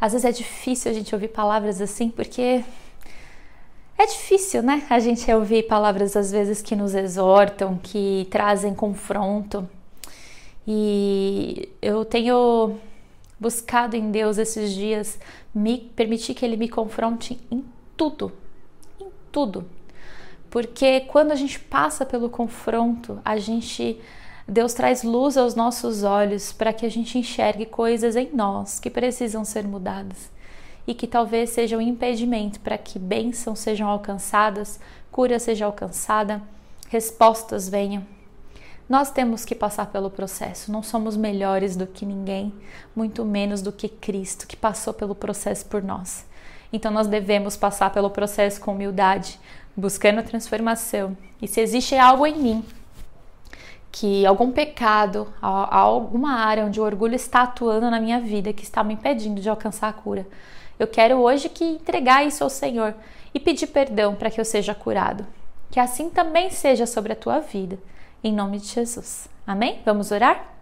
Às 0.00 0.12
vezes 0.12 0.24
é 0.24 0.32
difícil 0.32 0.90
a 0.90 0.94
gente 0.94 1.14
ouvir 1.14 1.28
palavras 1.28 1.80
assim, 1.80 2.08
porque 2.10 2.62
é 3.98 4.06
difícil, 4.06 4.62
né? 4.62 4.86
A 4.90 4.98
gente 4.98 5.30
ouvir 5.32 5.62
palavras 5.64 6.16
às 6.16 6.30
vezes 6.30 6.60
que 6.60 6.76
nos 6.76 6.94
exortam, 6.94 7.78
que 7.82 8.26
trazem 8.30 8.74
confronto. 8.74 9.68
E 10.66 11.68
eu 11.80 12.04
tenho 12.04 12.76
buscado 13.40 13.96
em 13.96 14.10
Deus 14.10 14.36
esses 14.36 14.72
dias 14.72 15.18
me 15.54 15.78
permitir 15.78 16.34
que 16.34 16.44
Ele 16.44 16.56
me 16.56 16.68
confronte 16.68 17.40
em 17.50 17.64
tudo, 17.96 18.32
em 19.00 19.08
tudo. 19.32 19.64
Porque 20.50 21.00
quando 21.02 21.32
a 21.32 21.34
gente 21.34 21.58
passa 21.58 22.04
pelo 22.04 22.28
confronto, 22.28 23.20
a 23.24 23.38
gente 23.38 23.98
Deus 24.48 24.74
traz 24.74 25.02
luz 25.02 25.36
aos 25.36 25.56
nossos 25.56 26.04
olhos 26.04 26.52
para 26.52 26.72
que 26.72 26.86
a 26.86 26.88
gente 26.88 27.18
enxergue 27.18 27.66
coisas 27.66 28.14
em 28.14 28.30
nós 28.32 28.78
que 28.78 28.88
precisam 28.88 29.44
ser 29.44 29.66
mudadas 29.66 30.30
e 30.86 30.94
que 30.94 31.08
talvez 31.08 31.50
sejam 31.50 31.80
um 31.80 31.82
impedimento 31.82 32.60
para 32.60 32.78
que 32.78 32.96
bênçãos 32.96 33.58
sejam 33.58 33.88
alcançadas, 33.88 34.78
cura 35.10 35.40
seja 35.40 35.66
alcançada, 35.66 36.40
respostas 36.88 37.68
venham. 37.68 38.06
Nós 38.88 39.10
temos 39.10 39.44
que 39.44 39.52
passar 39.52 39.86
pelo 39.86 40.08
processo, 40.08 40.70
não 40.70 40.80
somos 40.80 41.16
melhores 41.16 41.74
do 41.74 41.88
que 41.88 42.06
ninguém, 42.06 42.54
muito 42.94 43.24
menos 43.24 43.60
do 43.60 43.72
que 43.72 43.88
Cristo, 43.88 44.46
que 44.46 44.56
passou 44.56 44.94
pelo 44.94 45.16
processo 45.16 45.66
por 45.66 45.82
nós. 45.82 46.24
Então 46.72 46.92
nós 46.92 47.08
devemos 47.08 47.56
passar 47.56 47.90
pelo 47.90 48.10
processo 48.10 48.60
com 48.60 48.72
humildade, 48.72 49.40
buscando 49.76 50.20
a 50.20 50.22
transformação. 50.22 51.16
E 51.42 51.48
se 51.48 51.60
existe 51.60 51.96
algo 51.96 52.24
em 52.24 52.38
mim, 52.38 52.64
que 53.90 54.26
algum 54.26 54.50
pecado, 54.52 55.32
alguma 55.40 56.32
área 56.32 56.64
onde 56.64 56.80
o 56.80 56.84
orgulho 56.84 57.14
está 57.14 57.42
atuando 57.42 57.90
na 57.90 58.00
minha 58.00 58.20
vida, 58.20 58.52
que 58.52 58.62
está 58.62 58.84
me 58.84 58.94
impedindo 58.94 59.40
de 59.40 59.48
alcançar 59.48 59.88
a 59.88 59.92
cura, 59.92 60.26
eu 60.78 60.86
quero 60.86 61.16
hoje 61.16 61.48
que 61.48 61.64
entregar 61.64 62.26
isso 62.26 62.44
ao 62.44 62.50
Senhor 62.50 62.94
e 63.32 63.40
pedir 63.40 63.68
perdão 63.68 64.14
para 64.14 64.30
que 64.30 64.40
eu 64.40 64.44
seja 64.44 64.74
curado. 64.74 65.26
Que 65.70 65.80
assim 65.80 66.10
também 66.10 66.50
seja 66.50 66.86
sobre 66.86 67.12
a 67.12 67.16
tua 67.16 67.40
vida, 67.40 67.78
em 68.22 68.32
nome 68.32 68.58
de 68.58 68.66
Jesus. 68.66 69.28
Amém? 69.46 69.80
Vamos 69.84 70.10
orar? 70.10 70.52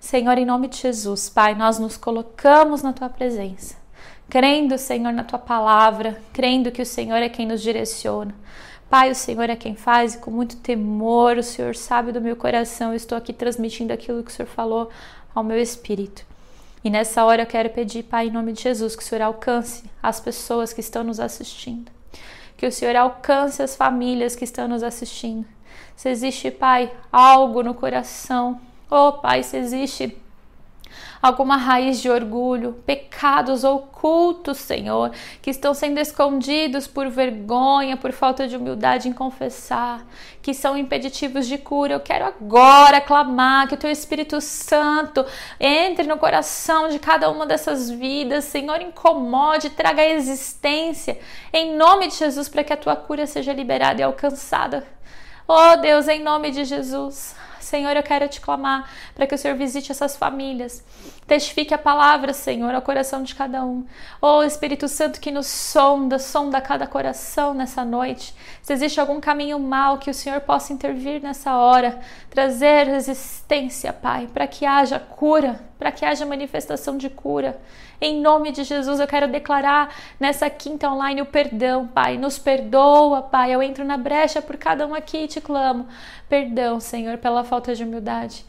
Senhor, 0.00 0.36
em 0.36 0.44
nome 0.44 0.68
de 0.68 0.76
Jesus, 0.76 1.28
Pai, 1.28 1.54
nós 1.54 1.78
nos 1.78 1.96
colocamos 1.96 2.82
na 2.82 2.92
tua 2.92 3.08
presença, 3.08 3.76
crendo, 4.28 4.76
Senhor, 4.76 5.12
na 5.12 5.24
tua 5.24 5.38
palavra, 5.38 6.20
crendo 6.32 6.70
que 6.70 6.82
o 6.82 6.86
Senhor 6.86 7.16
é 7.16 7.28
quem 7.28 7.46
nos 7.46 7.62
direciona. 7.62 8.34
Pai, 8.94 9.10
o 9.10 9.14
Senhor 9.16 9.50
é 9.50 9.56
quem 9.56 9.74
faz 9.74 10.14
e 10.14 10.18
com 10.18 10.30
muito 10.30 10.54
temor, 10.58 11.36
o 11.36 11.42
Senhor 11.42 11.74
sabe 11.74 12.12
do 12.12 12.20
meu 12.20 12.36
coração, 12.36 12.90
eu 12.90 12.96
estou 12.96 13.18
aqui 13.18 13.32
transmitindo 13.32 13.92
aquilo 13.92 14.22
que 14.22 14.30
o 14.30 14.32
Senhor 14.32 14.46
falou 14.46 14.88
ao 15.34 15.42
meu 15.42 15.58
espírito. 15.58 16.24
E 16.84 16.88
nessa 16.88 17.24
hora 17.24 17.42
eu 17.42 17.46
quero 17.46 17.70
pedir, 17.70 18.04
Pai, 18.04 18.28
em 18.28 18.30
nome 18.30 18.52
de 18.52 18.62
Jesus, 18.62 18.94
que 18.94 19.02
o 19.02 19.04
Senhor 19.04 19.22
alcance 19.22 19.82
as 20.00 20.20
pessoas 20.20 20.72
que 20.72 20.78
estão 20.78 21.02
nos 21.02 21.18
assistindo. 21.18 21.90
Que 22.56 22.68
o 22.68 22.70
Senhor 22.70 22.94
alcance 22.94 23.60
as 23.60 23.74
famílias 23.74 24.36
que 24.36 24.44
estão 24.44 24.68
nos 24.68 24.84
assistindo. 24.84 25.44
Se 25.96 26.08
existe, 26.08 26.52
Pai, 26.52 26.88
algo 27.10 27.64
no 27.64 27.74
coração, 27.74 28.60
oh 28.88 29.14
Pai, 29.14 29.42
se 29.42 29.56
existe 29.56 30.16
alguma 31.24 31.56
raiz 31.56 32.02
de 32.02 32.10
orgulho, 32.10 32.74
pecados 32.84 33.64
ocultos, 33.64 34.58
Senhor, 34.58 35.10
que 35.40 35.48
estão 35.48 35.72
sendo 35.72 35.98
escondidos 35.98 36.86
por 36.86 37.08
vergonha, 37.08 37.96
por 37.96 38.12
falta 38.12 38.46
de 38.46 38.54
humildade 38.54 39.08
em 39.08 39.12
confessar, 39.14 40.06
que 40.42 40.52
são 40.52 40.76
impeditivos 40.76 41.46
de 41.46 41.56
cura. 41.56 41.94
Eu 41.94 42.00
quero 42.00 42.26
agora 42.26 43.00
clamar 43.00 43.66
que 43.66 43.74
o 43.74 43.78
teu 43.78 43.90
Espírito 43.90 44.38
Santo 44.42 45.24
entre 45.58 46.06
no 46.06 46.18
coração 46.18 46.90
de 46.90 46.98
cada 46.98 47.30
uma 47.30 47.46
dessas 47.46 47.90
vidas, 47.90 48.44
Senhor, 48.44 48.82
incomode, 48.82 49.70
traga 49.70 50.02
a 50.02 50.10
existência, 50.10 51.18
em 51.54 51.74
nome 51.74 52.08
de 52.08 52.16
Jesus, 52.16 52.50
para 52.50 52.62
que 52.62 52.72
a 52.74 52.76
tua 52.76 52.96
cura 52.96 53.26
seja 53.26 53.54
liberada 53.54 53.98
e 53.98 54.04
alcançada. 54.04 54.86
Oh 55.48 55.74
Deus, 55.78 56.06
em 56.06 56.22
nome 56.22 56.50
de 56.50 56.66
Jesus. 56.66 57.34
Senhor, 57.64 57.96
eu 57.96 58.02
quero 58.02 58.28
te 58.28 58.40
clamar 58.40 58.88
para 59.14 59.26
que 59.26 59.34
o 59.34 59.38
Senhor 59.38 59.56
visite 59.56 59.90
essas 59.90 60.16
famílias. 60.16 60.84
Testifique 61.26 61.72
a 61.72 61.78
palavra, 61.78 62.32
Senhor, 62.34 62.74
ao 62.74 62.82
coração 62.82 63.22
de 63.22 63.34
cada 63.34 63.64
um. 63.64 63.84
Oh, 64.20 64.42
Espírito 64.42 64.86
Santo 64.86 65.20
que 65.20 65.30
nos 65.30 65.46
sonda, 65.46 66.18
sonda 66.18 66.60
cada 66.60 66.86
coração 66.86 67.54
nessa 67.54 67.84
noite. 67.84 68.34
Se 68.62 68.72
existe 68.72 69.00
algum 69.00 69.20
caminho 69.20 69.58
mal, 69.58 69.98
que 69.98 70.10
o 70.10 70.14
Senhor 70.14 70.40
possa 70.42 70.72
intervir 70.72 71.22
nessa 71.22 71.56
hora, 71.56 71.98
trazer 72.28 72.86
resistência, 72.86 73.92
Pai, 73.92 74.28
para 74.32 74.46
que 74.46 74.66
haja 74.66 74.98
cura, 74.98 75.60
para 75.78 75.90
que 75.90 76.04
haja 76.04 76.26
manifestação 76.26 76.98
de 76.98 77.08
cura. 77.08 77.58
Em 78.00 78.20
nome 78.20 78.52
de 78.52 78.64
Jesus, 78.64 79.00
eu 79.00 79.06
quero 79.06 79.28
declarar 79.28 79.94
nessa 80.18 80.50
quinta 80.50 80.90
online 80.90 81.22
o 81.22 81.26
perdão, 81.26 81.86
Pai. 81.86 82.18
Nos 82.18 82.38
perdoa, 82.38 83.22
Pai. 83.22 83.52
Eu 83.54 83.62
entro 83.62 83.84
na 83.84 83.96
brecha 83.96 84.42
por 84.42 84.56
cada 84.56 84.86
um 84.86 84.94
aqui 84.94 85.24
e 85.24 85.28
te 85.28 85.40
clamo. 85.40 85.86
Perdão, 86.28 86.80
Senhor, 86.80 87.18
pela 87.18 87.44
falta 87.44 87.74
de 87.74 87.84
humildade. 87.84 88.44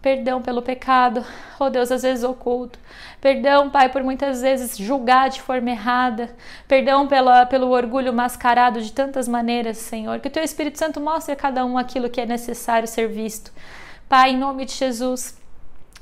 Perdão 0.00 0.40
pelo 0.40 0.62
pecado, 0.62 1.24
oh 1.58 1.68
Deus, 1.68 1.90
às 1.90 2.02
vezes 2.02 2.22
oculto. 2.22 2.78
Perdão, 3.20 3.68
Pai, 3.68 3.88
por 3.88 4.02
muitas 4.04 4.40
vezes 4.42 4.76
julgar 4.76 5.28
de 5.28 5.42
forma 5.42 5.70
errada. 5.70 6.30
Perdão 6.68 7.08
pela, 7.08 7.44
pelo 7.46 7.70
orgulho 7.70 8.12
mascarado 8.12 8.80
de 8.80 8.92
tantas 8.92 9.26
maneiras, 9.26 9.76
Senhor. 9.78 10.20
Que 10.20 10.28
o 10.28 10.30
Teu 10.30 10.42
Espírito 10.44 10.78
Santo 10.78 11.00
mostre 11.00 11.32
a 11.32 11.36
cada 11.36 11.64
um 11.64 11.76
aquilo 11.76 12.08
que 12.08 12.20
é 12.20 12.26
necessário 12.26 12.86
ser 12.86 13.08
visto. 13.08 13.52
Pai, 14.08 14.30
em 14.30 14.38
nome 14.38 14.64
de 14.64 14.72
Jesus, 14.72 15.37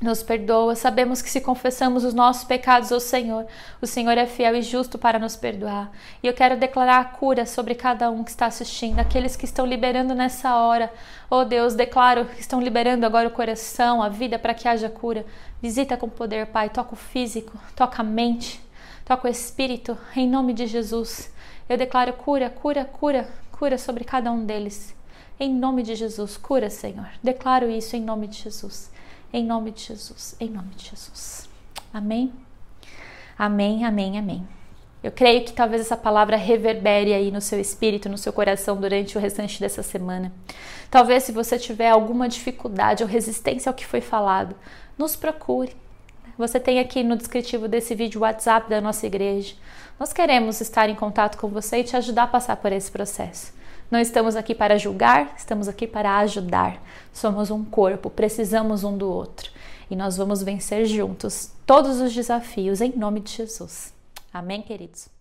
nos 0.01 0.23
perdoa. 0.23 0.75
Sabemos 0.75 1.23
que 1.23 1.31
se 1.31 1.41
confessamos 1.41 2.05
os 2.05 2.15
nossos 2.15 2.45
pecados 2.45 2.93
ao 2.93 3.01
Senhor, 3.01 3.47
o 3.81 3.87
Senhor 3.87 4.17
é 4.19 4.27
fiel 4.27 4.55
e 4.57 4.63
justo 4.63 4.99
para 4.99 5.19
nos 5.19 5.37
perdoar. 5.37 5.91
E 6.23 6.27
eu 6.27 6.35
quero 6.35 6.57
declarar 6.57 7.01
a 7.01 7.05
cura 7.05 7.47
sobre 7.47 7.75
cada 7.75 8.11
um 8.11 8.23
que 8.23 8.31
está 8.31 8.47
assistindo, 8.47 8.99
aqueles 8.99 9.37
que 9.37 9.45
estão 9.45 9.67
liberando 9.67 10.15
nessa 10.15 10.57
hora. 10.57 10.93
Oh 11.31 11.45
Deus, 11.45 11.75
declaro 11.75 12.27
que 12.27 12.41
estão 12.41 12.61
liberando 12.61 13.07
agora 13.07 13.29
o 13.29 13.33
coração, 13.33 14.03
a 14.03 14.09
vida 14.09 14.39
para 14.39 14.55
que 14.55 14.69
haja 14.69 14.89
cura. 14.89 15.25
Visita 15.61 15.97
com 15.97 16.09
poder, 16.09 16.47
Pai. 16.47 16.69
Toca 16.69 16.95
o 16.95 16.97
físico, 16.97 17.59
toca 17.75 18.03
a 18.03 18.05
mente, 18.05 18.61
toca 19.05 19.27
o 19.27 19.31
espírito, 19.31 19.97
em 20.15 20.29
nome 20.29 20.53
de 20.53 20.67
Jesus. 20.67 21.33
Eu 21.69 21.77
declaro 21.77 22.13
cura, 22.13 22.49
cura, 22.49 22.85
cura, 22.85 23.29
cura 23.51 23.79
sobre 23.79 24.05
cada 24.05 24.31
um 24.31 24.45
deles. 24.45 24.95
Em 25.39 25.53
nome 25.53 25.83
de 25.83 25.95
Jesus, 25.95 26.37
cura, 26.37 26.71
Senhor. 26.71 27.09
Declaro 27.23 27.69
isso 27.69 27.97
em 27.97 28.01
nome 28.01 28.27
de 28.27 28.39
Jesus. 28.43 28.91
Em 29.33 29.45
nome 29.45 29.71
de 29.71 29.83
Jesus, 29.83 30.37
em 30.41 30.49
nome 30.49 30.75
de 30.77 30.91
Jesus. 30.91 31.49
Amém? 31.93 32.33
Amém, 33.39 33.85
amém, 33.85 34.19
amém. 34.19 34.47
Eu 35.03 35.13
creio 35.13 35.45
que 35.45 35.53
talvez 35.53 35.83
essa 35.83 35.97
palavra 35.97 36.37
reverbere 36.37 37.13
aí 37.13 37.31
no 37.31 37.41
seu 37.41 37.61
espírito, 37.61 38.09
no 38.09 38.19
seu 38.19 38.33
coração 38.33 38.77
durante 38.77 39.17
o 39.17 39.21
restante 39.21 39.61
dessa 39.61 39.83
semana. 39.83 40.33
Talvez 40.91 41.25
se 41.25 41.33
você 41.33 41.59
tiver 41.59 41.91
alguma 41.91 42.29
dificuldade 42.29 43.03
ou 43.03 43.09
resistência 43.09 43.69
ao 43.71 43.75
que 43.75 43.87
foi 43.87 44.01
falado, 44.01 44.57
nos 44.97 45.15
procure. 45.15 45.77
Você 46.39 46.59
tem 46.59 46.81
aqui 46.81 47.03
no 47.03 47.17
descritivo 47.17 47.69
desse 47.69 47.95
vídeo 47.95 48.21
o 48.21 48.23
WhatsApp 48.23 48.69
da 48.69 48.81
nossa 48.81 49.07
igreja. 49.07 49.55
Nós 49.99 50.13
queremos 50.13 50.61
estar 50.61 50.89
em 50.89 50.95
contato 50.95 51.39
com 51.39 51.49
você 51.49 51.79
e 51.79 51.85
te 51.85 51.97
ajudar 51.97 52.25
a 52.25 52.29
passar 52.29 52.57
por 52.57 52.73
esse 52.73 52.91
processo. 52.91 53.53
Não 53.91 54.01
estamos 54.01 54.35
aqui 54.37 54.55
para 54.55 54.79
julgar, 54.79 55.35
estamos 55.37 55.69
aqui 55.69 55.87
para 55.87 56.19
ajudar. 56.19 56.83
Somos 57.13 57.51
um 57.51 57.65
corpo, 57.65 58.11
precisamos 58.11 58.83
um 58.85 58.97
do 58.97 59.11
outro. 59.11 59.51
E 59.91 59.95
nós 59.95 60.17
vamos 60.17 60.43
vencer 60.43 60.87
juntos 60.87 61.53
todos 61.65 62.01
os 62.01 62.13
desafios 62.13 62.81
em 62.81 62.97
nome 62.97 63.21
de 63.21 63.33
Jesus. 63.33 63.95
Amém, 64.33 64.61
queridos? 64.61 65.16